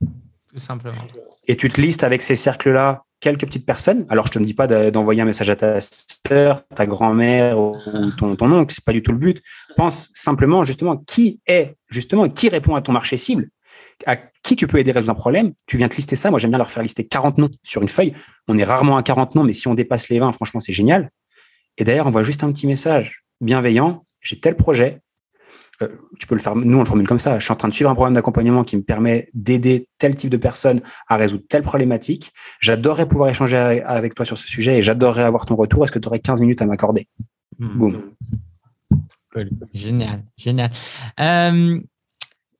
Tout 0.00 0.58
simplement. 0.58 0.98
Et 1.48 1.56
tu 1.56 1.68
te 1.68 1.80
listes 1.80 2.04
avec 2.04 2.22
ces 2.22 2.36
cercles-là 2.36 3.04
quelques 3.22 3.46
petites 3.46 3.64
personnes? 3.64 4.04
Alors, 4.10 4.26
je 4.26 4.32
te 4.32 4.38
dis 4.38 4.52
pas 4.52 4.66
d'envoyer 4.90 5.22
un 5.22 5.24
message 5.24 5.48
à 5.48 5.56
ta 5.56 5.78
sœur, 5.80 6.66
ta 6.74 6.84
grand-mère 6.84 7.58
ou 7.58 7.76
ton, 8.18 8.36
ton 8.36 8.52
oncle, 8.52 8.74
c'est 8.74 8.84
pas 8.84 8.92
du 8.92 9.02
tout 9.02 9.12
le 9.12 9.18
but. 9.18 9.42
Pense 9.76 10.10
simplement, 10.12 10.64
justement, 10.64 10.98
qui 10.98 11.40
est, 11.46 11.76
justement, 11.88 12.28
qui 12.28 12.50
répond 12.50 12.74
à 12.74 12.82
ton 12.82 12.92
marché 12.92 13.16
cible, 13.16 13.48
à 14.06 14.16
qui 14.16 14.56
tu 14.56 14.66
peux 14.66 14.78
aider 14.78 14.90
à 14.90 14.94
résoudre 14.94 15.12
un 15.12 15.14
problème? 15.14 15.52
Tu 15.66 15.78
viens 15.78 15.88
te 15.88 15.96
lister 15.96 16.16
ça. 16.16 16.30
Moi, 16.30 16.38
j'aime 16.38 16.50
bien 16.50 16.58
leur 16.58 16.70
faire 16.70 16.82
lister 16.82 17.06
40 17.06 17.38
noms 17.38 17.50
sur 17.62 17.80
une 17.80 17.88
feuille. 17.88 18.12
On 18.48 18.58
est 18.58 18.64
rarement 18.64 18.96
à 18.98 19.02
40 19.02 19.36
noms, 19.36 19.44
mais 19.44 19.54
si 19.54 19.68
on 19.68 19.74
dépasse 19.74 20.08
les 20.10 20.18
20, 20.18 20.32
franchement, 20.32 20.60
c'est 20.60 20.74
génial. 20.74 21.10
Et 21.78 21.84
d'ailleurs, 21.84 22.06
on 22.06 22.10
voit 22.10 22.22
juste 22.22 22.44
un 22.44 22.52
petit 22.52 22.66
message 22.66 23.22
bienveillant. 23.42 24.06
J'ai 24.20 24.40
tel 24.40 24.56
projet. 24.56 25.00
Euh, 25.82 25.88
tu 26.18 26.26
peux 26.26 26.34
le 26.34 26.40
faire, 26.40 26.54
nous 26.54 26.76
on 26.76 26.80
le 26.80 26.86
formule 26.86 27.08
comme 27.08 27.18
ça, 27.18 27.38
je 27.38 27.44
suis 27.44 27.52
en 27.52 27.56
train 27.56 27.68
de 27.68 27.72
suivre 27.72 27.90
un 27.90 27.94
programme 27.94 28.14
d'accompagnement 28.14 28.62
qui 28.62 28.76
me 28.76 28.82
permet 28.82 29.30
d'aider 29.34 29.88
tel 29.98 30.14
type 30.14 30.30
de 30.30 30.36
personne 30.36 30.80
à 31.08 31.16
résoudre 31.16 31.44
telle 31.48 31.62
problématique. 31.62 32.32
J'adorerais 32.60 33.08
pouvoir 33.08 33.30
échanger 33.30 33.56
avec 33.56 34.14
toi 34.14 34.24
sur 34.24 34.38
ce 34.38 34.46
sujet 34.46 34.78
et 34.78 34.82
j'adorerais 34.82 35.24
avoir 35.24 35.46
ton 35.46 35.56
retour. 35.56 35.84
Est-ce 35.84 35.92
que 35.92 35.98
tu 35.98 36.08
aurais 36.08 36.20
15 36.20 36.40
minutes 36.40 36.62
à 36.62 36.66
m'accorder? 36.66 37.08
Hmm. 37.58 37.78
Boum. 37.78 38.02
Génial, 39.72 40.22
génial. 40.36 40.70
Euh, 41.18 41.80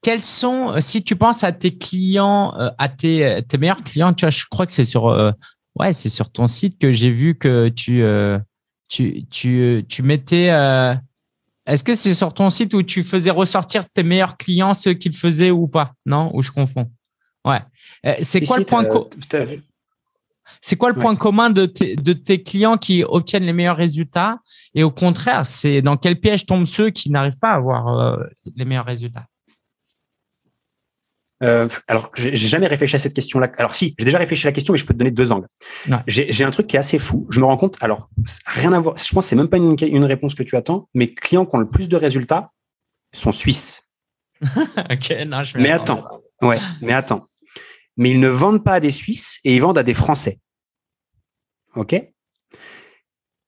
quels 0.00 0.22
sont, 0.22 0.80
si 0.80 1.04
tu 1.04 1.14
penses 1.14 1.44
à 1.44 1.52
tes 1.52 1.76
clients, 1.76 2.54
euh, 2.58 2.70
à 2.78 2.88
tes, 2.88 3.42
tes 3.46 3.58
meilleurs 3.58 3.84
clients, 3.84 4.14
tu 4.14 4.24
vois, 4.24 4.30
je 4.30 4.46
crois 4.50 4.64
que 4.64 4.72
c'est 4.72 4.86
sur, 4.86 5.04
ouais, 5.78 5.92
c'est 5.92 6.08
sur 6.08 6.32
ton 6.32 6.46
site 6.46 6.80
que 6.80 6.92
j'ai 6.92 7.10
vu 7.10 7.36
que 7.36 7.68
tu, 7.68 8.02
tu, 8.92 9.24
tu, 9.30 9.84
tu 9.88 10.02
mettais 10.02 10.50
est-ce 11.66 11.84
que 11.84 11.94
c'est 11.94 12.14
sur 12.14 12.34
ton 12.34 12.50
site 12.50 12.74
où 12.74 12.82
tu 12.82 13.02
faisais 13.02 13.30
ressortir 13.30 13.88
tes 13.88 14.02
meilleurs 14.02 14.36
clients, 14.36 14.74
ceux 14.74 14.94
qu'ils 14.94 15.14
faisaient 15.14 15.50
ou 15.50 15.68
pas? 15.68 15.92
Non? 16.04 16.30
Ou 16.34 16.42
je 16.42 16.50
confonds? 16.50 16.90
Ouais. 17.44 17.60
Euh, 18.06 18.14
c'est 18.22 18.42
quoi, 18.42 18.58
le 18.58 18.64
point 18.64 18.86
c'est 20.60 20.76
quoi 20.76 20.90
le 20.90 20.96
point 20.96 21.16
commun 21.16 21.50
de 21.50 21.66
tes, 21.66 21.96
de 21.96 22.12
tes 22.12 22.42
clients 22.42 22.76
qui 22.76 23.04
obtiennent 23.04 23.44
les 23.44 23.52
meilleurs 23.52 23.76
résultats? 23.76 24.38
Et 24.74 24.82
au 24.82 24.90
contraire, 24.90 25.46
c'est 25.46 25.82
dans 25.82 25.96
quel 25.96 26.18
piège 26.20 26.46
tombent 26.46 26.66
ceux 26.66 26.90
qui 26.90 27.10
n'arrivent 27.10 27.38
pas 27.38 27.52
à 27.52 27.56
avoir 27.56 27.88
euh, 27.88 28.24
les 28.56 28.64
meilleurs 28.64 28.84
résultats? 28.84 29.26
Euh, 31.42 31.68
alors, 31.88 32.10
j'ai 32.14 32.34
jamais 32.36 32.66
réfléchi 32.66 32.96
à 32.96 32.98
cette 32.98 33.14
question-là. 33.14 33.50
Alors, 33.58 33.74
si, 33.74 33.94
j'ai 33.98 34.04
déjà 34.04 34.18
réfléchi 34.18 34.46
à 34.46 34.50
la 34.50 34.52
question, 34.52 34.72
mais 34.72 34.78
je 34.78 34.86
peux 34.86 34.94
te 34.94 34.98
donner 34.98 35.10
deux 35.10 35.32
angles. 35.32 35.48
J'ai 36.06 36.44
un 36.44 36.50
truc 36.50 36.66
qui 36.66 36.76
est 36.76 36.78
assez 36.78 36.98
fou. 36.98 37.26
Je 37.30 37.40
me 37.40 37.44
rends 37.44 37.56
compte, 37.56 37.76
alors, 37.80 38.08
rien 38.46 38.72
à 38.72 38.78
voir. 38.78 38.96
Je 38.96 39.12
pense 39.12 39.24
que 39.24 39.30
c'est 39.30 39.36
même 39.36 39.48
pas 39.48 39.56
une, 39.56 39.76
une, 39.80 40.04
réponse 40.04 40.34
que 40.34 40.42
tu 40.42 40.56
attends. 40.56 40.88
Mes 40.94 41.12
clients 41.12 41.46
qui 41.46 41.56
ont 41.56 41.58
le 41.58 41.68
plus 41.68 41.88
de 41.88 41.96
résultats 41.96 42.52
sont 43.12 43.32
suisses. 43.32 43.82
ok, 44.42 45.16
non, 45.26 45.42
je 45.42 45.58
Mais 45.58 45.70
attends, 45.70 46.04
ouais, 46.40 46.58
mais 46.80 46.92
attends. 46.92 47.26
Mais 47.96 48.10
ils 48.10 48.20
ne 48.20 48.28
vendent 48.28 48.64
pas 48.64 48.74
à 48.74 48.80
des 48.80 48.90
Suisses 48.90 49.38
et 49.44 49.54
ils 49.54 49.60
vendent 49.60 49.78
à 49.78 49.82
des 49.82 49.94
Français. 49.94 50.40
Ok? 51.74 51.94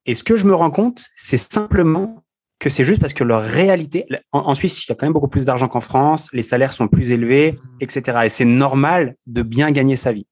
Et 0.06 0.14
ce 0.14 0.22
que 0.22 0.36
je 0.36 0.46
me 0.46 0.54
rends 0.54 0.70
compte, 0.70 1.06
c'est 1.16 1.38
simplement 1.38 2.23
c'est 2.68 2.84
juste 2.84 3.00
parce 3.00 3.14
que 3.14 3.24
leur 3.24 3.42
réalité, 3.42 4.06
en, 4.32 4.54
Suisse, 4.54 4.84
il 4.84 4.90
y 4.90 4.92
a 4.92 4.94
quand 4.94 5.06
même 5.06 5.12
beaucoup 5.12 5.28
plus 5.28 5.44
d'argent 5.44 5.68
qu'en 5.68 5.80
France, 5.80 6.28
les 6.32 6.42
salaires 6.42 6.72
sont 6.72 6.88
plus 6.88 7.12
élevés, 7.12 7.58
etc. 7.80 8.18
Et 8.24 8.28
c'est 8.28 8.44
normal 8.44 9.16
de 9.26 9.42
bien 9.42 9.70
gagner 9.70 9.96
sa 9.96 10.12
vie. 10.12 10.26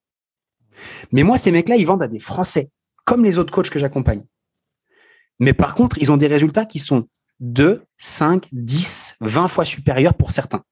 Mais 1.12 1.22
moi, 1.22 1.36
ces 1.38 1.52
mecs-là, 1.52 1.76
ils 1.76 1.86
vendent 1.86 2.02
à 2.02 2.08
des 2.08 2.18
Français, 2.18 2.70
comme 3.04 3.24
les 3.24 3.38
autres 3.38 3.52
coachs 3.52 3.70
que 3.70 3.78
j'accompagne. 3.78 4.22
Mais 5.38 5.52
par 5.52 5.74
contre, 5.74 5.98
ils 5.98 6.12
ont 6.12 6.16
des 6.16 6.26
résultats 6.26 6.64
qui 6.64 6.78
sont 6.78 7.08
2, 7.40 7.82
5, 7.98 8.46
10, 8.52 9.16
20 9.20 9.48
fois 9.48 9.64
supérieurs 9.64 10.14
pour 10.14 10.32
certains. 10.32 10.62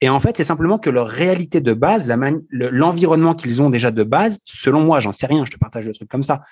Et 0.00 0.08
en 0.08 0.20
fait, 0.20 0.36
c'est 0.36 0.44
simplement 0.44 0.78
que 0.78 0.90
leur 0.90 1.08
réalité 1.08 1.60
de 1.60 1.72
base, 1.72 2.12
l'environnement 2.50 3.34
qu'ils 3.34 3.60
ont 3.60 3.70
déjà 3.70 3.90
de 3.90 4.04
base, 4.04 4.38
selon 4.44 4.80
moi, 4.80 5.00
j'en 5.00 5.12
sais 5.12 5.26
rien, 5.26 5.44
je 5.44 5.50
te 5.50 5.58
partage 5.58 5.86
le 5.86 5.94
truc 5.94 6.08
comme 6.08 6.22
ça, 6.22 6.42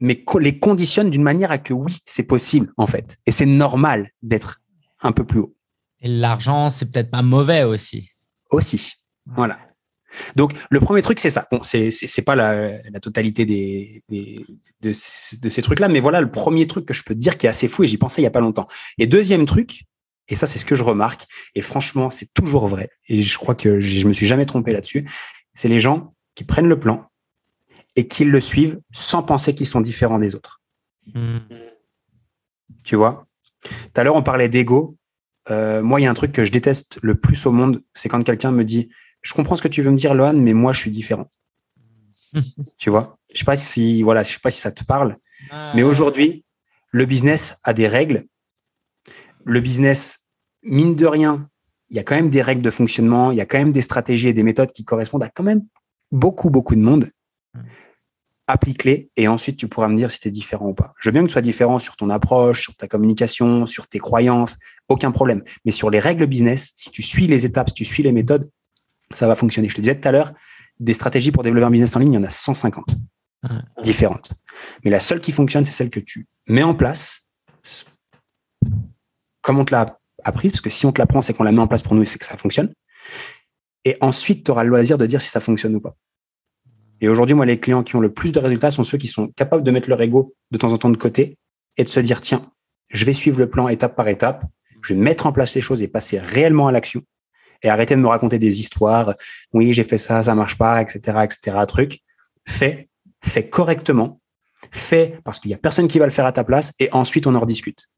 mais 0.00 0.24
les 0.40 0.58
conditionne 0.58 1.10
d'une 1.10 1.22
manière 1.22 1.50
à 1.50 1.58
que 1.58 1.72
oui, 1.72 1.98
c'est 2.04 2.22
possible 2.22 2.72
en 2.76 2.86
fait. 2.86 3.18
Et 3.26 3.32
c'est 3.32 3.46
normal 3.46 4.10
d'être 4.22 4.60
un 5.00 5.12
peu 5.12 5.24
plus 5.24 5.40
haut. 5.40 5.54
Et 6.00 6.08
l'argent, 6.08 6.68
c'est 6.68 6.90
peut-être 6.90 7.10
pas 7.10 7.22
mauvais 7.22 7.64
aussi. 7.64 8.10
Aussi. 8.50 8.92
Voilà. 9.26 9.58
Donc, 10.36 10.52
le 10.70 10.80
premier 10.80 11.02
truc, 11.02 11.20
c'est 11.20 11.30
ça. 11.30 11.46
Bon, 11.50 11.60
c'est, 11.62 11.90
c'est, 11.90 12.22
pas 12.22 12.34
la, 12.34 12.82
la 12.90 13.00
totalité 13.00 13.44
des, 13.44 14.02
des 14.08 14.44
de, 14.80 14.92
de, 15.40 15.48
ces 15.48 15.62
trucs-là, 15.62 15.88
mais 15.88 16.00
voilà 16.00 16.20
le 16.20 16.30
premier 16.30 16.66
truc 16.66 16.86
que 16.86 16.94
je 16.94 17.02
peux 17.02 17.14
te 17.14 17.18
dire 17.18 17.36
qui 17.36 17.46
est 17.46 17.50
assez 17.50 17.68
fou 17.68 17.84
et 17.84 17.86
j'y 17.86 17.98
pensais 17.98 18.22
il 18.22 18.24
y 18.24 18.28
a 18.28 18.30
pas 18.30 18.40
longtemps. 18.40 18.68
Et 18.96 19.06
deuxième 19.06 19.44
truc, 19.44 19.84
et 20.28 20.34
ça, 20.34 20.46
c'est 20.46 20.58
ce 20.58 20.64
que 20.64 20.74
je 20.74 20.82
remarque, 20.82 21.26
et 21.54 21.62
franchement, 21.62 22.10
c'est 22.10 22.32
toujours 22.34 22.68
vrai, 22.68 22.90
et 23.08 23.22
je 23.22 23.38
crois 23.38 23.54
que 23.54 23.80
je 23.80 24.06
me 24.06 24.12
suis 24.12 24.26
jamais 24.26 24.46
trompé 24.46 24.72
là-dessus, 24.72 25.08
c'est 25.54 25.68
les 25.68 25.78
gens 25.78 26.14
qui 26.34 26.44
prennent 26.44 26.68
le 26.68 26.78
plan, 26.78 27.07
et 27.98 28.06
qu'ils 28.06 28.30
le 28.30 28.38
suivent 28.38 28.80
sans 28.92 29.24
penser 29.24 29.56
qu'ils 29.56 29.66
sont 29.66 29.80
différents 29.80 30.20
des 30.20 30.36
autres. 30.36 30.62
Hmm. 31.12 31.38
Tu 32.84 32.94
vois? 32.94 33.26
Tout 33.64 34.00
à 34.00 34.04
l'heure, 34.04 34.14
on 34.14 34.22
parlait 34.22 34.48
d'ego. 34.48 34.96
Euh, 35.50 35.82
moi, 35.82 36.00
il 36.00 36.04
y 36.04 36.06
a 36.06 36.10
un 36.10 36.14
truc 36.14 36.30
que 36.30 36.44
je 36.44 36.52
déteste 36.52 37.00
le 37.02 37.16
plus 37.16 37.44
au 37.44 37.50
monde, 37.50 37.82
c'est 37.94 38.08
quand 38.08 38.22
quelqu'un 38.22 38.52
me 38.52 38.62
dit 38.62 38.88
Je 39.20 39.34
comprends 39.34 39.56
ce 39.56 39.62
que 39.62 39.68
tu 39.68 39.82
veux 39.82 39.90
me 39.90 39.96
dire, 39.96 40.14
Lohan, 40.14 40.34
mais 40.34 40.52
moi, 40.52 40.72
je 40.72 40.78
suis 40.78 40.92
différent. 40.92 41.28
tu 42.78 42.88
vois? 42.88 43.18
Je 43.34 43.40
sais 43.40 43.44
pas 43.44 43.56
si 43.56 44.04
voilà, 44.04 44.22
je 44.22 44.34
sais 44.34 44.38
pas 44.40 44.50
si 44.50 44.60
ça 44.60 44.70
te 44.70 44.84
parle, 44.84 45.16
ah. 45.50 45.72
mais 45.74 45.82
aujourd'hui, 45.82 46.44
le 46.92 47.04
business 47.04 47.58
a 47.64 47.74
des 47.74 47.88
règles. 47.88 48.26
Le 49.44 49.58
business, 49.58 50.28
mine 50.62 50.94
de 50.94 51.06
rien, 51.06 51.48
il 51.90 51.96
y 51.96 51.98
a 51.98 52.04
quand 52.04 52.14
même 52.14 52.30
des 52.30 52.42
règles 52.42 52.62
de 52.62 52.70
fonctionnement, 52.70 53.32
il 53.32 53.38
y 53.38 53.40
a 53.40 53.46
quand 53.46 53.58
même 53.58 53.72
des 53.72 53.82
stratégies 53.82 54.28
et 54.28 54.32
des 54.32 54.44
méthodes 54.44 54.70
qui 54.70 54.84
correspondent 54.84 55.24
à 55.24 55.30
quand 55.30 55.42
même 55.42 55.66
beaucoup, 56.12 56.48
beaucoup 56.48 56.76
de 56.76 56.80
monde 56.80 57.10
applique-les 58.48 59.10
et 59.16 59.28
ensuite 59.28 59.56
tu 59.56 59.68
pourras 59.68 59.88
me 59.88 59.94
dire 59.94 60.10
si 60.10 60.20
tu 60.20 60.28
es 60.28 60.30
différent 60.30 60.68
ou 60.68 60.74
pas. 60.74 60.94
Je 60.98 61.08
veux 61.08 61.12
bien 61.12 61.22
que 61.22 61.28
tu 61.28 61.32
sois 61.32 61.42
différent 61.42 61.78
sur 61.78 61.96
ton 61.96 62.10
approche, 62.10 62.62
sur 62.62 62.74
ta 62.74 62.88
communication, 62.88 63.66
sur 63.66 63.86
tes 63.86 63.98
croyances, 63.98 64.56
aucun 64.88 65.12
problème. 65.12 65.44
Mais 65.64 65.72
sur 65.72 65.90
les 65.90 66.00
règles 66.00 66.26
business, 66.26 66.72
si 66.74 66.90
tu 66.90 67.02
suis 67.02 67.26
les 67.26 67.46
étapes, 67.46 67.68
si 67.68 67.74
tu 67.74 67.84
suis 67.84 68.02
les 68.02 68.12
méthodes, 68.12 68.50
ça 69.12 69.28
va 69.28 69.34
fonctionner. 69.34 69.68
Je 69.68 69.76
te 69.76 69.80
disais 69.80 70.00
tout 70.00 70.08
à 70.08 70.12
l'heure, 70.12 70.32
des 70.80 70.94
stratégies 70.94 71.30
pour 71.30 71.42
développer 71.42 71.66
un 71.66 71.70
business 71.70 71.94
en 71.94 72.00
ligne, 72.00 72.14
il 72.14 72.16
y 72.16 72.18
en 72.18 72.24
a 72.24 72.30
150 72.30 72.96
différentes. 73.82 74.32
Mais 74.84 74.90
la 74.90 75.00
seule 75.00 75.20
qui 75.20 75.30
fonctionne, 75.30 75.64
c'est 75.64 75.72
celle 75.72 75.90
que 75.90 76.00
tu 76.00 76.26
mets 76.48 76.62
en 76.62 76.74
place 76.74 77.28
comme 79.42 79.58
on 79.58 79.64
te 79.64 79.72
l'a 79.72 79.98
apprise, 80.24 80.50
parce 80.50 80.60
que 80.60 80.70
si 80.70 80.84
on 80.84 80.92
te 80.92 81.00
l'apprend, 81.00 81.22
c'est 81.22 81.32
qu'on 81.32 81.44
la 81.44 81.52
met 81.52 81.60
en 81.60 81.68
place 81.68 81.82
pour 81.82 81.94
nous 81.94 82.02
et 82.02 82.06
c'est 82.06 82.18
que 82.18 82.26
ça 82.26 82.36
fonctionne. 82.36 82.72
Et 83.84 83.96
ensuite, 84.00 84.44
tu 84.44 84.50
auras 84.50 84.64
le 84.64 84.68
loisir 84.68 84.98
de 84.98 85.06
dire 85.06 85.22
si 85.22 85.28
ça 85.28 85.40
fonctionne 85.40 85.74
ou 85.76 85.80
pas. 85.80 85.96
Et 87.00 87.08
aujourd'hui, 87.08 87.34
moi, 87.34 87.46
les 87.46 87.60
clients 87.60 87.82
qui 87.82 87.96
ont 87.96 88.00
le 88.00 88.12
plus 88.12 88.32
de 88.32 88.38
résultats 88.38 88.70
sont 88.70 88.84
ceux 88.84 88.98
qui 88.98 89.06
sont 89.06 89.28
capables 89.28 89.62
de 89.62 89.70
mettre 89.70 89.88
leur 89.88 90.00
ego 90.00 90.34
de 90.50 90.58
temps 90.58 90.72
en 90.72 90.78
temps 90.78 90.90
de 90.90 90.96
côté 90.96 91.38
et 91.76 91.84
de 91.84 91.88
se 91.88 92.00
dire, 92.00 92.20
tiens, 92.20 92.50
je 92.88 93.04
vais 93.04 93.12
suivre 93.12 93.38
le 93.38 93.48
plan 93.48 93.68
étape 93.68 93.94
par 93.94 94.08
étape, 94.08 94.44
je 94.82 94.94
vais 94.94 95.00
mettre 95.00 95.26
en 95.26 95.32
place 95.32 95.54
les 95.54 95.60
choses 95.60 95.82
et 95.82 95.88
passer 95.88 96.18
réellement 96.18 96.68
à 96.68 96.72
l'action 96.72 97.02
et 97.62 97.68
arrêter 97.68 97.94
de 97.94 98.00
me 98.00 98.08
raconter 98.08 98.38
des 98.38 98.60
histoires. 98.60 99.14
Oui, 99.52 99.72
j'ai 99.72 99.84
fait 99.84 99.98
ça, 99.98 100.22
ça 100.22 100.34
marche 100.34 100.58
pas, 100.58 100.80
etc., 100.80 101.18
etc. 101.24 101.56
Truc. 101.66 102.00
Fais, 102.46 102.88
fais 103.22 103.48
correctement, 103.48 104.20
fais 104.70 105.18
parce 105.24 105.38
qu'il 105.38 105.50
y 105.50 105.54
a 105.54 105.58
personne 105.58 105.88
qui 105.88 105.98
va 105.98 106.06
le 106.06 106.12
faire 106.12 106.26
à 106.26 106.32
ta 106.32 106.44
place 106.44 106.72
et 106.78 106.88
ensuite 106.92 107.26
on 107.26 107.34
en 107.34 107.40
rediscute. 107.40 107.88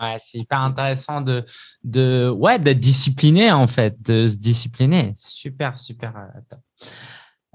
Ouais, 0.00 0.16
c'est 0.18 0.38
hyper 0.38 0.60
intéressant 0.62 1.20
de, 1.20 1.44
de, 1.82 2.28
ouais, 2.28 2.58
d'être 2.60 2.78
discipliné 2.78 3.50
en 3.50 3.66
fait, 3.66 4.00
de 4.02 4.26
se 4.26 4.36
discipliner. 4.36 5.12
Super, 5.16 5.78
super. 5.78 6.14
Euh, 6.16 6.56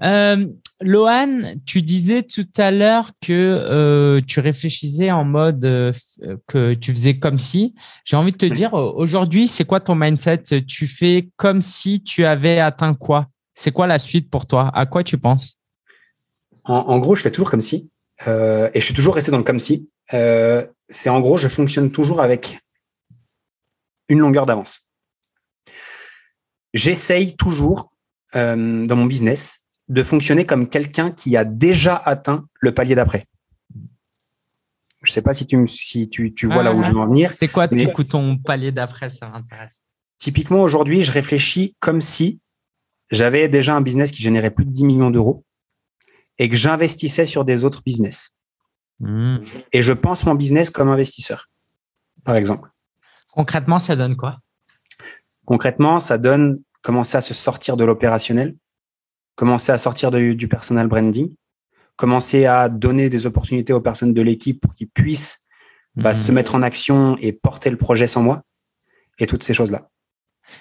euh, 0.02 0.46
Lohan, 0.80 1.54
tu 1.66 1.82
disais 1.82 2.22
tout 2.22 2.48
à 2.56 2.70
l'heure 2.70 3.12
que 3.22 3.32
euh, 3.32 4.20
tu 4.26 4.40
réfléchissais 4.40 5.10
en 5.10 5.24
mode 5.24 5.64
euh, 5.64 5.92
que 6.48 6.74
tu 6.74 6.92
faisais 6.92 7.18
comme 7.18 7.38
si. 7.38 7.74
J'ai 8.04 8.16
envie 8.16 8.32
de 8.32 8.36
te 8.36 8.46
dire, 8.46 8.74
aujourd'hui, 8.74 9.46
c'est 9.46 9.64
quoi 9.64 9.80
ton 9.80 9.94
mindset? 9.94 10.62
Tu 10.66 10.86
fais 10.86 11.30
comme 11.36 11.62
si 11.62 12.02
tu 12.02 12.24
avais 12.24 12.58
atteint 12.58 12.94
quoi? 12.94 13.28
C'est 13.54 13.72
quoi 13.72 13.86
la 13.86 13.98
suite 13.98 14.30
pour 14.30 14.46
toi? 14.46 14.70
À 14.74 14.86
quoi 14.86 15.04
tu 15.04 15.16
penses? 15.16 15.60
En, 16.64 16.98
gros, 16.98 17.14
je 17.14 17.22
fais 17.22 17.30
toujours 17.30 17.50
comme 17.50 17.60
si. 17.60 17.90
et 18.26 18.70
je 18.74 18.80
suis 18.80 18.94
toujours 18.94 19.14
resté 19.14 19.30
dans 19.30 19.38
le 19.38 19.44
comme 19.44 19.60
si. 19.60 19.88
c'est 20.10 21.08
en 21.08 21.20
gros, 21.20 21.36
je 21.36 21.46
fonctionne 21.46 21.92
toujours 21.92 22.20
avec 22.20 22.58
une 24.08 24.18
longueur 24.18 24.44
d'avance. 24.44 24.80
J'essaye 26.72 27.36
toujours 27.36 27.92
dans 28.32 28.96
mon 28.96 29.04
business 29.04 29.63
de 29.88 30.02
fonctionner 30.02 30.46
comme 30.46 30.68
quelqu'un 30.68 31.10
qui 31.10 31.36
a 31.36 31.44
déjà 31.44 31.96
atteint 31.96 32.46
le 32.60 32.72
palier 32.72 32.94
d'après. 32.94 33.26
Je 35.02 35.12
sais 35.12 35.22
pas 35.22 35.34
si 35.34 35.46
tu, 35.46 35.66
si 35.68 36.08
tu, 36.08 36.32
tu 36.32 36.46
vois 36.46 36.62
là 36.62 36.72
où 36.72 36.82
je 36.82 36.90
veux 36.90 36.98
en 36.98 37.06
venir. 37.06 37.32
C'est 37.34 37.48
quoi 37.48 37.68
ton 37.68 38.38
palier 38.38 38.72
d'après 38.72 39.10
Ça 39.10 39.28
m'intéresse. 39.28 39.84
Typiquement, 40.18 40.62
aujourd'hui, 40.62 41.02
je 41.02 41.12
réfléchis 41.12 41.76
comme 41.80 42.00
si 42.00 42.40
j'avais 43.10 43.48
déjà 43.48 43.76
un 43.76 43.82
business 43.82 44.12
qui 44.12 44.22
générait 44.22 44.50
plus 44.50 44.64
de 44.64 44.70
10 44.70 44.84
millions 44.84 45.10
d'euros 45.10 45.44
et 46.38 46.48
que 46.48 46.56
j'investissais 46.56 47.26
sur 47.26 47.44
des 47.44 47.64
autres 47.64 47.82
business. 47.84 48.30
Hmm. 49.00 49.38
Et 49.72 49.82
je 49.82 49.92
pense 49.92 50.24
mon 50.24 50.34
business 50.34 50.70
comme 50.70 50.88
investisseur, 50.88 51.50
par 52.24 52.36
exemple. 52.36 52.70
Concrètement, 53.28 53.78
ça 53.78 53.96
donne 53.96 54.16
quoi? 54.16 54.38
Concrètement, 55.44 56.00
ça 56.00 56.16
donne 56.16 56.62
commencer 56.82 57.16
à 57.16 57.20
se 57.20 57.34
sortir 57.34 57.76
de 57.76 57.84
l'opérationnel, 57.84 58.56
commencer 59.34 59.72
à 59.72 59.78
sortir 59.78 60.10
du 60.10 60.48
personal 60.48 60.86
branding, 60.86 61.34
commencer 61.96 62.46
à 62.46 62.68
donner 62.68 63.08
des 63.10 63.26
opportunités 63.26 63.72
aux 63.72 63.80
personnes 63.80 64.14
de 64.14 64.22
l'équipe 64.22 64.60
pour 64.60 64.74
qu'ils 64.74 64.88
puissent 64.88 65.40
bah, 65.96 66.10
mhm. 66.10 66.16
se 66.16 66.32
mettre 66.32 66.54
en 66.54 66.62
action 66.62 67.16
et 67.18 67.32
porter 67.32 67.70
le 67.70 67.76
projet 67.76 68.06
sans 68.06 68.22
moi 68.22 68.42
et 69.18 69.26
toutes 69.26 69.42
ces 69.42 69.54
choses-là. 69.54 69.88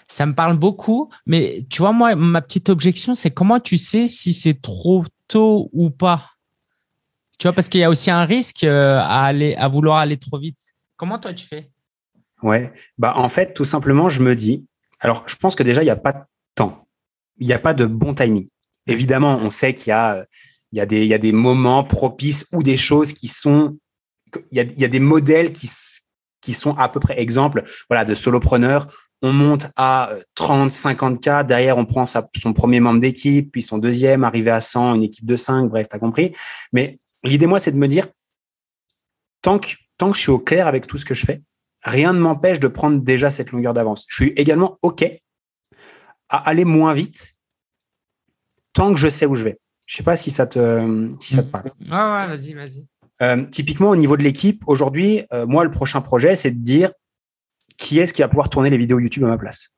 Ça 0.08 0.26
me 0.26 0.34
parle 0.34 0.58
beaucoup, 0.58 1.10
mais 1.26 1.66
tu 1.70 1.82
vois, 1.82 1.92
moi, 1.92 2.16
ma 2.16 2.42
petite 2.42 2.70
objection, 2.70 3.16
c'est 3.16 3.32
comment 3.32 3.60
tu 3.60 3.78
sais 3.78 4.08
si 4.08 4.34
c'est 4.34 4.62
trop 4.62 5.04
tôt 5.28 5.70
ou 5.74 5.90
pas? 5.90 6.30
Tu 7.38 7.48
vois, 7.48 7.54
parce 7.54 7.68
qu'il 7.68 7.82
y 7.82 7.84
a 7.84 7.90
aussi 7.90 8.10
un 8.10 8.24
risque 8.24 8.64
euh, 8.64 8.98
à, 9.00 9.26
aller, 9.26 9.56
à 9.56 9.68
vouloir 9.68 9.98
aller 9.98 10.18
trop 10.18 10.40
vite. 10.40 10.60
Comment 10.96 11.20
toi, 11.20 11.34
tu 11.34 11.46
fais? 11.46 11.70
Ouais, 12.42 12.74
bah 12.98 13.14
en 13.16 13.30
fait, 13.30 13.54
tout 13.54 13.66
simplement, 13.66 14.10
je 14.10 14.22
me 14.22 14.36
dis, 14.36 14.66
alors 15.00 15.24
je 15.28 15.36
pense 15.36 15.56
que 15.56 15.64
déjà, 15.64 15.82
il 15.82 15.86
n'y 15.86 15.92
a 15.92 15.96
pas 15.96 16.12
de 16.12 16.20
temps, 16.56 16.88
il 17.38 17.48
n'y 17.48 17.54
a 17.54 17.60
pas 17.60 17.74
de 17.74 17.86
bon 17.86 18.14
timing. 18.14 18.48
Évidemment, 18.88 19.40
on 19.42 19.50
sait 19.50 19.74
qu'il 19.74 19.92
y 19.92 20.80
a, 20.80 20.86
des, 20.86 21.32
moments 21.32 21.84
propices 21.84 22.46
ou 22.52 22.64
des 22.64 22.78
choses 22.78 23.14
qui 23.14 23.28
sont. 23.28 23.78
Il 24.52 24.58
y 24.58 24.84
a, 24.84 24.88
des 24.88 25.00
modèles 25.00 25.54
qui, 25.54 25.68
sont 26.54 26.76
à 26.78 26.90
peu 26.90 27.00
près 27.00 27.20
exemples 27.20 27.64
voilà, 27.90 28.04
de 28.06 28.14
solopreneurs. 28.14 28.88
On 29.22 29.32
monte 29.32 29.68
à 29.78 30.12
30, 30.36 30.72
50 30.72 31.22
cas. 31.22 31.44
Derrière, 31.44 31.78
on 31.78 31.86
prend 31.86 32.06
son 32.06 32.54
premier 32.54 32.82
membre 32.82 33.00
d'équipe, 33.00 33.52
puis 33.52 33.62
son 33.62 33.78
deuxième, 33.78 34.24
arrivé 34.24 34.52
à 34.52 34.60
100, 34.60 34.96
une 34.96 35.04
équipe 35.04 35.26
de 35.26 35.38
5. 35.38 35.70
Bref, 35.70 35.88
tu 35.90 35.98
compris. 36.00 36.34
Mais 36.74 37.00
l'idée, 37.24 37.48
moi, 37.48 37.60
c'est 37.60 37.72
de 37.72 37.78
me 37.78 37.88
dire, 37.88 38.08
tant 39.42 39.60
que, 39.60 39.70
tant 39.98 40.12
que 40.12 40.18
je 40.18 40.22
suis 40.22 40.32
au 40.32 40.40
clair 40.40 40.68
avec 40.68 40.88
tout 40.88 40.98
ce 40.98 41.06
que 41.06 41.14
je 41.14 41.26
fais, 41.26 41.42
rien 41.84 42.12
ne 42.12 42.20
m'empêche 42.20 42.60
de 42.60 42.68
prendre 42.68 43.00
déjà 43.00 43.32
cette 43.32 43.52
longueur 43.52 43.74
d'avance. 43.74 44.06
Je 44.10 44.24
suis 44.24 44.34
également 44.36 44.78
OK 44.82 45.06
à 46.30 46.50
aller 46.50 46.66
moins 46.66 46.94
vite 46.94 47.33
tant 48.74 48.94
que 48.94 49.00
je 49.00 49.08
sais 49.08 49.26
où 49.26 49.36
je 49.36 49.44
vais. 49.44 49.60
Je 49.86 49.98
sais 49.98 50.04
pas 50.04 50.16
si 50.16 50.32
ça 50.32 50.48
te, 50.48 51.10
si 51.20 51.36
ça 51.36 51.44
te 51.44 51.50
parle. 51.50 51.72
Ah 51.90 52.28
ouais, 52.28 52.36
vas-y, 52.36 52.54
vas-y. 52.54 52.88
Euh, 53.22 53.46
typiquement, 53.46 53.90
au 53.90 53.96
niveau 53.96 54.18
de 54.18 54.24
l'équipe, 54.24 54.64
aujourd'hui, 54.68 55.24
euh, 55.34 55.46
moi, 55.46 55.64
le 55.64 55.72
prochain 55.72 56.02
projet, 56.02 56.36
c'est 56.36 56.52
de 56.52 56.64
dire 56.64 56.92
qui 57.78 58.00
est-ce 58.00 58.14
qui 58.14 58.22
va 58.22 58.28
pouvoir 58.28 58.50
tourner 58.50 58.70
les 58.70 58.78
vidéos 58.78 59.00
YouTube 59.00 59.24
à 59.24 59.28
ma 59.28 59.38
place. 59.38 59.70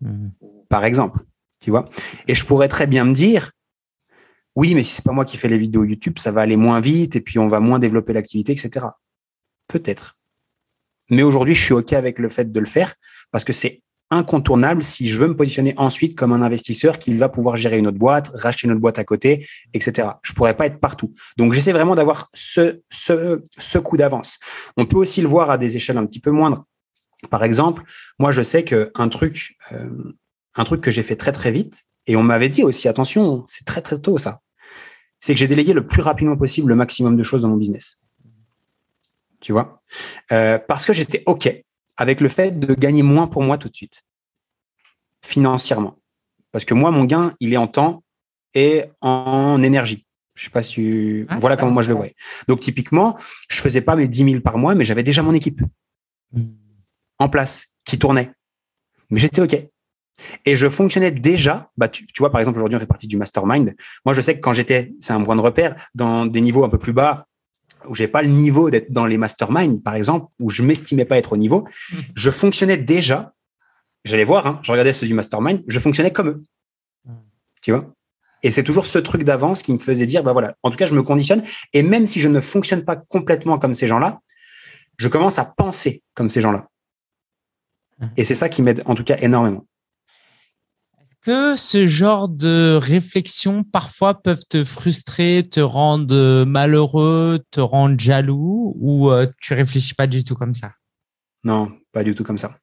Hmm. 0.00 0.28
Par 0.68 0.84
exemple, 0.84 1.20
tu 1.60 1.70
vois. 1.70 1.88
Et 2.28 2.34
je 2.34 2.44
pourrais 2.44 2.68
très 2.68 2.86
bien 2.86 3.04
me 3.04 3.14
dire, 3.14 3.52
oui, 4.56 4.74
mais 4.74 4.82
si 4.82 4.94
c'est 4.94 5.04
pas 5.04 5.12
moi 5.12 5.24
qui 5.24 5.36
fais 5.36 5.48
les 5.48 5.58
vidéos 5.58 5.84
YouTube, 5.84 6.18
ça 6.18 6.32
va 6.32 6.42
aller 6.42 6.56
moins 6.56 6.80
vite 6.80 7.16
et 7.16 7.20
puis 7.20 7.38
on 7.38 7.48
va 7.48 7.60
moins 7.60 7.78
développer 7.78 8.12
l'activité, 8.12 8.52
etc. 8.52 8.86
Peut-être. 9.68 10.16
Mais 11.08 11.22
aujourd'hui, 11.22 11.54
je 11.54 11.62
suis 11.62 11.74
OK 11.74 11.92
avec 11.92 12.18
le 12.18 12.28
fait 12.28 12.50
de 12.50 12.60
le 12.60 12.66
faire 12.66 12.94
parce 13.30 13.44
que 13.44 13.52
c'est 13.52 13.81
incontournable 14.12 14.84
si 14.84 15.08
je 15.08 15.18
veux 15.18 15.26
me 15.26 15.36
positionner 15.36 15.74
ensuite 15.76 16.16
comme 16.16 16.32
un 16.32 16.42
investisseur 16.42 16.98
qui 16.98 17.14
va 17.14 17.28
pouvoir 17.28 17.56
gérer 17.56 17.78
une 17.78 17.86
autre 17.86 17.98
boîte, 17.98 18.30
racheter 18.34 18.66
une 18.66 18.72
autre 18.72 18.80
boîte 18.80 18.98
à 18.98 19.04
côté, 19.04 19.46
etc. 19.74 20.08
Je 20.22 20.32
pourrais 20.32 20.56
pas 20.56 20.66
être 20.66 20.78
partout. 20.78 21.12
Donc, 21.36 21.52
j'essaie 21.54 21.72
vraiment 21.72 21.94
d'avoir 21.94 22.30
ce 22.34 23.78
coup 23.78 23.96
d'avance. 23.96 24.38
On 24.76 24.86
peut 24.86 24.98
aussi 24.98 25.20
le 25.22 25.28
voir 25.28 25.50
à 25.50 25.58
des 25.58 25.76
échelles 25.76 25.98
un 25.98 26.06
petit 26.06 26.20
peu 26.20 26.30
moindres. 26.30 26.64
Par 27.30 27.44
exemple, 27.44 27.82
moi, 28.18 28.30
je 28.32 28.42
sais 28.42 28.64
qu'un 28.64 29.08
truc, 29.08 29.56
euh, 29.72 30.14
un 30.54 30.64
truc 30.64 30.80
que 30.80 30.90
j'ai 30.90 31.02
fait 31.02 31.16
très, 31.16 31.32
très 31.32 31.50
vite, 31.50 31.84
et 32.06 32.16
on 32.16 32.22
m'avait 32.22 32.48
dit 32.48 32.64
aussi, 32.64 32.88
attention, 32.88 33.44
c'est 33.46 33.64
très, 33.64 33.80
très 33.80 33.98
tôt 33.98 34.18
ça, 34.18 34.40
c'est 35.18 35.34
que 35.34 35.38
j'ai 35.38 35.46
délégué 35.46 35.72
le 35.72 35.86
plus 35.86 36.02
rapidement 36.02 36.36
possible 36.36 36.68
le 36.68 36.74
maximum 36.74 37.16
de 37.16 37.22
choses 37.22 37.42
dans 37.42 37.48
mon 37.48 37.56
business. 37.56 37.98
Tu 39.40 39.52
vois? 39.52 39.82
Euh, 40.32 40.58
Parce 40.58 40.84
que 40.84 40.92
j'étais 40.92 41.22
OK 41.26 41.48
avec 41.96 42.20
le 42.20 42.28
fait 42.28 42.58
de 42.58 42.74
gagner 42.74 43.02
moins 43.02 43.26
pour 43.26 43.42
moi 43.42 43.58
tout 43.58 43.68
de 43.68 43.74
suite, 43.74 44.02
financièrement. 45.24 45.98
Parce 46.50 46.64
que 46.64 46.74
moi, 46.74 46.90
mon 46.90 47.04
gain, 47.04 47.34
il 47.40 47.52
est 47.52 47.56
en 47.56 47.66
temps 47.66 48.02
et 48.54 48.84
en 49.00 49.62
énergie. 49.62 50.06
Je 50.34 50.44
sais 50.44 50.50
pas 50.50 50.62
si 50.62 50.72
tu... 50.72 51.26
Ah, 51.28 51.36
voilà 51.38 51.56
comment 51.56 51.72
moi 51.72 51.82
je 51.82 51.88
le 51.88 51.94
voyais. 51.94 52.14
Donc, 52.48 52.60
typiquement, 52.60 53.18
je 53.48 53.60
faisais 53.60 53.80
pas 53.80 53.96
mes 53.96 54.08
10 54.08 54.24
000 54.30 54.40
par 54.40 54.58
mois, 54.58 54.74
mais 54.74 54.84
j'avais 54.84 55.02
déjà 55.02 55.22
mon 55.22 55.34
équipe 55.34 55.60
hmm. 56.32 56.44
en 57.18 57.28
place 57.28 57.68
qui 57.84 57.98
tournait. 57.98 58.30
Mais 59.10 59.18
j'étais 59.18 59.42
OK. 59.42 59.56
Et 60.44 60.54
je 60.54 60.68
fonctionnais 60.68 61.10
déjà, 61.10 61.70
bah, 61.76 61.88
tu, 61.88 62.06
tu 62.06 62.22
vois, 62.22 62.30
par 62.30 62.40
exemple, 62.40 62.58
aujourd'hui, 62.58 62.76
on 62.76 62.80
fait 62.80 62.86
partie 62.86 63.06
du 63.06 63.16
mastermind. 63.16 63.74
Moi, 64.04 64.14
je 64.14 64.20
sais 64.20 64.34
que 64.34 64.40
quand 64.40 64.54
j'étais, 64.54 64.92
c'est 65.00 65.12
un 65.12 65.22
point 65.22 65.36
de 65.36 65.40
repère, 65.40 65.76
dans 65.94 66.26
des 66.26 66.40
niveaux 66.40 66.64
un 66.64 66.68
peu 66.68 66.78
plus 66.78 66.92
bas, 66.92 67.26
où 67.88 67.94
j'ai 67.94 68.08
pas 68.08 68.22
le 68.22 68.28
niveau 68.28 68.70
d'être 68.70 68.90
dans 68.90 69.06
les 69.06 69.18
masterminds, 69.18 69.80
par 69.80 69.94
exemple, 69.94 70.26
où 70.40 70.50
je 70.50 70.62
m'estimais 70.62 71.04
pas 71.04 71.18
être 71.18 71.32
au 71.32 71.36
niveau, 71.36 71.62
mmh. 71.62 71.96
je 72.16 72.30
fonctionnais 72.30 72.76
déjà. 72.76 73.34
J'allais 74.04 74.24
voir, 74.24 74.46
hein, 74.46 74.60
je 74.62 74.72
regardais 74.72 74.92
ceux 74.92 75.06
du 75.06 75.14
mastermind, 75.14 75.62
je 75.66 75.78
fonctionnais 75.78 76.12
comme 76.12 76.28
eux. 76.28 76.44
Mmh. 77.04 77.12
Tu 77.60 77.72
vois? 77.72 77.92
Et 78.42 78.50
c'est 78.50 78.64
toujours 78.64 78.86
ce 78.86 78.98
truc 78.98 79.22
d'avance 79.22 79.62
qui 79.62 79.72
me 79.72 79.78
faisait 79.78 80.06
dire, 80.06 80.24
bah 80.24 80.32
voilà, 80.32 80.56
en 80.62 80.70
tout 80.70 80.76
cas, 80.76 80.86
je 80.86 80.94
me 80.94 81.02
conditionne. 81.02 81.42
Et 81.72 81.82
même 81.82 82.06
si 82.06 82.20
je 82.20 82.28
ne 82.28 82.40
fonctionne 82.40 82.84
pas 82.84 82.96
complètement 82.96 83.58
comme 83.58 83.74
ces 83.74 83.86
gens-là, 83.86 84.20
je 84.98 85.08
commence 85.08 85.38
à 85.38 85.44
penser 85.44 86.02
comme 86.14 86.28
ces 86.28 86.40
gens-là. 86.40 86.68
Mmh. 87.98 88.06
Et 88.16 88.24
c'est 88.24 88.34
ça 88.34 88.48
qui 88.48 88.62
m'aide, 88.62 88.82
en 88.86 88.94
tout 88.94 89.04
cas, 89.04 89.16
énormément 89.20 89.66
que 91.22 91.54
ce 91.54 91.86
genre 91.86 92.28
de 92.28 92.78
réflexions 92.80 93.62
parfois 93.62 94.22
peuvent 94.22 94.44
te 94.48 94.64
frustrer, 94.64 95.48
te 95.48 95.60
rendre 95.60 96.44
malheureux, 96.44 97.40
te 97.50 97.60
rendre 97.60 97.98
jaloux 97.98 98.74
ou 98.78 99.10
euh, 99.10 99.26
tu 99.40 99.54
réfléchis 99.54 99.94
pas 99.94 100.08
du 100.08 100.24
tout 100.24 100.34
comme 100.34 100.54
ça? 100.54 100.72
Non, 101.44 101.72
pas 101.92 102.02
du 102.02 102.14
tout 102.14 102.24
comme 102.24 102.38
ça. 102.38 102.58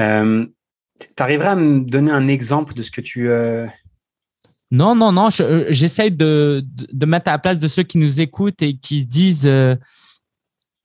Euh, 0.00 0.46
tu 0.98 1.22
arriverais 1.22 1.48
à 1.48 1.56
me 1.56 1.84
donner 1.84 2.10
un 2.10 2.28
exemple 2.28 2.74
de 2.74 2.82
ce 2.82 2.90
que 2.90 3.02
tu... 3.02 3.28
Euh, 3.28 3.66
non, 4.70 4.94
non, 4.94 5.12
non, 5.12 5.28
j'essaye 5.68 6.10
de, 6.10 6.64
de, 6.64 7.06
mettre 7.06 7.28
à 7.28 7.32
la 7.32 7.38
place 7.38 7.58
de 7.58 7.68
ceux 7.68 7.82
qui 7.82 7.98
nous 7.98 8.22
écoutent 8.22 8.62
et 8.62 8.78
qui 8.78 9.00
se 9.00 9.04
disent 9.04 9.78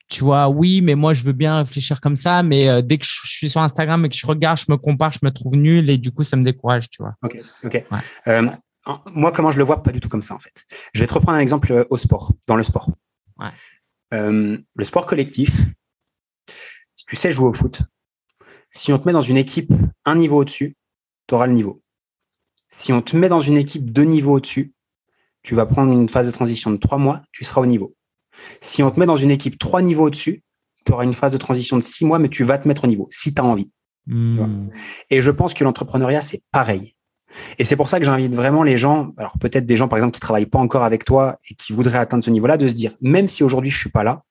tu 0.07 0.23
vois, 0.23 0.47
oui, 0.47 0.81
mais 0.81 0.95
moi, 0.95 1.13
je 1.13 1.23
veux 1.23 1.33
bien 1.33 1.57
réfléchir 1.57 1.99
comme 1.99 2.15
ça, 2.15 2.41
mais 2.41 2.69
euh, 2.69 2.81
dès 2.81 2.97
que 2.97 3.05
je 3.05 3.27
suis 3.27 3.49
sur 3.49 3.61
Instagram 3.61 4.05
et 4.05 4.09
que 4.09 4.15
je 4.15 4.25
regarde, 4.25 4.57
je 4.57 4.65
me 4.69 4.77
compare, 4.77 5.11
je 5.11 5.19
me 5.21 5.31
trouve 5.31 5.55
nul 5.55 5.89
et 5.89 5.97
du 5.97 6.11
coup, 6.11 6.23
ça 6.23 6.37
me 6.37 6.43
décourage, 6.43 6.89
tu 6.89 7.01
vois. 7.01 7.15
Ok, 7.23 7.37
ok. 7.63 7.83
Euh, 8.27 8.49
moi, 9.13 9.33
comment 9.33 9.51
je 9.51 9.57
le 9.57 9.65
vois, 9.65 9.83
pas 9.83 9.91
du 9.91 9.99
tout 9.99 10.07
comme 10.07 10.21
ça, 10.21 10.33
en 10.33 10.39
fait. 10.39 10.65
Je 10.93 11.01
vais 11.01 11.07
te 11.07 11.13
reprendre 11.13 11.37
un 11.37 11.41
exemple 11.41 11.71
euh, 11.73 11.83
au 11.89 11.97
sport, 11.97 12.31
dans 12.47 12.55
le 12.55 12.63
sport. 12.63 12.89
le 14.11 14.83
sport 14.83 15.05
collectif, 15.05 15.65
si 16.95 17.05
tu 17.05 17.17
sais 17.17 17.31
jouer 17.31 17.49
au 17.49 17.53
foot, 17.53 17.81
si 18.69 18.93
on 18.93 18.99
te 18.99 19.05
met 19.05 19.13
dans 19.13 19.21
une 19.21 19.37
équipe 19.37 19.73
un 20.05 20.15
niveau 20.15 20.37
au-dessus, 20.37 20.77
tu 21.27 21.35
auras 21.35 21.47
le 21.47 21.53
niveau. 21.53 21.81
Si 22.69 22.93
on 22.93 23.01
te 23.01 23.15
met 23.17 23.27
dans 23.27 23.41
une 23.41 23.57
équipe 23.57 23.91
deux 23.91 24.03
niveaux 24.03 24.35
au-dessus, 24.35 24.73
tu 25.43 25.53
vas 25.55 25.65
prendre 25.65 25.91
une 25.91 26.09
phase 26.09 26.27
de 26.27 26.31
transition 26.31 26.71
de 26.71 26.77
trois 26.77 26.97
mois, 26.97 27.21
tu 27.31 27.43
seras 27.43 27.61
au 27.61 27.65
niveau. 27.65 27.95
Si 28.61 28.83
on 28.83 28.91
te 28.91 28.99
met 28.99 29.05
dans 29.05 29.15
une 29.15 29.31
équipe 29.31 29.57
trois 29.57 29.81
niveaux 29.81 30.05
au-dessus, 30.05 30.43
tu 30.85 30.91
auras 30.91 31.03
une 31.03 31.13
phase 31.13 31.31
de 31.31 31.37
transition 31.37 31.77
de 31.77 31.81
six 31.81 32.05
mois, 32.05 32.19
mais 32.19 32.29
tu 32.29 32.43
vas 32.43 32.57
te 32.57 32.67
mettre 32.67 32.85
au 32.85 32.87
niveau 32.87 33.07
si 33.11 33.33
tu 33.33 33.41
as 33.41 33.45
envie. 33.45 33.71
Hmm. 34.07 34.69
Et 35.09 35.19
je 35.21 35.31
pense 35.31 35.53
que 35.53 35.63
l'entrepreneuriat, 35.63 36.21
c'est 36.21 36.41
pareil. 36.51 36.95
Et 37.59 37.65
c'est 37.65 37.75
pour 37.75 37.89
ça 37.89 37.99
que 37.99 38.05
j'invite 38.05 38.33
vraiment 38.33 38.63
les 38.63 38.77
gens, 38.77 39.11
alors 39.17 39.33
peut-être 39.39 39.65
des 39.65 39.75
gens 39.75 39.87
par 39.87 39.97
exemple 39.97 40.13
qui 40.13 40.21
travaillent 40.21 40.45
pas 40.45 40.59
encore 40.59 40.83
avec 40.83 41.03
toi 41.03 41.37
et 41.49 41.55
qui 41.55 41.73
voudraient 41.73 41.97
atteindre 41.97 42.23
ce 42.23 42.29
niveau-là, 42.29 42.57
de 42.57 42.67
se 42.67 42.73
dire, 42.73 42.93
même 43.01 43.27
si 43.27 43.43
aujourd'hui 43.43 43.69
je 43.69 43.77
suis 43.77 43.91
pas 43.91 44.03
là, 44.03 44.23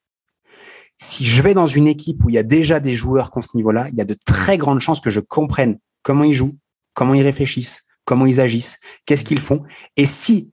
si 0.97 1.23
je 1.23 1.41
vais 1.41 1.53
dans 1.53 1.67
une 1.67 1.87
équipe 1.87 2.23
où 2.23 2.29
il 2.29 2.33
y 2.33 2.39
a 2.39 2.43
déjà 2.43 2.79
des 2.79 2.95
joueurs 2.95 3.31
qui 3.31 3.37
ont 3.37 3.41
ce 3.41 3.55
niveau-là, 3.55 3.87
il 3.91 3.95
y 3.95 4.01
a 4.01 4.05
de 4.05 4.17
très 4.25 4.57
grandes 4.57 4.79
chances 4.79 4.99
que 4.99 5.11
je 5.11 5.19
comprenne 5.19 5.77
comment 6.01 6.23
ils 6.23 6.33
jouent, 6.33 6.57
comment 6.95 7.13
ils 7.13 7.21
réfléchissent, 7.21 7.83
comment 8.03 8.25
ils 8.25 8.41
agissent, 8.41 8.79
qu'est-ce 9.05 9.23
qu'ils 9.23 9.39
font. 9.39 9.63
Et 9.95 10.07
si 10.07 10.51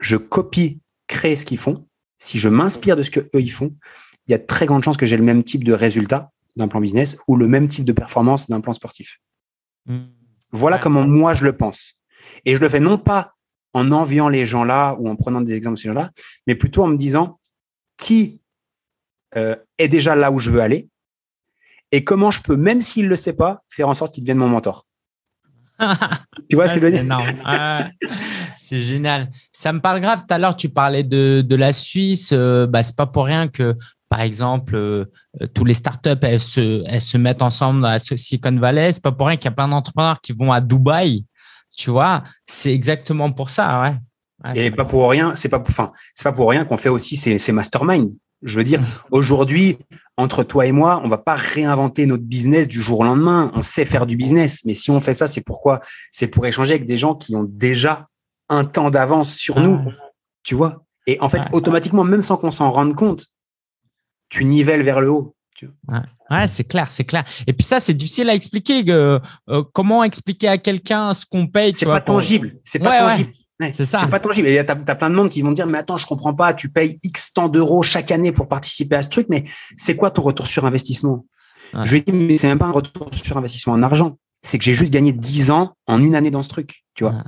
je 0.00 0.16
copie, 0.16 0.80
crée 1.08 1.36
ce 1.36 1.44
qu'ils 1.44 1.58
font, 1.58 1.87
si 2.18 2.38
je 2.38 2.48
m'inspire 2.48 2.96
de 2.96 3.02
ce 3.02 3.10
que 3.10 3.20
eux 3.20 3.40
ils 3.40 3.52
font, 3.52 3.74
il 4.26 4.32
y 4.32 4.34
a 4.34 4.38
de 4.38 4.46
très 4.46 4.66
grandes 4.66 4.84
chances 4.84 4.96
que 4.96 5.06
j'ai 5.06 5.16
le 5.16 5.24
même 5.24 5.42
type 5.42 5.64
de 5.64 5.72
résultat 5.72 6.30
d'un 6.56 6.68
plan 6.68 6.80
business 6.80 7.16
ou 7.28 7.36
le 7.36 7.48
même 7.48 7.68
type 7.68 7.84
de 7.84 7.92
performance 7.92 8.48
d'un 8.48 8.60
plan 8.60 8.72
sportif. 8.72 9.20
Hmm. 9.86 10.06
Voilà 10.50 10.78
comment 10.78 11.06
moi 11.06 11.34
je 11.34 11.44
le 11.44 11.56
pense. 11.56 11.94
Et 12.44 12.54
je 12.54 12.60
le 12.60 12.68
fais 12.68 12.80
non 12.80 12.98
pas 12.98 13.34
en 13.72 13.92
enviant 13.92 14.28
les 14.28 14.44
gens 14.44 14.64
là 14.64 14.96
ou 14.98 15.08
en 15.08 15.16
prenant 15.16 15.40
des 15.40 15.54
exemples 15.54 15.76
de 15.76 15.80
ces 15.80 15.88
gens-là, 15.88 16.10
mais 16.46 16.54
plutôt 16.54 16.84
en 16.84 16.88
me 16.88 16.96
disant 16.96 17.38
qui 17.96 18.40
euh, 19.36 19.56
est 19.78 19.88
déjà 19.88 20.16
là 20.16 20.30
où 20.30 20.38
je 20.38 20.50
veux 20.50 20.60
aller 20.60 20.88
et 21.92 22.04
comment 22.04 22.30
je 22.30 22.42
peux, 22.42 22.56
même 22.56 22.82
s'il 22.82 23.04
ne 23.04 23.10
le 23.10 23.16
sait 23.16 23.32
pas, 23.32 23.62
faire 23.68 23.88
en 23.88 23.94
sorte 23.94 24.14
qu'il 24.14 24.24
devienne 24.24 24.38
mon 24.38 24.48
mentor. 24.48 24.86
tu 26.50 26.56
vois 26.56 26.68
ce 26.68 26.74
que 26.74 26.80
je 26.80 26.84
veux 26.84 26.90
dire? 26.90 27.04
C'est 28.68 28.80
génial. 28.80 29.30
Ça 29.50 29.72
me 29.72 29.80
parle 29.80 30.02
grave. 30.02 30.20
Tout 30.28 30.34
à 30.34 30.36
l'heure, 30.36 30.54
tu 30.54 30.68
parlais 30.68 31.04
de, 31.04 31.54
la 31.54 31.72
Suisse. 31.72 32.30
Euh, 32.34 32.66
bah, 32.66 32.82
c'est 32.82 32.96
pas 32.96 33.06
pour 33.06 33.24
rien 33.24 33.48
que 33.48 33.74
par 34.10 34.20
exemple, 34.20 34.74
euh, 34.74 35.04
tous 35.54 35.64
les 35.64 35.74
startups, 35.74 36.10
elles 36.22 36.40
se, 36.40 36.82
elles 36.86 37.00
se 37.00 37.16
mettent 37.16 37.42
ensemble 37.42 37.84
à 37.86 37.98
Silicon 37.98 38.56
Valley. 38.56 38.92
C'est 38.92 39.02
pas 39.02 39.12
pour 39.12 39.26
rien 39.26 39.36
qu'il 39.36 39.46
y 39.46 39.48
a 39.48 39.54
plein 39.54 39.68
d'entrepreneurs 39.68 40.20
qui 40.20 40.32
vont 40.32 40.52
à 40.52 40.60
Dubaï. 40.60 41.24
Tu 41.76 41.90
vois, 41.90 42.24
c'est 42.46 42.74
exactement 42.74 43.32
pour 43.32 43.48
ça, 43.48 43.80
ouais. 43.82 44.54
Et 44.54 44.70
pas 44.70 44.84
pour 44.84 45.08
rien, 45.10 45.34
c'est 45.34 45.48
pas, 45.48 45.62
c'est 46.14 46.24
pas 46.24 46.32
pour 46.32 46.50
rien 46.50 46.64
qu'on 46.64 46.76
fait 46.76 46.88
aussi 46.88 47.16
ces, 47.16 47.38
ces 47.38 47.52
masterminds. 47.52 48.12
Je 48.42 48.56
veux 48.56 48.64
dire, 48.64 48.80
aujourd'hui, 49.10 49.78
entre 50.16 50.42
toi 50.42 50.66
et 50.66 50.72
moi, 50.72 51.00
on 51.04 51.08
va 51.08 51.18
pas 51.18 51.34
réinventer 51.34 52.06
notre 52.06 52.22
business 52.22 52.68
du 52.68 52.80
jour 52.80 53.00
au 53.00 53.04
lendemain. 53.04 53.50
On 53.54 53.62
sait 53.62 53.84
faire 53.84 54.06
du 54.06 54.16
business, 54.16 54.64
mais 54.64 54.74
si 54.74 54.90
on 54.90 55.00
fait 55.00 55.14
ça, 55.14 55.26
c'est 55.26 55.40
pourquoi? 55.40 55.80
C'est 56.10 56.28
pour 56.28 56.46
échanger 56.46 56.74
avec 56.74 56.86
des 56.86 56.98
gens 56.98 57.14
qui 57.14 57.34
ont 57.34 57.46
déjà 57.48 58.08
un 58.48 58.64
temps 58.64 58.90
d'avance 58.90 59.34
sur 59.34 59.60
nous, 59.60 59.80
ah. 59.86 60.10
tu 60.42 60.54
vois. 60.54 60.84
Et 61.06 61.18
en 61.20 61.28
fait, 61.28 61.42
automatiquement, 61.52 62.04
même 62.04 62.22
sans 62.22 62.36
qu'on 62.36 62.50
s'en 62.50 62.70
rende 62.70 62.94
compte, 62.94 63.26
tu 64.28 64.44
nivelles 64.44 64.82
vers 64.82 65.00
le 65.00 65.10
haut. 65.10 65.34
Ouais, 66.30 66.46
c'est 66.46 66.64
clair, 66.64 66.90
c'est 66.90 67.04
clair. 67.04 67.24
Et 67.46 67.52
puis 67.52 67.64
ça, 67.64 67.80
c'est 67.80 67.94
difficile 67.94 68.28
à 68.30 68.34
expliquer. 68.34 68.84
Euh, 68.88 69.18
comment 69.72 70.04
expliquer 70.04 70.48
à 70.48 70.58
quelqu'un 70.58 71.14
ce 71.14 71.24
qu'on 71.26 71.46
paye 71.46 71.74
C'est 71.74 71.86
pas, 71.86 72.00
tangible. 72.00 72.56
C'est 72.64 72.78
pas 72.78 73.08
tangible. 73.08 73.30
c'est 73.72 73.86
ça. 73.86 74.00
C'est 74.00 74.10
pas 74.10 74.20
tangible. 74.20 74.46
Et 74.48 74.64
tu 74.64 74.70
as, 74.70 74.76
plein 74.76 75.10
de 75.10 75.14
monde 75.14 75.30
qui 75.30 75.42
vont 75.42 75.52
dire, 75.52 75.66
mais 75.66 75.78
attends, 75.78 75.96
je 75.96 76.06
comprends 76.06 76.34
pas, 76.34 76.54
tu 76.54 76.70
payes 76.70 76.98
X 77.02 77.32
temps 77.32 77.48
d'euros 77.48 77.82
chaque 77.82 78.10
année 78.10 78.30
pour 78.30 78.48
participer 78.48 78.96
à 78.96 79.02
ce 79.02 79.08
truc, 79.08 79.26
mais 79.30 79.44
c'est 79.76 79.96
quoi 79.96 80.10
ton 80.10 80.22
retour 80.22 80.46
sur 80.46 80.66
investissement? 80.66 81.26
Je 81.84 81.92
lui 81.92 82.02
dis, 82.02 82.12
mais 82.12 82.38
c'est 82.38 82.48
même 82.48 82.58
pas 82.58 82.66
un 82.66 82.72
retour 82.72 83.10
sur 83.14 83.36
investissement 83.36 83.74
en 83.74 83.82
argent. 83.82 84.18
C'est 84.42 84.58
que 84.58 84.64
j'ai 84.64 84.74
juste 84.74 84.92
gagné 84.92 85.12
10 85.12 85.50
ans 85.50 85.74
en 85.86 86.00
une 86.00 86.14
année 86.14 86.30
dans 86.30 86.42
ce 86.42 86.48
truc, 86.48 86.84
tu 86.94 87.04
vois. 87.04 87.24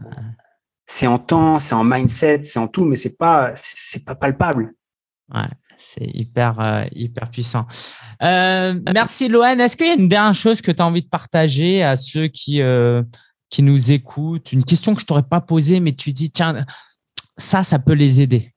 C'est 0.92 1.06
en 1.06 1.18
temps, 1.18 1.58
c'est 1.58 1.74
en 1.74 1.84
mindset, 1.84 2.42
c'est 2.44 2.58
en 2.58 2.66
tout, 2.66 2.84
mais 2.84 2.96
c'est 2.96 3.16
pas, 3.16 3.52
c'est 3.54 4.04
pas 4.04 4.14
palpable. 4.14 4.74
Ouais 5.32 5.48
c'est 5.80 6.06
hyper, 6.14 6.60
euh, 6.60 6.84
hyper 6.94 7.30
puissant. 7.30 7.66
Euh, 8.22 8.78
merci, 8.92 9.28
Lohan. 9.28 9.58
Est-ce 9.58 9.76
qu'il 9.76 9.86
y 9.86 9.90
a 9.90 9.94
une 9.94 10.08
dernière 10.08 10.34
chose 10.34 10.60
que 10.60 10.70
tu 10.70 10.82
as 10.82 10.86
envie 10.86 11.02
de 11.02 11.08
partager 11.08 11.82
à 11.82 11.96
ceux 11.96 12.28
qui, 12.28 12.60
euh, 12.60 13.02
qui 13.48 13.62
nous 13.62 13.90
écoutent? 13.90 14.52
Une 14.52 14.64
question 14.64 14.94
que 14.94 15.00
je 15.00 15.06
t'aurais 15.06 15.22
pas 15.22 15.40
posée, 15.40 15.80
mais 15.80 15.92
tu 15.92 16.12
dis, 16.12 16.30
tiens, 16.30 16.64
ça, 17.38 17.62
ça 17.62 17.78
peut 17.78 17.94
les 17.94 18.20
aider. 18.20 18.54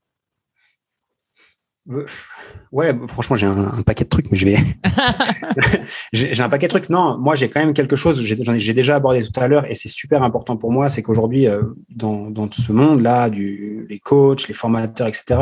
Ouais, 2.72 2.96
franchement, 3.08 3.36
j'ai 3.36 3.46
un, 3.46 3.82
paquet 3.86 4.06
de 4.06 4.10
trucs, 4.10 4.32
mais 4.32 4.38
je 4.38 4.46
vais. 4.46 4.56
j'ai 6.14 6.42
un 6.42 6.48
paquet 6.48 6.68
de 6.68 6.70
trucs. 6.70 6.90
Non, 6.90 7.18
moi, 7.18 7.36
j'ai 7.36 7.50
quand 7.50 7.60
même 7.60 7.74
quelque 7.74 7.98
chose. 7.98 8.24
J'ai 8.24 8.74
déjà 8.74 8.96
abordé 8.96 9.22
tout 9.22 9.38
à 9.40 9.48
l'heure, 9.50 9.70
et 9.70 9.76
c'est 9.76 9.90
super 9.90 10.24
important 10.24 10.56
pour 10.56 10.72
moi. 10.72 10.88
C'est 10.88 11.02
qu'aujourd'hui, 11.02 11.48
euh, 11.48 11.62
dans, 11.90 12.30
dans 12.30 12.50
ce 12.50 12.72
monde-là, 12.72 13.30
du 13.30 13.86
les 13.90 14.00
coachs, 14.00 14.48
les 14.48 14.54
formateurs, 14.54 15.08
etc. 15.08 15.42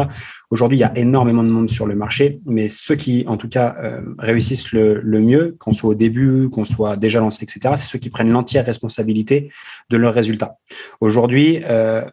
Aujourd'hui, 0.50 0.80
il 0.80 0.82
y 0.82 0.86
a 0.86 0.98
énormément 0.98 1.44
de 1.44 1.50
monde 1.50 1.70
sur 1.70 1.86
le 1.86 1.96
marché, 1.96 2.42
mais 2.46 2.68
ceux 2.68 2.96
qui, 2.96 3.24
en 3.28 3.38
tout 3.38 3.48
cas, 3.48 3.76
euh, 3.80 4.02
réussissent 4.18 4.72
le, 4.72 5.00
le 5.00 5.22
mieux, 5.22 5.56
qu'on 5.60 5.74
soit 5.74 5.92
au 5.92 5.96
début, 5.96 6.50
qu'on 6.50 6.66
soit 6.66 6.98
déjà 6.98 7.20
lancé, 7.20 7.44
etc. 7.44 7.76
C'est 7.78 7.88
ceux 7.88 8.00
qui 8.00 8.10
prennent 8.10 8.32
l'entière 8.32 8.66
responsabilité 8.66 9.52
de 9.92 9.98
leurs 9.98 10.14
résultats. 10.14 10.58
Aujourd'hui, 11.02 11.62
euh, 11.70 12.04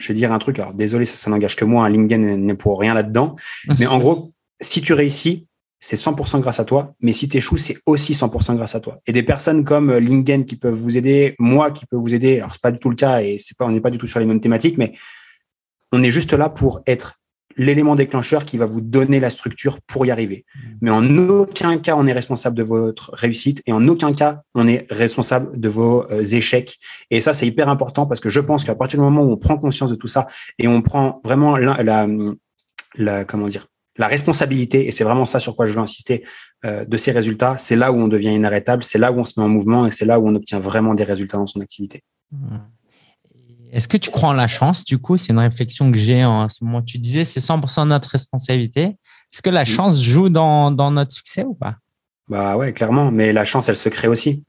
je 0.00 0.08
vais 0.08 0.14
dire 0.14 0.32
un 0.32 0.38
truc. 0.38 0.58
Alors, 0.58 0.74
désolé, 0.74 1.04
ça, 1.04 1.16
ça 1.16 1.30
n'engage 1.30 1.56
que 1.56 1.64
moi. 1.64 1.86
Un 1.86 1.90
LinkedIn 1.90 2.36
n'est 2.36 2.54
pour 2.54 2.78
rien 2.80 2.94
là-dedans. 2.94 3.36
Mais 3.78 3.86
en 3.86 3.98
gros, 3.98 4.32
si 4.60 4.82
tu 4.82 4.92
réussis, 4.92 5.46
c'est 5.78 5.96
100% 5.96 6.40
grâce 6.40 6.60
à 6.60 6.64
toi. 6.64 6.94
Mais 7.00 7.12
si 7.12 7.28
tu 7.28 7.36
échoues, 7.36 7.56
c'est 7.56 7.78
aussi 7.86 8.12
100% 8.12 8.56
grâce 8.56 8.74
à 8.74 8.80
toi. 8.80 8.98
Et 9.06 9.12
des 9.12 9.22
personnes 9.22 9.64
comme 9.64 9.90
euh, 9.90 10.00
LinkedIn 10.00 10.44
qui 10.44 10.56
peuvent 10.56 10.74
vous 10.74 10.96
aider, 10.96 11.34
moi 11.38 11.70
qui 11.70 11.86
peux 11.86 11.96
vous 11.96 12.14
aider. 12.14 12.38
Alors, 12.38 12.52
c'est 12.52 12.62
pas 12.62 12.72
du 12.72 12.78
tout 12.78 12.90
le 12.90 12.96
cas 12.96 13.22
et 13.22 13.38
c'est 13.38 13.56
pas, 13.56 13.64
on 13.66 13.70
n'est 13.70 13.80
pas 13.80 13.90
du 13.90 13.98
tout 13.98 14.06
sur 14.06 14.20
les 14.20 14.26
mêmes 14.26 14.40
thématiques, 14.40 14.76
mais 14.76 14.92
on 15.92 16.02
est 16.02 16.10
juste 16.10 16.32
là 16.32 16.48
pour 16.48 16.82
être 16.86 17.19
l'élément 17.60 17.94
déclencheur 17.94 18.46
qui 18.46 18.56
va 18.56 18.64
vous 18.64 18.80
donner 18.80 19.20
la 19.20 19.28
structure 19.28 19.80
pour 19.82 20.06
y 20.06 20.10
arriver. 20.10 20.46
Mmh. 20.54 20.60
Mais 20.80 20.90
en 20.90 21.18
aucun 21.28 21.76
cas, 21.78 21.94
on 21.94 22.06
est 22.06 22.12
responsable 22.12 22.56
de 22.56 22.62
votre 22.62 23.10
réussite 23.12 23.62
et 23.66 23.72
en 23.72 23.86
aucun 23.86 24.14
cas, 24.14 24.42
on 24.54 24.66
est 24.66 24.86
responsable 24.90 25.60
de 25.60 25.68
vos 25.68 26.10
euh, 26.10 26.24
échecs. 26.24 26.78
Et 27.10 27.20
ça, 27.20 27.34
c'est 27.34 27.46
hyper 27.46 27.68
important 27.68 28.06
parce 28.06 28.18
que 28.18 28.30
je 28.30 28.40
pense 28.40 28.64
qu'à 28.64 28.74
partir 28.74 28.98
du 28.98 29.04
moment 29.04 29.22
où 29.22 29.30
on 29.30 29.36
prend 29.36 29.58
conscience 29.58 29.90
de 29.90 29.94
tout 29.94 30.08
ça 30.08 30.26
et 30.58 30.68
on 30.68 30.80
prend 30.80 31.20
vraiment 31.22 31.58
la, 31.58 31.82
la, 31.82 32.06
la 32.96 33.24
comment 33.26 33.46
dire, 33.46 33.66
la 33.98 34.06
responsabilité, 34.06 34.86
et 34.86 34.90
c'est 34.90 35.04
vraiment 35.04 35.26
ça 35.26 35.38
sur 35.38 35.54
quoi 35.54 35.66
je 35.66 35.74
veux 35.74 35.80
insister, 35.80 36.24
euh, 36.64 36.86
de 36.86 36.96
ces 36.96 37.10
résultats, 37.10 37.58
c'est 37.58 37.76
là 37.76 37.92
où 37.92 37.96
on 37.96 38.08
devient 38.08 38.32
inarrêtable, 38.32 38.82
c'est 38.82 38.98
là 38.98 39.12
où 39.12 39.18
on 39.18 39.24
se 39.24 39.38
met 39.38 39.44
en 39.44 39.48
mouvement 39.50 39.86
et 39.86 39.90
c'est 39.90 40.06
là 40.06 40.18
où 40.18 40.26
on 40.26 40.34
obtient 40.34 40.60
vraiment 40.60 40.94
des 40.94 41.04
résultats 41.04 41.36
dans 41.36 41.46
son 41.46 41.60
activité. 41.60 42.02
Mmh. 42.32 42.56
Est-ce 43.72 43.88
que 43.88 43.96
tu 43.96 44.10
crois 44.10 44.30
en 44.30 44.32
la 44.32 44.48
chance? 44.48 44.84
Du 44.84 44.98
coup, 44.98 45.16
c'est 45.16 45.32
une 45.32 45.38
réflexion 45.38 45.90
que 45.92 45.98
j'ai 45.98 46.24
en 46.24 46.48
ce 46.48 46.64
moment. 46.64 46.82
Tu 46.82 46.98
disais 46.98 47.24
c'est 47.24 47.40
100% 47.40 47.86
notre 47.86 48.08
responsabilité. 48.08 48.82
Est-ce 48.82 49.42
que 49.42 49.50
la 49.50 49.64
chance 49.64 50.02
joue 50.02 50.28
dans, 50.28 50.70
notre 50.90 51.12
succès 51.12 51.44
ou 51.44 51.54
pas? 51.54 51.76
Bah 52.28 52.56
ouais, 52.56 52.72
clairement. 52.72 53.10
Mais 53.10 53.32
la 53.32 53.44
chance, 53.44 53.68
elle 53.68 53.76
se 53.76 53.88
crée 53.88 54.08
aussi. 54.08 54.44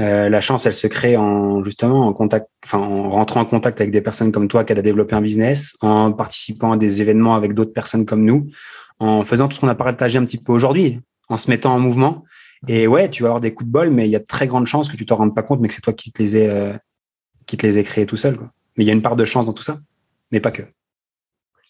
Euh, 0.00 0.28
la 0.28 0.40
chance, 0.42 0.66
elle 0.66 0.74
se 0.74 0.86
crée 0.86 1.16
en 1.16 1.62
justement 1.62 2.06
en 2.06 2.12
contact, 2.12 2.48
enfin 2.64 2.78
en 2.78 3.08
rentrant 3.08 3.40
en 3.40 3.44
contact 3.46 3.80
avec 3.80 3.90
des 3.90 4.02
personnes 4.02 4.32
comme 4.32 4.48
toi 4.48 4.64
qui 4.64 4.72
a 4.72 4.82
développé 4.82 5.14
un 5.14 5.22
business, 5.22 5.76
en 5.80 6.12
participant 6.12 6.72
à 6.72 6.76
des 6.76 7.00
événements 7.00 7.34
avec 7.34 7.54
d'autres 7.54 7.72
personnes 7.72 8.04
comme 8.04 8.24
nous, 8.24 8.48
en 8.98 9.24
faisant 9.24 9.48
tout 9.48 9.56
ce 9.56 9.60
qu'on 9.60 9.68
a 9.68 9.74
partagé 9.74 10.18
un 10.18 10.24
petit 10.26 10.38
peu 10.38 10.52
aujourd'hui, 10.52 11.00
en 11.28 11.38
se 11.38 11.50
mettant 11.50 11.74
en 11.74 11.78
mouvement. 11.80 12.24
Et 12.68 12.86
ouais, 12.86 13.08
tu 13.08 13.22
vas 13.22 13.30
avoir 13.30 13.40
des 13.40 13.54
coups 13.54 13.66
de 13.66 13.72
bol, 13.72 13.90
mais 13.90 14.06
il 14.06 14.10
y 14.10 14.16
a 14.16 14.18
de 14.18 14.26
très 14.26 14.46
grandes 14.46 14.66
chances 14.66 14.90
que 14.90 14.96
tu 14.96 15.06
t'en 15.06 15.16
rendes 15.16 15.34
pas 15.34 15.42
compte, 15.42 15.60
mais 15.60 15.68
que 15.68 15.74
c'est 15.74 15.80
toi 15.80 15.94
qui 15.94 16.12
te 16.12 16.22
les 16.22 16.36
ai, 16.36 16.50
euh, 16.50 16.74
qui 17.50 17.56
te 17.56 17.66
les 17.66 17.78
ait 17.78 17.82
créés 17.82 18.06
tout 18.06 18.16
seul. 18.16 18.38
Mais 18.76 18.84
il 18.84 18.86
y 18.86 18.90
a 18.90 18.92
une 18.92 19.02
part 19.02 19.16
de 19.16 19.24
chance 19.24 19.46
dans 19.46 19.52
tout 19.52 19.64
ça, 19.64 19.80
mais 20.30 20.38
pas 20.38 20.52
que. 20.52 20.62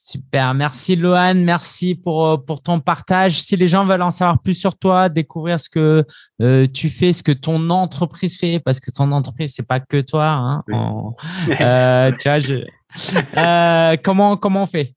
Super, 0.03 0.53
merci 0.53 0.95
Lohan, 0.95 1.37
merci 1.37 1.95
pour, 1.95 2.26
euh, 2.26 2.37
pour 2.37 2.62
ton 2.62 2.81
partage. 2.81 3.41
Si 3.41 3.57
les 3.57 3.66
gens 3.66 3.85
veulent 3.85 4.03
en 4.03 4.11
savoir 4.11 4.43
plus 4.43 4.53
sur 4.55 4.76
toi, 4.76 5.09
découvrir 5.09 5.59
ce 5.59 5.70
que 5.70 6.05
euh, 6.43 6.66
tu 6.66 6.91
fais, 6.91 7.14
ce 7.14 7.22
que 7.22 7.33
ton 7.33 7.70
entreprise 7.70 8.39
fait, 8.39 8.61
parce 8.61 8.78
que 8.78 8.91
ton 8.91 9.11
entreprise 9.12 9.55
c'est 9.55 9.66
pas 9.66 9.81
que 9.81 10.03
toi. 10.03 10.26
Hein, 10.26 10.64
euh, 11.61 12.12
tu 12.18 12.28
vois, 12.28 13.97
comment 14.05 14.37
comment 14.37 14.64
on 14.64 14.66
fait? 14.66 14.95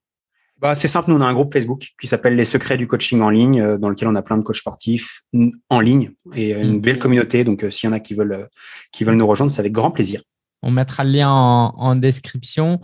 Bah, 0.59 0.75
c'est 0.75 0.87
simple, 0.89 1.11
nous 1.11 1.17
on 1.17 1.21
a 1.21 1.25
un 1.25 1.33
groupe 1.33 1.53
Facebook 1.53 1.91
qui 1.99 2.07
s'appelle 2.07 2.35
Les 2.35 2.45
Secrets 2.45 2.77
du 2.77 2.87
coaching 2.87 3.21
en 3.21 3.29
ligne, 3.29 3.77
dans 3.77 3.89
lequel 3.89 4.09
on 4.09 4.15
a 4.15 4.21
plein 4.21 4.37
de 4.37 4.43
coachs 4.43 4.57
sportifs 4.57 5.21
en 5.69 5.79
ligne 5.79 6.11
et 6.33 6.51
une 6.53 6.77
mm. 6.77 6.81
belle 6.81 6.99
communauté. 6.99 7.43
Donc 7.45 7.65
s'il 7.69 7.89
y 7.89 7.93
en 7.93 7.95
a 7.95 7.99
qui 8.01 8.13
veulent 8.13 8.49
qui 8.91 9.03
veulent 9.05 9.15
nous 9.15 9.27
rejoindre, 9.27 9.51
c'est 9.51 9.59
avec 9.59 9.71
grand 9.71 9.91
plaisir. 9.91 10.21
On 10.63 10.71
mettra 10.71 11.03
le 11.03 11.11
lien 11.11 11.29
en, 11.29 11.95
description. 11.97 12.79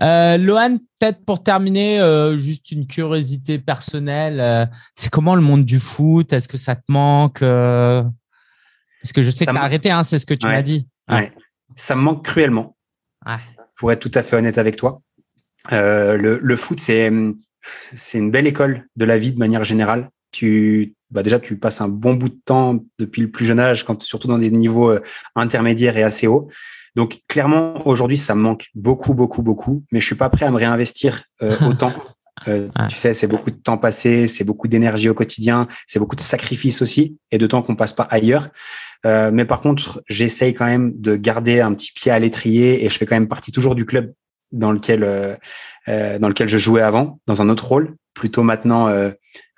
Euh, 0.00 0.38
Lohan, 0.38 0.78
peut-être 0.78 1.24
pour 1.24 1.42
terminer, 1.42 2.00
euh, 2.00 2.36
juste 2.36 2.70
une 2.70 2.86
curiosité 2.86 3.58
personnelle. 3.58 4.40
Euh, 4.40 4.66
c'est 4.94 5.10
comment 5.10 5.34
le 5.34 5.42
monde 5.42 5.64
du 5.64 5.80
foot? 5.80 6.32
Est-ce 6.32 6.46
que 6.46 6.56
ça 6.56 6.76
te 6.76 6.84
manque 6.88 7.40
Parce 7.40 9.12
que 9.12 9.20
je 9.20 9.30
sais 9.30 9.46
que 9.46 9.50
tu 9.50 9.56
as 9.56 9.62
arrêté, 9.62 9.90
hein, 9.90 10.04
c'est 10.04 10.20
ce 10.20 10.26
que 10.26 10.34
tu 10.34 10.46
m'as 10.46 10.62
dit. 10.62 10.88
Ça 11.74 11.96
me 11.96 12.02
manque 12.02 12.24
cruellement. 12.24 12.76
Pour 13.76 13.90
être 13.90 14.00
tout 14.00 14.12
à 14.16 14.22
fait 14.22 14.36
honnête 14.36 14.58
avec 14.58 14.76
toi. 14.76 15.02
Le, 15.70 16.56
foot, 16.56 16.78
c'est 16.78 17.12
c'est 17.94 18.18
une 18.18 18.30
belle 18.30 18.46
école 18.46 18.86
de 18.94 19.04
la 19.04 19.18
vie 19.18 19.32
de 19.32 19.38
manière 19.38 19.64
générale. 19.64 20.10
Tu, 20.30 20.94
bah 21.10 21.22
déjà, 21.22 21.40
tu 21.40 21.56
passes 21.56 21.80
un 21.80 21.88
bon 21.88 22.14
bout 22.14 22.28
de 22.28 22.38
temps 22.44 22.78
depuis 22.98 23.22
le 23.22 23.30
plus 23.30 23.46
jeune 23.46 23.58
âge, 23.58 23.84
quand, 23.84 24.02
surtout 24.02 24.28
dans 24.28 24.38
des 24.38 24.50
niveaux 24.50 24.96
intermédiaires 25.34 25.96
et 25.96 26.04
assez 26.04 26.28
hauts. 26.28 26.48
Donc 26.94 27.20
clairement, 27.28 27.86
aujourd'hui, 27.86 28.18
ça 28.18 28.34
me 28.34 28.40
manque 28.40 28.68
beaucoup, 28.74 29.14
beaucoup, 29.14 29.42
beaucoup, 29.42 29.84
mais 29.90 30.00
je 30.00 30.06
suis 30.06 30.14
pas 30.14 30.28
prêt 30.28 30.46
à 30.46 30.50
me 30.50 30.56
réinvestir 30.56 31.24
euh, 31.42 31.56
autant 31.66 31.90
Euh, 32.48 32.68
tu 32.90 32.96
sais, 32.96 33.14
c'est 33.14 33.26
beaucoup 33.26 33.50
de 33.50 33.56
temps 33.56 33.78
passé, 33.78 34.26
c'est 34.26 34.44
beaucoup 34.44 34.68
d'énergie 34.68 35.08
au 35.08 35.14
quotidien, 35.14 35.68
c'est 35.86 35.98
beaucoup 35.98 36.16
de 36.16 36.20
sacrifices 36.20 36.82
aussi 36.82 37.16
et 37.30 37.38
de 37.38 37.46
temps 37.46 37.62
qu'on 37.62 37.76
passe 37.76 37.92
pas 37.92 38.04
ailleurs. 38.10 38.48
Euh, 39.06 39.30
mais 39.32 39.44
par 39.44 39.60
contre, 39.60 40.02
j'essaye 40.08 40.54
quand 40.54 40.66
même 40.66 40.92
de 40.96 41.16
garder 41.16 41.60
un 41.60 41.72
petit 41.74 41.92
pied 41.92 42.10
à 42.10 42.18
l'étrier 42.18 42.84
et 42.84 42.90
je 42.90 42.98
fais 42.98 43.06
quand 43.06 43.16
même 43.16 43.28
partie 43.28 43.52
toujours 43.52 43.74
du 43.74 43.86
club 43.86 44.12
dans 44.52 44.72
lequel 44.72 45.04
euh, 45.04 45.36
euh 45.88 46.18
dans 46.18 46.28
lequel 46.28 46.48
je 46.48 46.58
jouais 46.58 46.82
avant, 46.82 47.20
dans 47.26 47.42
un 47.42 47.48
autre 47.48 47.66
rôle, 47.66 47.96
plutôt 48.14 48.42
maintenant 48.42 48.88
euh, 48.88 49.10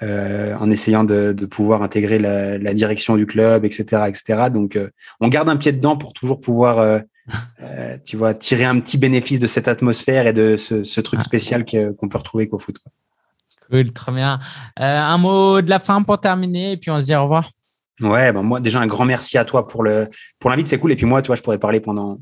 euh, 0.02 0.54
en 0.58 0.70
essayant 0.70 1.04
de, 1.04 1.32
de 1.32 1.46
pouvoir 1.46 1.82
intégrer 1.82 2.18
la, 2.18 2.58
la, 2.58 2.74
direction 2.74 3.16
du 3.16 3.26
club, 3.26 3.64
etc., 3.64 4.04
etc. 4.08 4.48
Donc, 4.52 4.78
on 5.20 5.28
garde 5.28 5.48
un 5.48 5.56
pied 5.56 5.72
dedans 5.72 5.96
pour 5.96 6.12
toujours 6.12 6.40
pouvoir, 6.40 7.00
tu 8.04 8.16
vois, 8.16 8.34
tirer 8.34 8.64
un 8.64 8.78
petit 8.80 8.98
bénéfice 8.98 9.40
de 9.40 9.46
cette 9.46 9.68
atmosphère 9.68 10.26
et 10.26 10.32
de 10.32 10.56
ce, 10.56 10.84
ce 10.84 11.00
truc 11.00 11.22
spécial 11.22 11.64
qu'on 11.64 12.08
peut 12.08 12.18
retrouver 12.18 12.48
qu'au 12.48 12.58
foot. 12.58 12.76
Cool, 13.70 13.92
très 13.92 14.12
bien. 14.12 14.38
un 14.76 15.18
mot 15.18 15.60
de 15.60 15.70
la 15.70 15.78
fin 15.78 16.02
pour 16.02 16.20
terminer 16.20 16.72
et 16.72 16.76
puis 16.76 16.90
on 16.90 17.00
se 17.00 17.06
dit 17.06 17.14
au 17.14 17.22
revoir. 17.22 17.50
Ouais, 18.00 18.30
ben 18.32 18.42
moi 18.42 18.60
déjà 18.60 18.80
un 18.80 18.86
grand 18.86 19.06
merci 19.06 19.38
à 19.38 19.44
toi 19.44 19.66
pour 19.66 19.82
le 19.82 20.08
pour 20.38 20.50
l'invite, 20.50 20.66
c'est 20.66 20.78
cool. 20.78 20.92
Et 20.92 20.96
puis 20.96 21.06
moi, 21.06 21.22
toi, 21.22 21.34
je 21.34 21.42
pourrais 21.42 21.58
parler 21.58 21.80
pendant 21.80 22.20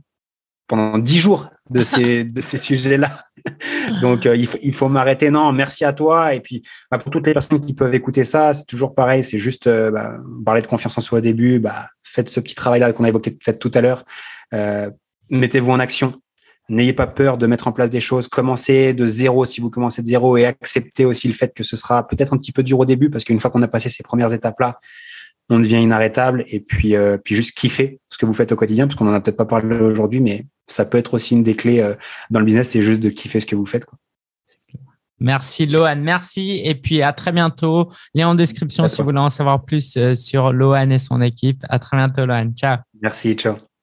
pendant 0.68 0.98
dix 0.98 1.18
jours 1.18 1.48
de 1.70 1.82
ces 1.82 2.24
de 2.24 2.40
ces 2.40 2.58
sujets-là. 2.58 3.24
Donc 4.00 4.26
euh, 4.26 4.36
il 4.36 4.46
faut 4.46 4.58
il 4.62 4.72
faut 4.72 4.88
m'arrêter. 4.88 5.30
Non, 5.30 5.52
merci 5.52 5.84
à 5.84 5.92
toi. 5.92 6.34
Et 6.34 6.40
puis 6.40 6.62
bah, 6.90 6.98
pour 6.98 7.10
toutes 7.10 7.26
les 7.26 7.32
personnes 7.32 7.60
qui 7.60 7.74
peuvent 7.74 7.94
écouter 7.94 8.24
ça, 8.24 8.52
c'est 8.52 8.66
toujours 8.66 8.94
pareil. 8.94 9.24
C'est 9.24 9.38
juste 9.38 9.66
euh, 9.66 9.90
bah, 9.90 10.12
parler 10.44 10.62
de 10.62 10.68
confiance 10.68 10.96
en 10.96 11.00
soi 11.00 11.18
au 11.18 11.22
début. 11.22 11.58
Bah, 11.58 11.88
faites 12.14 12.28
ce 12.28 12.40
petit 12.40 12.54
travail-là 12.54 12.92
qu'on 12.92 13.04
a 13.04 13.08
évoqué 13.08 13.30
peut-être 13.30 13.58
tout 13.58 13.70
à 13.74 13.80
l'heure. 13.80 14.04
Euh, 14.52 14.90
mettez-vous 15.30 15.70
en 15.70 15.80
action. 15.80 16.14
N'ayez 16.68 16.94
pas 16.94 17.06
peur 17.06 17.36
de 17.36 17.46
mettre 17.46 17.68
en 17.68 17.72
place 17.72 17.90
des 17.90 18.00
choses. 18.00 18.28
Commencez 18.28 18.94
de 18.94 19.06
zéro 19.06 19.44
si 19.44 19.60
vous 19.60 19.68
commencez 19.68 20.00
de 20.00 20.06
zéro 20.06 20.36
et 20.36 20.46
acceptez 20.46 21.04
aussi 21.04 21.28
le 21.28 21.34
fait 21.34 21.52
que 21.54 21.62
ce 21.62 21.76
sera 21.76 22.06
peut-être 22.06 22.32
un 22.32 22.38
petit 22.38 22.52
peu 22.52 22.62
dur 22.62 22.78
au 22.78 22.86
début 22.86 23.10
parce 23.10 23.24
qu'une 23.24 23.40
fois 23.40 23.50
qu'on 23.50 23.62
a 23.62 23.68
passé 23.68 23.88
ces 23.90 24.02
premières 24.02 24.32
étapes-là, 24.32 24.78
on 25.50 25.58
devient 25.58 25.82
inarrêtable 25.82 26.44
et 26.48 26.60
puis 26.60 26.96
euh, 26.96 27.18
puis 27.18 27.34
juste 27.34 27.56
kiffer 27.56 28.00
ce 28.08 28.16
que 28.16 28.24
vous 28.24 28.32
faites 28.32 28.52
au 28.52 28.56
quotidien 28.56 28.86
parce 28.86 28.96
qu'on 28.96 29.08
en 29.08 29.12
a 29.12 29.20
peut-être 29.20 29.36
pas 29.36 29.44
parlé 29.44 29.76
aujourd'hui 29.76 30.20
mais 30.20 30.46
ça 30.66 30.86
peut 30.86 30.96
être 30.96 31.12
aussi 31.12 31.34
une 31.34 31.42
des 31.42 31.54
clés 31.54 31.80
euh, 31.80 31.94
dans 32.30 32.40
le 32.40 32.46
business 32.46 32.70
c'est 32.70 32.80
juste 32.80 33.02
de 33.02 33.10
kiffer 33.10 33.40
ce 33.40 33.46
que 33.46 33.54
vous 33.54 33.66
faites 33.66 33.84
quoi. 33.84 33.98
Merci 35.20 35.66
Lohan, 35.66 35.96
merci 35.96 36.60
et 36.64 36.74
puis 36.74 37.02
à 37.02 37.12
très 37.12 37.32
bientôt. 37.32 37.90
Lien 38.14 38.28
en 38.28 38.34
description 38.34 38.86
si 38.88 39.00
vous 39.00 39.06
voulez 39.06 39.20
en 39.20 39.30
savoir 39.30 39.64
plus 39.64 39.96
euh, 39.96 40.14
sur 40.14 40.52
Lohan 40.52 40.90
et 40.90 40.98
son 40.98 41.20
équipe. 41.20 41.62
À 41.68 41.78
très 41.78 41.96
bientôt 41.96 42.26
Lohan. 42.26 42.50
Ciao. 42.56 42.78
Merci, 43.00 43.34
ciao. 43.34 43.73